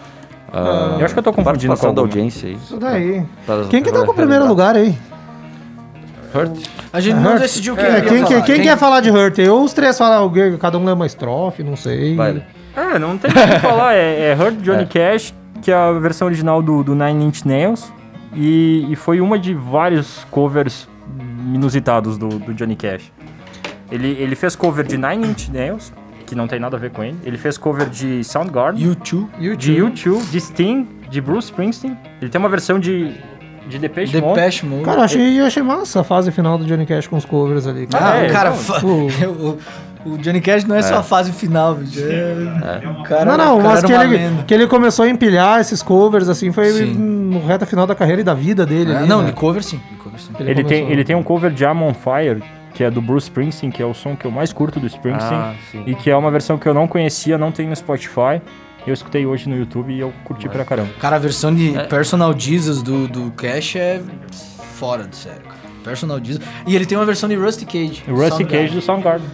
Ah, 0.51 0.95
Eu 0.99 1.05
acho 1.05 1.13
que 1.13 1.19
eu 1.19 1.23
tô 1.23 1.31
confundindo 1.33 1.43
participação 1.73 1.89
com 1.89 1.95
da 1.95 2.01
alguma. 2.01 2.13
audiência 2.15 2.49
aí. 2.49 2.55
Isso 2.55 2.77
daí. 2.77 3.23
Pra- 3.45 3.65
Quem 3.69 3.83
que 3.83 3.91
tá 3.91 4.03
com 4.05 4.11
o 4.11 4.15
primeiro 4.15 4.47
lugar 4.47 4.75
aí? 4.75 4.97
Hurt. 6.35 6.51
A 6.91 6.99
gente 6.99 7.15
não 7.15 7.31
Hurt. 7.31 7.41
decidiu 7.41 7.75
quem 7.75 7.85
É, 7.85 8.01
quem, 8.01 8.17
falar. 8.19 8.27
quem, 8.27 8.41
quem 8.43 8.61
quer 8.63 8.77
falar 8.77 8.99
de 9.01 9.09
Hurt? 9.11 9.37
Eu, 9.39 9.61
os 9.63 9.73
três 9.73 9.97
falam, 9.97 10.21
alguém- 10.21 10.57
cada 10.57 10.77
um 10.77 10.83
lê 10.85 10.91
uma 10.91 11.05
estrofe, 11.05 11.63
não 11.63 11.75
sei. 11.75 12.15
Vai. 12.15 12.43
É, 12.75 12.99
não 12.99 13.17
tem 13.17 13.31
o 13.31 13.33
que 13.33 13.59
falar. 13.59 13.93
É, 13.95 14.31
é 14.31 14.35
Hurt 14.35 14.55
Johnny 14.57 14.83
É. 14.83 14.85
Cash, 14.85 15.33
que 15.61 15.71
é 15.71 15.75
a 15.75 15.91
versão 15.93 16.27
original 16.27 16.61
do, 16.61 16.83
do 16.83 16.93
Nine 16.95 17.25
Inch 17.25 17.43
Nails. 17.45 17.91
E, 18.33 18.85
e 18.91 18.95
foi 18.95 19.21
uma 19.21 19.39
de 19.39 19.53
vários 19.53 20.25
covers 20.29 20.87
inusitados 21.53 22.17
do, 22.17 22.27
do 22.27 22.53
Johnny 22.53 22.75
Cash. 22.75 23.11
Ele, 23.91 24.09
ele 24.19 24.35
fez 24.35 24.55
cover 24.55 24.85
de 24.85 24.97
Nine 24.97 25.27
Inch 25.27 25.47
Nails, 25.49 25.93
que 26.25 26.35
não 26.35 26.47
tem 26.47 26.59
nada 26.59 26.75
a 26.75 26.79
ver 26.79 26.89
com 26.91 27.03
ele. 27.03 27.15
Ele 27.23 27.37
fez 27.37 27.57
cover 27.57 27.87
de 27.87 28.23
Soundgarden, 28.23 28.83
YouTube. 28.83 29.29
de 29.57 29.75
U2, 29.75 30.29
de 30.31 30.41
Sting, 30.41 30.87
de 31.09 31.21
Bruce 31.21 31.47
Springsteen. 31.49 31.97
Ele 32.21 32.29
tem 32.31 32.39
uma 32.39 32.49
versão 32.49 32.79
de, 32.79 33.13
de 33.67 33.79
Depeche 33.79 34.19
Mode. 34.19 34.35
Depeche 34.35 34.65
Mode. 34.65 34.83
Cara, 34.83 35.01
achei, 35.03 35.39
achei 35.41 35.63
massa 35.63 36.01
a 36.01 36.03
fase 36.03 36.31
final 36.31 36.57
do 36.57 36.65
Johnny 36.65 36.85
Cash 36.85 37.07
com 37.07 37.15
os 37.17 37.25
covers 37.25 37.65
ali. 37.67 37.87
Ah, 37.93 38.17
É, 38.17 38.29
o 38.29 38.31
cara. 38.33 38.53
então, 38.55 38.89
o- 38.89 39.57
o, 40.05 40.11
o 40.13 40.17
Johnny 40.19 40.39
Cash 40.39 40.65
não 40.65 40.75
é, 40.75 40.81
só 40.83 40.97
a 40.97 41.03
fase 41.03 41.31
final, 41.31 41.73
bicho. 41.75 41.99
É, 41.99 42.87
o 42.99 43.03
cara, 43.03 43.25
não, 43.25 43.37
não, 43.37 43.53
o 43.59 43.61
cara 43.61 43.73
mas 43.73 43.83
que 43.83 43.91
ele, 43.91 44.07
lenda. 44.17 44.43
que 44.43 44.53
ele 44.53 44.67
começou 44.67 45.05
a 45.05 45.09
empilhar 45.09 45.59
esses 45.59 45.81
covers, 45.81 46.29
assim, 46.29 46.51
foi 46.51 46.71
Sim. 46.71 46.93
no 46.93 47.45
reta 47.45 47.65
final 47.65 47.87
da 47.87 47.95
carreira 47.95 48.21
e 48.21 48.23
da 48.23 48.33
vida 48.35 48.65
dele. 48.65 48.91
É, 48.93 48.97
ali, 48.97 49.07
não, 49.07 49.21
né? 49.21 49.27
de 49.27 49.33
cover 49.33 49.63
sim. 49.63 49.81
De 49.91 49.97
cover 49.97 50.19
sim. 50.19 50.31
Que 50.33 50.43
Ele 50.43 50.63
tem, 50.63 50.91
ele 50.91 51.03
tem 51.03 51.15
um 51.15 51.23
cover 51.23 51.49
de 51.51 51.63
I'm 51.63 51.81
on 51.81 51.93
Fire, 51.93 52.43
que 52.73 52.83
é 52.83 52.91
do 52.91 53.01
Bruce 53.01 53.25
Springsteen, 53.27 53.71
que 53.71 53.81
é 53.81 53.85
o 53.85 53.93
som 53.95 54.15
que 54.15 54.25
eu 54.25 54.31
mais 54.31 54.53
curto 54.53 54.79
do 54.79 54.85
Springsteen. 54.85 55.39
Ah. 55.39 55.53
E 55.87 55.95
que 55.95 56.09
é 56.11 56.15
uma 56.15 56.29
versão 56.29 56.57
que 56.57 56.67
eu 56.67 56.73
não 56.73 56.87
conhecia, 56.87 57.37
não 57.37 57.51
tem 57.51 57.67
no 57.67 57.75
Spotify. 57.75 58.41
Eu 58.85 58.93
escutei 58.93 59.25
hoje 59.25 59.49
no 59.49 59.57
YouTube 59.57 59.91
e 59.93 59.99
eu 59.99 60.13
curti 60.23 60.47
pra 60.47 60.63
caramba. 60.63 60.89
Cara, 60.99 61.15
a 61.15 61.19
versão 61.19 61.53
de 61.53 61.75
É. 61.75 61.83
Personal 61.85 62.37
Jesus 62.37 62.81
do, 62.81 63.07
do 63.07 63.31
Cash 63.31 63.75
é 63.77 64.01
fora 64.75 65.05
de 65.07 65.15
sério, 65.15 65.41
cara. 65.41 65.55
Personal 65.83 66.19
Jesus. 66.23 66.45
E 66.67 66.75
ele 66.75 66.85
tem 66.85 66.97
uma 66.97 67.05
versão 67.05 67.27
de 67.29 67.35
Rusty 67.35 67.65
Cage. 67.65 68.03
O 68.07 68.11
Rusty 68.11 68.29
Soundgarden. 68.29 68.47
Cage 68.47 68.73
do 68.75 68.81
Soundgarden. 68.81 69.27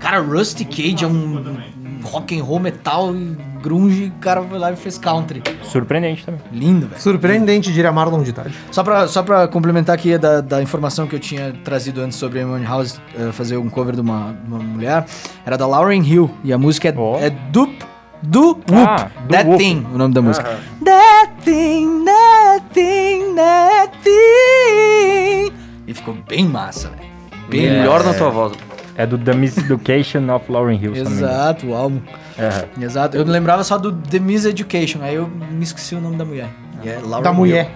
Cara, 0.00 0.20
Rusty 0.20 0.64
Cage 0.64 1.04
é 1.04 1.06
um 1.06 1.56
rock 2.04 2.38
and 2.38 2.44
roll, 2.44 2.60
metal, 2.60 3.12
grunge, 3.60 4.12
o 4.16 4.20
cara 4.20 4.40
foi 4.42 4.58
lá 4.58 4.70
e 4.70 4.76
fez 4.76 4.96
country. 4.98 5.42
Surpreendente 5.64 6.24
também. 6.24 6.40
Lindo, 6.52 6.86
velho. 6.86 7.00
Surpreendente, 7.00 7.72
diria 7.72 7.90
Marlon 7.90 8.22
de 8.22 8.32
tarde. 8.32 8.54
Só 8.70 8.84
pra, 8.84 9.08
só 9.08 9.22
pra 9.24 9.48
complementar 9.48 9.94
aqui 9.96 10.16
da, 10.16 10.40
da 10.40 10.62
informação 10.62 11.06
que 11.08 11.16
eu 11.16 11.20
tinha 11.20 11.52
trazido 11.64 12.00
antes 12.00 12.16
sobre 12.16 12.40
Amy 12.40 12.64
House 12.64 13.00
eh, 13.18 13.32
fazer 13.32 13.56
um 13.56 13.68
cover 13.68 13.94
de 13.96 14.00
uma, 14.00 14.36
uma 14.46 14.58
mulher, 14.58 15.04
era 15.44 15.56
da 15.58 15.66
Lauren 15.66 16.00
Hill. 16.02 16.30
E 16.44 16.52
a 16.52 16.58
música 16.58 16.88
é, 16.88 16.94
Oh. 16.96 17.16
é 17.18 17.30
Dup, 17.30 17.74
Do 18.22 18.40
Whoop. 18.48 18.64
Ah, 18.74 19.10
Do 19.26 19.28
that 19.32 19.46
Whoop. 19.48 19.58
Thing, 19.58 19.86
o 19.92 19.98
nome 19.98 20.14
da 20.14 20.22
música. 20.22 20.58
That 20.84 21.32
Thing, 21.44 22.04
That 22.04 22.64
Thing, 22.72 23.34
That 23.36 23.92
Thing. 24.02 25.52
E 25.86 25.94
ficou 25.94 26.14
bem 26.28 26.44
massa, 26.46 26.88
velho. 26.90 27.06
Bem 27.48 27.62
Melhor 27.70 28.02
na 28.04 28.14
tua 28.14 28.30
voz. 28.30 28.52
É 28.96 29.06
do 29.06 29.18
The 29.18 29.34
Miseducation 29.34 30.28
of 30.34 30.50
Lauren 30.50 30.78
Hill. 30.82 30.96
Exato, 30.96 31.66
o 31.66 31.74
álbum. 31.74 32.00
Aham. 32.38 32.64
Exato. 32.82 33.16
Eu 33.16 33.24
lembrava 33.24 33.62
só 33.62 33.76
do 33.78 33.92
The 33.92 34.18
Miseducation, 34.18 35.02
aí 35.02 35.14
eu 35.16 35.28
me 35.28 35.62
esqueci 35.62 35.94
o 35.94 36.00
nome 36.00 36.16
da 36.16 36.24
mulher. 36.24 36.48
E 36.82 36.88
é 36.88 36.98
Lauren 37.04 37.22
Da 37.22 37.30
Hill. 37.30 37.34
mulher. 37.36 37.70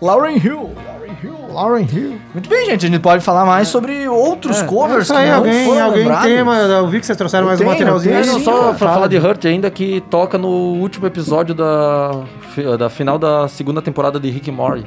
Lauren 0.00 0.36
Hill. 0.36 0.42
Lauren 0.42 0.76
Hill. 0.76 0.93
Lauren 1.54 1.86
Hill. 1.90 2.18
Muito 2.32 2.48
bem, 2.48 2.66
gente. 2.66 2.84
A 2.86 2.88
gente 2.88 3.00
pode 3.00 3.22
falar 3.24 3.44
mais 3.46 3.68
sobre 3.68 4.08
outros 4.08 4.60
covers 4.62 5.04
Isso 5.04 5.14
aí, 5.14 5.24
que 5.24 5.30
não 5.30 5.36
alguém, 5.38 5.64
foram 5.64 5.84
alguém 5.84 5.98
lembrados. 6.02 6.26
tem, 6.26 6.44
mas 6.44 6.70
eu 6.70 6.88
vi 6.88 7.00
que 7.00 7.06
vocês 7.06 7.16
trouxeram 7.18 7.44
Eu 7.44 7.48
mais 7.48 7.60
um 7.60 7.64
tenho, 7.64 7.70
materialzinho. 7.76 8.14
eu 8.14 8.18
aí. 8.18 8.24
tenho, 8.24 8.38
sim, 8.38 8.44
só 8.44 8.52
cara, 8.52 8.64
pra 8.70 8.78
fala. 8.78 8.92
falar 8.94 9.06
de 9.08 9.18
Hurt 9.18 9.44
ainda, 9.46 9.70
que 9.70 10.00
toca 10.10 10.36
no 10.36 10.48
último 10.48 11.06
episódio 11.06 11.54
da, 11.54 12.10
da 12.78 12.90
final 12.90 13.18
da 13.18 13.48
segunda 13.48 13.80
temporada 13.80 14.18
de 14.20 14.28
Rick 14.30 14.50
and 14.50 14.54
Morty. 14.54 14.84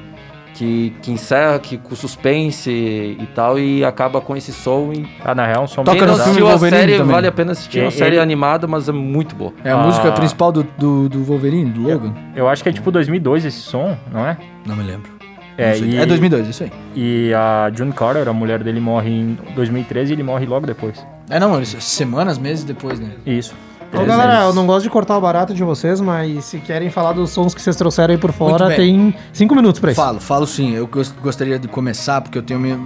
Que, 0.53 0.91
que 1.03 1.11
encerra 1.11 1.59
que, 1.59 1.77
com 1.77 1.95
suspense 1.95 2.71
e 2.71 3.27
tal, 3.35 3.59
e 3.59 3.85
acaba 3.85 4.19
com 4.19 4.35
esse 4.35 4.51
som. 4.51 4.91
E 4.91 5.07
Ah, 5.23 5.35
na 5.35 5.45
real, 5.45 5.65
um 5.65 5.67
som 5.67 5.83
Toca 5.83 6.03
no 6.03 6.17
filme 6.17 6.41
a 6.41 6.45
Wolverine 6.45 6.79
série, 6.81 6.97
também. 6.97 7.13
vale 7.13 7.27
a 7.27 7.31
pena 7.31 7.51
assistir. 7.51 7.77
É 7.79 7.83
uma 7.83 7.91
série 7.91 8.15
ele- 8.15 8.19
animada, 8.23 8.65
mas 8.65 8.89
é 8.89 8.91
muito 8.91 9.35
boa. 9.35 9.53
É 9.63 9.69
a 9.69 9.77
música 9.77 10.09
Ah. 10.09 10.13
principal 10.13 10.51
do, 10.51 10.63
do, 10.75 11.07
do 11.09 11.23
Wolverine, 11.23 11.69
do 11.69 11.81
Logan? 11.87 12.11
Eu 12.35 12.49
acho 12.49 12.63
que 12.63 12.69
é 12.69 12.71
tipo 12.73 12.89
2002 12.89 13.45
esse 13.45 13.59
som, 13.59 13.95
não 14.11 14.25
é? 14.25 14.35
Não 14.65 14.75
me 14.75 14.81
lembro. 14.81 15.11
É, 15.57 15.73
sei. 15.73 15.89
e, 15.89 15.97
É 15.97 16.05
2002, 16.05 16.47
isso 16.47 16.63
aí. 16.63 16.71
E 16.95 17.33
a 17.33 17.71
June 17.73 17.91
Carter, 17.91 18.27
a 18.27 18.33
mulher 18.33 18.63
dele, 18.63 18.79
morre 18.79 19.09
em 19.09 19.37
2013 19.55 20.11
e 20.11 20.15
ele 20.15 20.23
morre 20.23 20.45
logo 20.45 20.65
depois. 20.67 21.03
É, 21.29 21.39
não, 21.39 21.63
semanas, 21.65 22.37
meses 22.37 22.63
depois, 22.63 22.99
né? 22.99 23.09
Isso. 23.25 23.53
Ô, 23.93 24.03
galera, 24.03 24.41
eu 24.43 24.53
não 24.53 24.67
gosto 24.67 24.83
de 24.83 24.89
cortar 24.89 25.17
o 25.17 25.21
barato 25.21 25.53
de 25.53 25.63
vocês, 25.63 26.01
mas 26.01 26.43
se 26.43 26.57
querem 26.59 26.89
falar 26.89 27.13
dos 27.13 27.29
sons 27.29 27.55
que 27.55 27.61
vocês 27.61 27.73
trouxeram 27.73 28.13
aí 28.13 28.17
por 28.19 28.33
fora, 28.33 28.75
tem 28.75 29.15
cinco 29.31 29.55
minutos 29.55 29.79
pra 29.79 29.91
isso. 29.93 30.01
Falo, 30.01 30.19
falo 30.19 30.45
sim. 30.45 30.73
Eu 30.75 30.85
gos- 30.87 31.13
gostaria 31.23 31.57
de 31.57 31.69
começar, 31.69 32.19
porque 32.19 32.37
eu 32.37 32.41
tenho... 32.41 32.59
Minha... 32.59 32.77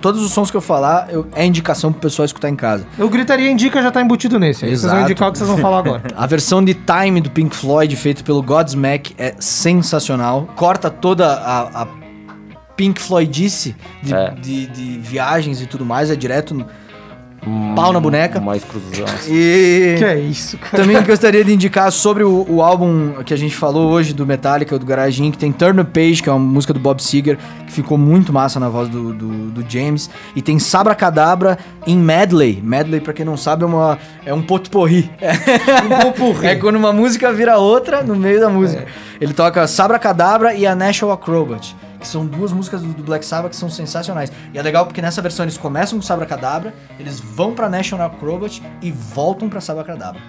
Todos 0.00 0.22
os 0.22 0.30
sons 0.30 0.48
que 0.48 0.56
eu 0.56 0.60
falar 0.60 1.08
eu- 1.10 1.26
é 1.34 1.44
indicação 1.44 1.90
pro 1.92 2.00
pessoal 2.02 2.24
escutar 2.26 2.48
em 2.48 2.54
casa. 2.54 2.86
Eu 2.96 3.08
gritaria 3.08 3.50
indica 3.50 3.82
já 3.82 3.90
tá 3.90 4.00
embutido 4.00 4.38
nesse. 4.38 4.64
aí 4.64 4.70
Vocês 4.70 4.82
vão 4.82 4.92
Exato. 4.92 5.10
indicar 5.10 5.28
o 5.28 5.32
que 5.32 5.38
vocês 5.38 5.50
vão 5.50 5.58
falar 5.58 5.78
agora. 5.80 6.02
A 6.16 6.26
versão 6.28 6.64
de 6.64 6.74
Time 6.74 7.20
do 7.20 7.28
Pink 7.30 7.54
Floyd, 7.54 7.96
feito 7.96 8.22
pelo 8.22 8.40
Godsmack, 8.40 9.14
é 9.18 9.34
sensacional. 9.40 10.48
Corta 10.54 10.88
toda 10.90 11.26
a, 11.34 11.82
a 11.82 11.86
Pink 12.76 13.00
Floydice 13.00 13.74
de, 14.02 14.14
É. 14.14 14.30
de, 14.30 14.66
de 14.66 14.98
viagens 14.98 15.60
e 15.60 15.66
tudo 15.66 15.84
mais, 15.84 16.10
é 16.10 16.16
direto 16.16 16.54
no 16.54 16.66
pau 17.76 17.92
na 17.92 18.00
boneca. 18.00 18.40
Mais 18.40 18.64
cruzão. 18.64 19.06
E 19.28 19.94
que 19.98 20.04
é 20.04 20.18
isso, 20.18 20.58
cara? 20.58 20.82
também 20.82 21.00
gostaria 21.04 21.44
de 21.44 21.52
indicar 21.52 21.90
sobre 21.92 22.24
o, 22.24 22.44
o 22.48 22.60
álbum 22.60 23.22
que 23.24 23.32
a 23.32 23.36
gente 23.36 23.54
falou 23.54 23.90
hoje 23.90 24.12
do 24.12 24.26
Metallica, 24.26 24.76
do 24.78 24.84
Garagem, 24.84 25.30
que 25.30 25.38
tem 25.38 25.52
Turn 25.52 25.84
the 25.84 25.88
Page, 25.88 26.22
que 26.22 26.28
é 26.28 26.32
uma 26.32 26.40
música 26.40 26.72
do 26.72 26.80
Bob 26.80 27.00
Seger, 27.00 27.38
que 27.66 27.72
ficou 27.72 27.96
muito 27.96 28.32
massa 28.32 28.58
na 28.58 28.68
voz 28.68 28.88
do, 28.88 29.12
do, 29.12 29.28
do 29.50 29.64
James. 29.70 30.10
E 30.34 30.42
tem 30.42 30.58
Sabra 30.58 30.94
Cadabra 30.94 31.56
em 31.86 31.96
Medley. 31.96 32.60
Medley, 32.62 33.00
pra 33.00 33.12
quem 33.12 33.24
não 33.24 33.36
sabe, 33.36 33.62
é, 33.62 33.66
uma, 33.66 33.98
é 34.24 34.34
um 34.34 34.42
potpourri. 34.42 35.08
É 36.42 36.54
quando 36.56 36.76
uma 36.76 36.92
música 36.92 37.32
vira 37.32 37.58
outra 37.58 38.02
no 38.02 38.16
meio 38.16 38.40
da 38.40 38.48
música. 38.48 38.86
Ele 39.20 39.32
toca 39.32 39.66
Sabra 39.66 39.98
Cadabra 39.98 40.54
e 40.54 40.66
a 40.66 40.74
National 40.74 41.14
Acrobat. 41.14 41.76
Que 41.98 42.06
são 42.06 42.26
duas 42.26 42.52
músicas 42.52 42.82
do, 42.82 42.88
do 42.88 43.02
Black 43.02 43.24
Sabbath 43.24 43.50
que 43.50 43.56
são 43.56 43.70
sensacionais. 43.70 44.30
E 44.52 44.58
é 44.58 44.62
legal 44.62 44.86
porque 44.86 45.02
nessa 45.02 45.22
versão 45.22 45.44
eles 45.44 45.56
começam 45.56 45.98
com 45.98 46.02
Sabra 46.02 46.26
Cadabra, 46.26 46.74
eles 46.98 47.20
vão 47.20 47.54
pra 47.54 47.68
National 47.68 48.06
Acrobat 48.08 48.62
e 48.82 48.90
voltam 48.90 49.48
pra 49.48 49.60
Sabra 49.60 49.84
Cadabra. 49.84 50.20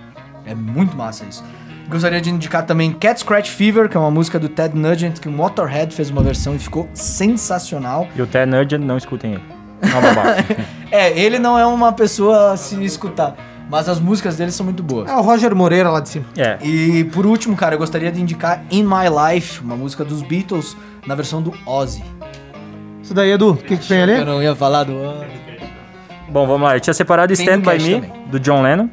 É 0.46 0.56
muito 0.56 0.96
massa 0.96 1.26
isso. 1.26 1.44
Gostaria 1.90 2.20
de 2.20 2.30
indicar 2.30 2.66
também 2.66 2.92
Cat 2.92 3.22
Scratch 3.22 3.50
Fever, 3.50 3.88
que 3.88 3.96
é 3.96 4.00
uma 4.00 4.12
música 4.12 4.38
do 4.38 4.50
Ted 4.50 4.78
Nugent, 4.78 5.20
que 5.20 5.30
o 5.30 5.32
Motorhead 5.32 5.94
fez 5.94 6.10
uma 6.10 6.22
versão 6.22 6.54
e 6.54 6.60
ficou 6.60 6.90
sensacional. 6.94 8.08
E 8.14 8.22
o 8.22 8.28
Ted 8.28 8.50
Nugent, 8.52 8.82
não 8.84 8.98
escutem 8.98 9.34
ele. 9.34 9.44
Não, 9.82 10.02
babaca. 10.02 10.44
É, 10.90 11.20
ele 11.20 11.38
não 11.38 11.60
é 11.60 11.66
uma 11.66 11.92
pessoa 11.92 12.54
a 12.54 12.58
se 12.58 12.82
escutar, 12.82 13.36
mas 13.70 13.88
as 13.90 14.00
músicas 14.00 14.36
dele 14.38 14.52
são 14.52 14.64
muito 14.66 14.82
boas. 14.84 15.10
É 15.10 15.16
o 15.16 15.22
Roger 15.22 15.56
Moreira 15.56 15.90
lá 15.90 16.00
de 16.00 16.10
cima. 16.10 16.26
é. 16.38 16.58
E 16.64 17.04
por 17.06 17.26
último, 17.26 17.56
cara, 17.56 17.76
eu 17.76 17.80
gostaria 17.80 18.12
de 18.12 18.22
indicar 18.22 18.64
In 18.72 18.84
My 18.84 19.06
Life, 19.34 19.62
uma 19.62 19.76
música 19.76 20.04
dos 20.06 20.22
Beatles, 20.22 20.76
na 21.06 21.16
versão 21.16 21.42
do 21.42 21.54
Ozzy. 21.66 22.04
Isso 23.02 23.14
daí, 23.14 23.32
Edu, 23.32 23.52
o 23.52 23.58
que, 23.58 23.78
que 23.78 23.88
tem 23.88 24.02
ali? 24.02 24.14
Eu 24.14 24.26
não 24.26 24.42
ia 24.44 24.54
falar 24.56 24.84
do 24.84 24.94
Ozzy. 24.96 25.48
Bom, 26.30 26.46
vamos 26.46 26.68
lá. 26.68 26.76
Eu 26.76 26.80
tinha 26.82 26.94
separado 26.94 27.34
Tem 27.34 27.46
Stand 27.46 27.62
By 27.62 27.82
Me, 27.82 28.02
também. 28.02 28.12
do 28.30 28.40
John 28.40 28.62
Lennon, 28.62 28.90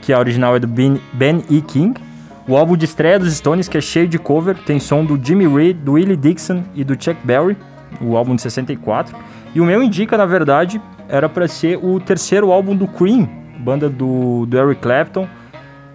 que 0.00 0.12
a 0.12 0.18
original 0.18 0.56
é 0.56 0.58
do 0.58 0.66
Ben, 0.66 0.98
ben 1.12 1.44
E. 1.50 1.60
King. 1.60 2.00
O 2.46 2.56
álbum 2.56 2.76
de 2.78 2.86
estreia 2.86 3.18
dos 3.18 3.34
Stones, 3.34 3.68
que 3.68 3.76
é 3.76 3.80
cheio 3.80 4.08
de 4.08 4.18
cover, 4.18 4.56
tem 4.56 4.80
som 4.80 5.04
do 5.04 5.20
Jimmy 5.22 5.46
Reed, 5.46 5.76
do 5.76 5.92
Willie 5.92 6.16
Dixon 6.16 6.64
e 6.74 6.82
do 6.82 6.94
Chuck 6.94 7.18
Berry, 7.22 7.54
o 8.00 8.16
álbum 8.16 8.34
de 8.34 8.40
64. 8.40 9.14
E 9.54 9.60
o 9.60 9.66
meu 9.66 9.82
indica, 9.82 10.16
na 10.16 10.24
verdade, 10.24 10.80
era 11.10 11.28
pra 11.28 11.46
ser 11.46 11.76
o 11.76 12.00
terceiro 12.00 12.50
álbum 12.50 12.74
do 12.74 12.88
Cream, 12.88 13.28
banda 13.58 13.88
do, 13.88 14.46
do 14.46 14.58
Eric 14.58 14.80
Clapton 14.80 15.28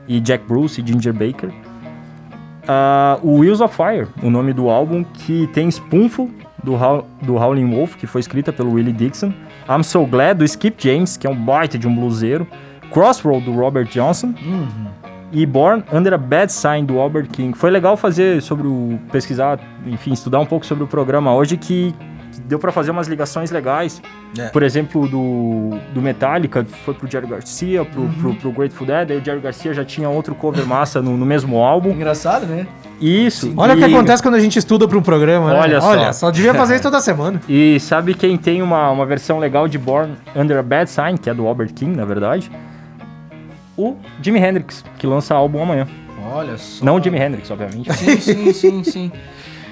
e 0.07 0.20
Jack 0.20 0.45
Bruce 0.47 0.82
e 0.82 0.86
Ginger 0.86 1.14
Baker. 1.14 1.49
Ah, 2.68 3.20
o 3.22 3.39
Wheels 3.39 3.61
of 3.61 3.76
Fire, 3.76 4.07
o 4.22 4.30
nome 4.30 4.53
do 4.53 4.70
álbum, 4.70 5.03
que 5.03 5.47
tem 5.47 5.70
Spoonful, 5.70 6.30
do, 6.64 6.74
Howl- 6.74 7.05
do 7.22 7.36
Howlin' 7.36 7.70
Wolf, 7.70 7.95
que 7.95 8.07
foi 8.07 8.22
escrita 8.22 8.53
pelo 8.53 8.72
Willie 8.74 8.93
Dixon. 8.93 9.34
I'm 9.70 9.84
So 9.84 10.05
Glad, 10.05 10.38
do 10.38 10.45
Skip 10.45 10.76
James, 10.78 11.18
que 11.18 11.28
é 11.28 11.30
um 11.30 11.36
baita 11.36 11.78
de 11.78 11.88
um 11.88 11.95
bluseiro. 11.95 12.47
Crossroad, 12.91 13.43
do 13.43 13.51
Robert 13.53 13.86
Johnson. 13.86 14.34
E 15.32 15.45
Born 15.45 15.84
Under 15.91 16.14
a 16.14 16.18
Bad 16.18 16.53
Sign, 16.53 16.86
do 16.86 16.99
Albert 16.99 17.28
King. 17.32 17.57
Foi 17.57 17.72
legal 17.72 17.97
fazer 17.97 18.41
sobre 18.41 18.68
o... 18.68 18.99
pesquisar, 19.11 19.59
enfim, 19.88 20.14
estudar 20.14 20.39
um 20.39 20.45
pouco 20.45 20.66
sobre 20.66 20.84
o 20.84 20.88
programa 20.88 21.34
hoje, 21.34 21.57
que 21.57 21.93
deu 22.41 22.59
pra 22.59 22.71
fazer 22.71 22.91
umas 22.91 23.07
ligações 23.07 23.51
legais. 23.51 24.01
É. 24.38 24.47
Por 24.49 24.63
exemplo, 24.63 25.07
do, 25.07 25.77
do 25.93 26.01
Metallica, 26.01 26.65
foi 26.86 26.93
pro 26.93 27.09
Jerry 27.09 27.27
Garcia, 27.27 27.86
pro, 27.86 28.07
pro, 28.09 28.36
pro 28.36 28.51
Grateful 28.51 28.88
Dead, 28.88 29.11
aí 29.11 29.17
o 29.17 29.23
Jerry 29.23 29.39
Garcia 29.39 29.73
já 29.73 29.86
tinha 29.86 30.09
outro 30.09 30.34
cover 30.36 30.65
massa 30.65 31.01
no, 31.01 31.15
no 31.15 31.25
mesmo 31.25 31.57
álbum. 31.57 31.91
Engraçado, 31.91 32.45
né? 32.45 32.67
Isso. 32.99 33.53
Olha 33.57 33.73
o 33.73 33.77
que 33.77 33.84
acontece 33.84 34.23
quando 34.23 34.36
a 34.36 34.39
gente 34.39 34.57
estuda 34.57 34.88
pra 34.88 34.97
um 34.97 35.01
programa, 35.01 35.53
né? 35.53 35.59
Olha 35.59 35.81
só. 35.81 35.88
Olha, 35.88 36.13
só 36.13 36.31
devia 36.31 36.53
fazer 36.53 36.75
isso 36.75 36.84
toda 36.84 36.99
semana. 36.99 37.41
E 37.49 37.79
sabe 37.79 38.13
quem 38.13 38.38
tem 38.38 38.61
uma, 38.61 38.89
uma 38.89 39.05
versão 39.05 39.38
legal 39.38 39.67
de 39.67 39.77
Born 39.77 40.15
Under 40.36 40.57
a 40.57 40.63
Bad 40.63 40.89
Sign, 40.89 41.17
que 41.17 41.29
é 41.29 41.34
do 41.34 41.47
Albert 41.47 41.73
King, 41.73 41.95
na 41.95 42.05
verdade? 42.05 42.49
O 43.77 43.95
Jimi 44.21 44.39
Hendrix, 44.39 44.84
que 44.97 45.05
lança 45.05 45.36
álbum 45.36 45.61
amanhã. 45.61 45.88
Olha 46.31 46.57
só. 46.57 46.86
Não 46.86 46.95
o 46.95 47.03
Jimi 47.03 47.19
Hendrix, 47.19 47.51
obviamente. 47.51 47.91
Sim, 47.93 48.19
sim, 48.19 48.53
sim, 48.53 48.84
sim. 48.84 49.11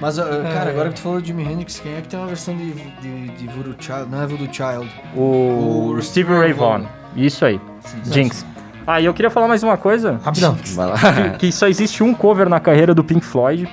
Mas, 0.02 0.18
uh, 0.18 0.24
cara, 0.52 0.72
agora 0.72 0.90
que 0.90 0.96
tu 0.96 1.02
falou 1.02 1.22
de 1.22 1.28
Jimi 1.28 1.44
Hendrix, 1.44 1.80
quem 1.80 1.94
é 1.94 2.02
que 2.02 2.08
tem 2.08 2.20
uma 2.20 2.28
versão 2.28 2.58
de, 2.58 2.74
de, 2.74 3.28
de 3.38 3.48
Voodoo 3.48 3.76
Child? 3.78 4.10
Não 4.10 4.24
é 4.24 4.26
Voodoo 4.26 4.48
Child. 4.52 4.90
O, 5.16 5.94
O 5.96 6.02
Steve 6.02 6.34
Ray 6.34 6.54
Vaughan. 6.54 6.88
Isso 7.16 7.46
aí. 7.46 7.62
Jinx. 8.06 8.44
Ah, 8.88 9.00
e 9.00 9.06
eu 9.06 9.14
queria 9.14 9.30
falar 9.30 9.48
mais 9.48 9.62
uma 9.62 9.78
coisa. 9.78 10.20
Rapidão. 10.24 10.58
Vai 10.74 10.88
lá. 10.88 10.96
que 11.38 11.52
só 11.52 11.68
existe 11.68 12.02
um 12.02 12.16
cover 12.16 12.50
na 12.50 12.60
carreira 12.60 12.96
do 12.96 13.04
Pink 13.04 13.24
Floyd. 13.24 13.70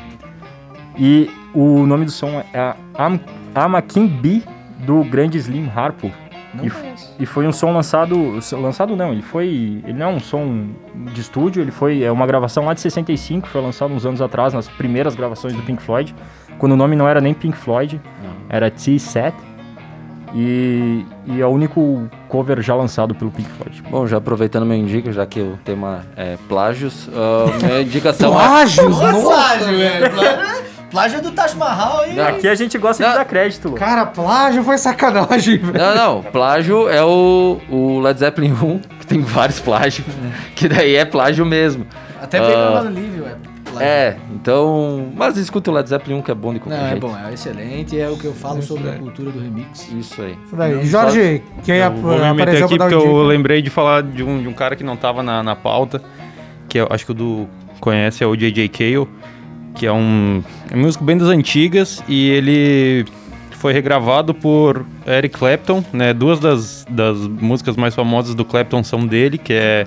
E 0.99 1.31
o 1.55 1.87
nome 1.87 2.05
do 2.05 2.11
som 2.11 2.43
é 2.53 2.75
I'm, 2.99 3.19
I'm 3.57 3.75
a 3.75 3.81
King 3.81 4.09
Bee, 4.09 4.45
do 4.81 5.03
grande 5.05 5.39
Slim 5.39 5.71
Harpo. 5.75 6.13
Não 6.59 6.67
E, 6.67 6.71
conheço. 6.71 7.15
e 7.19 7.25
foi 7.27 7.47
um 7.47 7.53
som 7.53 7.73
lançado. 7.73 8.39
Lançado 8.53 8.95
não, 8.97 9.13
ele 9.13 9.23
foi. 9.23 9.47
Ele 9.85 9.93
não 9.95 10.11
é 10.11 10.15
um 10.15 10.21
som 10.21 10.67
de 11.13 11.21
estúdio, 11.21 11.63
ele 11.63 11.71
foi. 11.71 12.03
É 12.03 12.13
uma 12.13 12.27
gravação 12.27 12.65
lá 12.67 12.75
de 12.75 12.81
65, 12.81 13.49
foi 13.49 13.61
lançado 13.63 13.93
uns 13.95 14.05
anos 14.05 14.21
atrás, 14.21 14.53
nas 14.53 14.69
primeiras 14.69 15.15
gravações 15.15 15.55
do 15.55 15.63
Pink 15.63 15.83
Floyd. 15.83 16.15
Quando 16.59 16.73
o 16.73 16.77
nome 16.77 16.97
não 16.97 17.09
era 17.09 17.21
nem 17.21 17.33
Pink 17.33 17.57
Floyd, 17.57 18.01
era 18.49 18.71
T-Set. 18.71 19.35
E, 20.35 21.07
e 21.27 21.41
é 21.41 21.47
o 21.47 21.49
único 21.49 22.07
cover 22.29 22.61
já 22.61 22.75
lançado 22.75 23.15
pelo 23.15 23.31
Pink 23.31 23.49
Floyd. 23.49 23.83
Bom, 23.91 24.07
já 24.07 24.19
aproveitando 24.19 24.67
meu 24.67 24.77
indica, 24.77 25.11
já 25.11 25.25
que 25.25 25.41
o 25.41 25.59
tema 25.65 26.05
é 26.17 26.37
plágios, 26.49 27.09
ah, 27.15 27.47
minha 27.65 27.81
indicação 27.89 28.33
é... 28.33 28.35
Plágios, 28.35 28.89
Nossa, 28.91 29.13
nossa. 29.13 29.27
plágio, 29.27 29.79
velho. 29.79 30.13
Plágio, 30.91 31.21
plágio 31.21 31.23
do 31.23 31.31
Taj 31.33 31.57
Mahal 31.57 32.01
aí. 32.01 32.19
Aqui 32.21 32.49
a 32.49 32.55
gente 32.55 32.77
gosta 32.79 33.03
Não. 33.03 33.11
de 33.13 33.19
dar 33.19 33.25
crédito. 33.25 33.73
Cara, 33.73 34.07
plágio 34.07 34.63
foi 34.63 34.79
sacanagem, 34.79 35.59
velho. 35.59 35.73
Não, 35.79 35.95
não, 35.95 36.23
plágio 36.23 36.89
é 36.89 37.03
o, 37.05 37.61
o 37.71 38.01
Led 38.01 38.19
Zeppelin 38.19 38.53
1, 38.53 38.79
que 39.01 39.07
tem 39.07 39.21
vários 39.21 39.61
plágios, 39.61 40.07
que 40.55 40.69
daí 40.69 40.97
é 40.97 41.05
plágio 41.05 41.45
mesmo. 41.47 41.87
Até 42.21 42.41
pegou 42.41 42.55
Ah. 42.57 42.71
lá 42.71 42.85
no 42.85 42.91
livro, 42.91 43.25
é. 43.27 43.59
É, 43.81 44.17
então. 44.35 45.13
Mas 45.15 45.37
escuta 45.37 45.71
o 45.71 45.75
Led 45.75 45.89
Zeppelin 45.89 46.17
1 46.19 46.23
que 46.23 46.31
é 46.33 46.35
bom 46.35 46.53
de 46.53 46.59
qualquer 46.59 46.79
Não, 46.81 46.87
é 46.87 46.91
jeito. 46.91 47.07
bom, 47.07 47.17
é 47.17 47.33
excelente. 47.33 48.01
É 48.01 48.09
o 48.09 48.17
que 48.17 48.25
eu 48.25 48.33
falo 48.35 48.61
sobre 48.61 48.89
a 48.91 48.95
cultura 48.95 49.31
do 49.31 49.39
remix. 49.39 49.89
Isso 49.93 50.21
aí. 50.21 50.37
Isso 50.45 50.57
daí. 50.57 50.75
Não, 50.75 50.85
Jorge, 50.85 51.43
quem 51.65 51.77
Eu 51.77 51.93
vou 51.93 52.13
me 52.19 52.19
meter 52.19 52.43
apareceu 52.43 52.67
aqui 52.67 52.79
porque 52.79 52.95
eu 52.95 53.23
lembrei 53.23 53.63
de 53.63 53.71
falar 53.71 54.03
de 54.03 54.25
um, 54.25 54.41
de 54.43 54.49
um 54.49 54.53
cara 54.53 54.75
que 54.75 54.83
não 54.83 54.97
tava 54.97 55.23
na, 55.23 55.45
na 55.45 55.55
pauta, 55.55 56.03
que 56.69 56.79
eu 56.79 56.89
acho 56.91 57.05
que 57.05 57.13
o 57.13 57.15
Du 57.15 57.49
conhece, 57.79 58.25
é 58.25 58.27
o 58.27 58.35
J.J. 58.35 58.69
Cale, 58.69 59.07
que 59.75 59.87
é 59.87 59.93
um, 59.93 60.43
é 60.71 60.77
um 60.77 60.81
músico 60.81 61.05
bem 61.05 61.17
das 61.17 61.29
antigas 61.29 62.03
e 62.09 62.31
ele 62.31 63.05
foi 63.59 63.73
regravado 63.73 64.33
por 64.33 64.87
Eric 65.07 65.37
Clapton, 65.37 65.85
né? 65.93 66.15
Duas 66.15 66.39
das, 66.39 66.87
das 66.89 67.19
músicas 67.19 67.77
mais 67.77 67.95
famosas 67.95 68.35
do 68.35 68.45
Clapton 68.45 68.83
são 68.85 69.07
dele, 69.07 69.37
que 69.37 69.53
é 69.53 69.87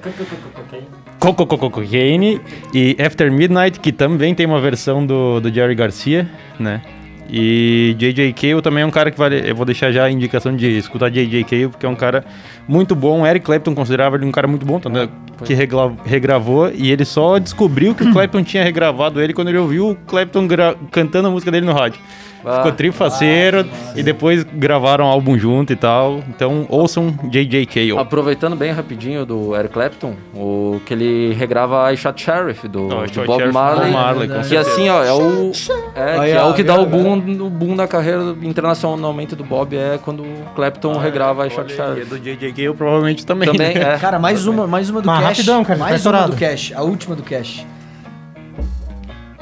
Coco 1.20 1.46
Coco 1.46 1.70
Cocaine 1.70 2.42
e 2.74 2.98
After 3.00 3.32
Midnight, 3.32 3.80
que 3.80 3.92
também 3.92 4.36
tem 4.36 4.46
uma 4.46 4.60
versão 4.60 5.06
do, 5.06 5.40
do 5.40 5.54
Jerry 5.54 5.76
Garcia, 5.76 6.30
né? 6.60 6.82
E 7.30 7.96
J.J. 7.98 8.34
Cale 8.34 8.62
também 8.62 8.84
é 8.84 8.86
um 8.86 8.92
cara 8.92 9.10
que 9.12 9.18
vale. 9.18 9.42
Eu 9.50 9.56
vou 9.56 9.66
deixar 9.66 9.92
já 9.92 10.04
a 10.06 10.12
indicação 10.12 10.56
de 10.56 10.68
escutar 10.78 11.10
J.J. 11.10 11.44
Cale, 11.46 11.68
porque 11.70 11.86
é 11.86 11.90
um 11.90 11.96
cara 11.96 12.26
muito 12.68 12.94
bom. 12.96 13.26
Eric 13.26 13.46
Clapton 13.46 13.74
considerava 13.74 14.16
ele 14.18 14.26
um 14.26 14.32
cara 14.32 14.48
muito 14.48 14.66
bom, 14.66 14.80
tanto 14.80 14.98
é 14.98 15.08
que 15.46 15.54
regla- 15.54 15.96
regravou. 16.06 16.70
E 16.74 16.92
ele 16.92 17.06
só 17.06 17.38
descobriu 17.40 17.96
que 17.96 18.04
o 18.04 18.12
Clapton 18.14 18.44
tinha 18.44 18.64
regravado 18.64 19.22
ele 19.22 19.34
quando 19.34 19.48
ele 19.48 19.58
ouviu 19.58 19.92
o 19.92 19.96
Clapton 19.96 20.48
cantando 20.92 21.28
a 21.30 21.32
música 21.32 21.52
dele 21.52 21.66
no 21.66 21.74
rádio. 21.74 22.00
Ah, 22.46 22.58
Ficou 22.58 22.72
trifaceiro 22.72 23.66
e 23.96 24.02
depois 24.04 24.44
gravaram 24.44 25.06
um 25.06 25.08
álbum 25.08 25.38
junto 25.38 25.72
e 25.74 25.76
tal. 25.76 26.22
Então 26.30 26.66
ouçam 26.70 27.14
J.J. 27.30 27.66
Cale. 27.66 27.98
Aproveitando 27.98 28.56
bem 28.56 28.72
rapidinho 28.72 29.26
do 29.26 29.56
Eric 29.56 29.74
Clapton, 29.74 30.16
o 30.34 30.82
que 30.86 30.94
ele 30.94 31.34
regrava 31.34 31.92
I 31.94 31.98
Shot 31.98 32.22
Sheriff 32.22 32.68
do, 32.68 32.86
Oh, 32.88 33.06
do 33.06 33.26
Bob 33.26 33.38
Sheriff, 33.40 33.54
Marley. 33.54 33.92
Bob 33.92 33.94
Marley, 33.94 34.28
com 34.30 34.42
que 34.42 34.58
assim, 34.58 34.90
ó, 34.90 35.04
é 35.04 35.14
o, 35.14 35.52
é, 35.96 36.14
que 36.14 36.20
Aí, 36.20 36.32
é 36.32 36.44
o 36.44 36.54
que 36.54 36.64
dá 36.64 36.80
o 36.80 36.86
boom, 36.86 37.18
o 37.18 37.50
boom 37.50 37.76
da 37.76 37.88
carreira 37.88 38.36
internacionalmente 38.42 39.36
do 39.36 39.44
Bob, 39.44 39.76
é 39.76 40.00
quando 40.04 40.24
o 40.24 40.44
Clapton 40.56 40.98
regrava 40.98 41.46
I 41.48 41.50
Shot 41.52 41.72
E 41.72 41.76
Sheriff. 41.76 42.10
do 42.10 42.20
J.J. 42.20 42.52
Cale 42.54 42.74
provavelmente 42.74 43.26
também. 43.26 43.50
Também, 43.52 43.76
né? 43.76 43.96
é. 43.96 43.98
Cara, 43.98 44.18
mais 44.20 44.46
uma, 44.48 44.66
mais 44.68 44.90
uma 44.90 45.02
do 45.02 45.06
Mas 45.08 45.20
Cash. 45.20 45.38
rapidão, 45.38 45.64
cara, 45.64 45.78
tá 45.80 45.84
mais 45.86 45.92
uma 45.92 45.98
estourado. 45.98 46.32
do 46.32 46.38
Cash. 46.38 46.74
A 46.76 46.82
última 46.82 47.16
do 47.16 47.24
Cash. 47.24 47.66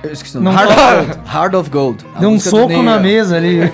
Eu 0.03 0.11
esqueci 0.13 0.37
o 0.37 0.41
nome. 0.41 0.55
Heart, 0.55 0.71
fala. 0.73 1.01
of 1.01 1.07
Gold. 1.09 1.29
Heart 1.35 1.53
of 1.55 1.69
Gold. 1.69 2.05
A 2.15 2.19
Deu 2.19 2.29
um 2.29 2.33
música 2.33 2.49
do 2.51 2.57
soco 2.57 2.67
Neil 2.69 2.83
na 2.83 2.95
Young. 2.95 3.01
mesa 3.03 3.35
ali. 3.37 3.59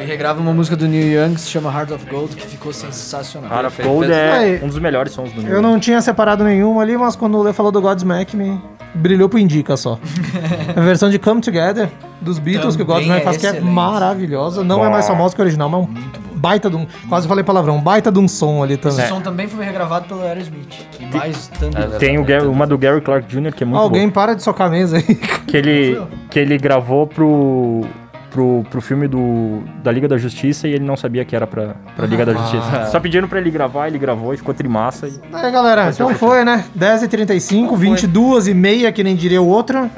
Ele 0.00 0.04
regrava 0.08 0.40
uma 0.40 0.52
música 0.54 0.74
do 0.76 0.88
Neil 0.88 1.22
Young 1.26 1.34
que 1.34 1.40
se 1.42 1.50
chama 1.50 1.70
Heart 1.70 1.90
of 1.90 2.06
Gold, 2.06 2.34
que 2.34 2.46
ficou 2.46 2.72
sensacional. 2.72 3.50
Cara, 3.50 3.70
Perfeito. 3.70 3.88
Gold 3.88 4.10
é 4.10 4.32
Aí. 4.32 4.60
um 4.64 4.68
dos 4.68 4.78
melhores 4.78 5.12
sons 5.12 5.30
do 5.32 5.42
Eu 5.42 5.56
mundo. 5.56 5.62
não 5.62 5.78
tinha 5.78 6.00
separado 6.00 6.42
nenhum 6.42 6.80
ali, 6.80 6.96
mas 6.96 7.14
quando 7.14 7.36
o 7.36 7.42
Lê 7.42 7.52
falou 7.52 7.70
do 7.70 7.82
Godsmack, 7.82 8.34
me 8.34 8.58
brilhou 8.94 9.28
pro 9.28 9.38
Indica 9.38 9.76
só. 9.76 9.98
a 10.74 10.80
versão 10.80 11.10
de 11.10 11.18
Come 11.18 11.42
Together 11.42 11.90
dos 12.22 12.38
Beatles 12.38 12.76
que 12.76 12.82
o 12.82 12.86
Também 12.86 13.02
Godsmack 13.02 13.20
é 13.20 13.24
faz, 13.24 13.36
que 13.36 13.46
é 13.46 13.50
excelente. 13.50 13.70
maravilhosa. 13.70 14.64
Não 14.64 14.82
é 14.82 14.88
mais 14.88 15.06
famosa 15.06 15.34
que 15.34 15.40
o 15.42 15.44
original, 15.44 15.68
mas 15.68 15.82
um 15.82 16.29
baita 16.40 16.70
de 16.70 16.76
um. 16.76 16.86
Quase 17.08 17.28
falei 17.28 17.44
palavrão, 17.44 17.76
um 17.76 17.80
baita 17.82 18.10
de 18.10 18.18
um 18.18 18.26
som 18.26 18.62
ali 18.62 18.76
também. 18.76 18.98
Esse 19.00 19.08
som 19.08 19.20
também 19.20 19.46
foi 19.46 19.64
regravado 19.64 20.06
pelo 20.06 20.22
Aerosmith. 20.22 20.86
E 20.98 21.16
mais 21.16 21.48
tanto. 21.48 21.76
É, 21.78 21.86
Tem 21.98 22.18
o 22.18 22.24
Gary- 22.24 22.46
uma 22.46 22.66
do 22.66 22.78
Gary 22.78 23.00
Clark 23.00 23.26
Jr., 23.28 23.52
que 23.52 23.62
é 23.62 23.66
muito 23.66 23.80
Alguém 23.80 24.02
boa. 24.08 24.12
para 24.12 24.34
de 24.34 24.42
socar 24.42 24.66
a 24.68 24.70
mesa 24.70 24.96
aí. 24.96 25.14
Que 25.46 25.56
ele, 25.56 26.00
que 26.30 26.38
ele 26.38 26.56
gravou 26.58 27.06
pro, 27.06 27.84
pro, 28.30 28.64
pro 28.70 28.80
filme 28.80 29.08
do, 29.08 29.62
da 29.82 29.90
Liga 29.92 30.06
da 30.08 30.16
Justiça 30.16 30.68
e 30.68 30.72
ele 30.72 30.84
não 30.84 30.96
sabia 30.96 31.24
que 31.24 31.34
era 31.34 31.46
pra, 31.46 31.74
pra 31.96 32.06
Liga 32.06 32.24
da 32.24 32.32
Justiça. 32.34 32.86
Só 32.86 33.00
pedindo 33.00 33.26
pra 33.28 33.38
ele 33.40 33.50
gravar, 33.50 33.88
ele 33.88 33.98
gravou 33.98 34.32
e 34.32 34.36
ficou 34.36 34.54
trimassa. 34.54 35.08
E... 35.08 35.20
Aí, 35.32 35.50
galera, 35.50 35.90
então 35.90 36.14
foi, 36.14 36.44
né? 36.44 36.64
10h35, 36.78 37.76
22h30, 37.76 38.92
que 38.92 39.02
nem 39.04 39.16
diria 39.16 39.42
o 39.42 39.46
outro. 39.48 39.90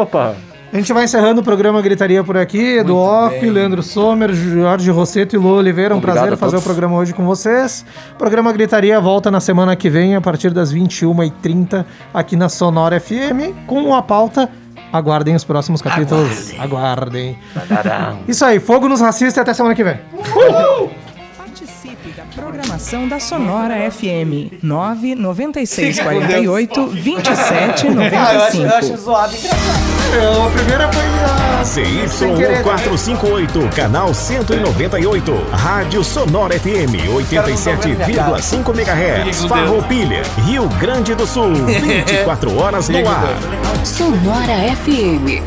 Opa! 0.00 0.34
A 0.70 0.76
gente 0.76 0.92
vai 0.92 1.04
encerrando 1.04 1.40
o 1.40 1.44
programa 1.44 1.80
Gritaria 1.80 2.22
por 2.22 2.36
aqui. 2.36 2.76
Edu 2.76 2.94
Muito 2.94 3.08
Off, 3.08 3.40
bem. 3.40 3.50
Leandro 3.50 3.82
Sommer, 3.82 4.34
Jorge 4.34 4.90
Rosseto 4.90 5.34
e 5.34 5.38
Lu 5.38 5.54
Oliveira. 5.56 5.94
Um 5.94 5.98
Obrigado 5.98 6.18
prazer 6.18 6.36
fazer 6.36 6.56
o 6.58 6.62
programa 6.62 6.94
hoje 6.96 7.14
com 7.14 7.24
vocês. 7.24 7.86
O 8.14 8.18
programa 8.18 8.52
Gritaria 8.52 9.00
volta 9.00 9.30
na 9.30 9.40
semana 9.40 9.74
que 9.74 9.88
vem, 9.88 10.14
a 10.14 10.20
partir 10.20 10.50
das 10.50 10.72
21h30, 10.72 11.86
aqui 12.12 12.36
na 12.36 12.50
Sonora 12.50 13.00
FM, 13.00 13.66
com 13.66 13.94
a 13.94 14.02
pauta. 14.02 14.50
Aguardem 14.92 15.34
os 15.34 15.44
próximos 15.44 15.80
capítulos. 15.80 16.52
Aguardem. 16.58 17.38
Isso 18.26 18.44
aí, 18.44 18.60
fogo 18.60 18.88
nos 18.88 19.00
racistas 19.00 19.38
e 19.38 19.40
até 19.40 19.54
semana 19.54 19.74
que 19.74 19.84
vem. 19.84 19.96
Da 19.96 21.07
programação 22.58 23.06
da 23.06 23.20
Sonora 23.20 23.88
FM 23.88 24.58
99648 24.60 26.86
2795. 26.86 28.96
zoado 28.96 29.36
A 29.36 30.50
primeira 30.50 30.92
foi 30.92 31.04
a. 31.04 31.62
ZY458, 31.62 33.72
canal 33.74 34.12
198. 34.12 35.32
Rádio 35.52 36.02
Sonora 36.02 36.58
FM 36.58 36.96
87,5 37.30 38.74
MHz. 38.74 39.44
Farroupilha, 39.44 40.22
Rio 40.44 40.68
Grande 40.80 41.14
do 41.14 41.24
Sul. 41.26 41.54
24 41.64 42.58
horas 42.58 42.88
no 42.88 43.08
ar. 43.08 43.38
Sonora 43.84 44.54
FM. 44.82 45.44